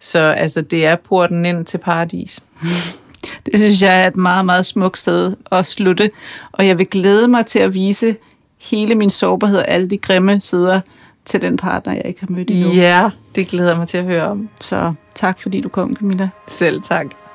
Så 0.00 0.20
altså, 0.20 0.62
det 0.62 0.86
er 0.86 0.96
porten 0.96 1.46
ind 1.46 1.64
til 1.66 1.78
paradis. 1.78 2.40
Det 3.46 3.60
synes 3.60 3.82
jeg 3.82 4.02
er 4.02 4.06
et 4.06 4.16
meget, 4.16 4.46
meget 4.46 4.66
smukt 4.66 4.98
sted 4.98 5.36
at 5.52 5.66
slutte. 5.66 6.10
Og 6.52 6.66
jeg 6.66 6.78
vil 6.78 6.86
glæde 6.86 7.28
mig 7.28 7.46
til 7.46 7.58
at 7.58 7.74
vise 7.74 8.16
hele 8.70 8.94
min 8.94 9.10
sårbarhed 9.10 9.58
og 9.58 9.68
alle 9.68 9.90
de 9.90 9.98
grimme 9.98 10.40
sider 10.40 10.80
til 11.24 11.42
den 11.42 11.56
partner, 11.56 11.92
jeg 11.92 12.02
ikke 12.04 12.20
har 12.20 12.28
mødt 12.30 12.50
endnu. 12.50 12.72
Ja, 12.72 13.10
det 13.34 13.48
glæder 13.48 13.70
jeg 13.70 13.78
mig 13.78 13.88
til 13.88 13.98
at 13.98 14.04
høre 14.04 14.22
om. 14.22 14.48
Så 14.60 14.94
tak 15.14 15.40
fordi 15.40 15.60
du 15.60 15.68
kom, 15.68 15.96
Camilla. 15.96 16.28
Selv 16.48 16.82
tak. 16.82 17.25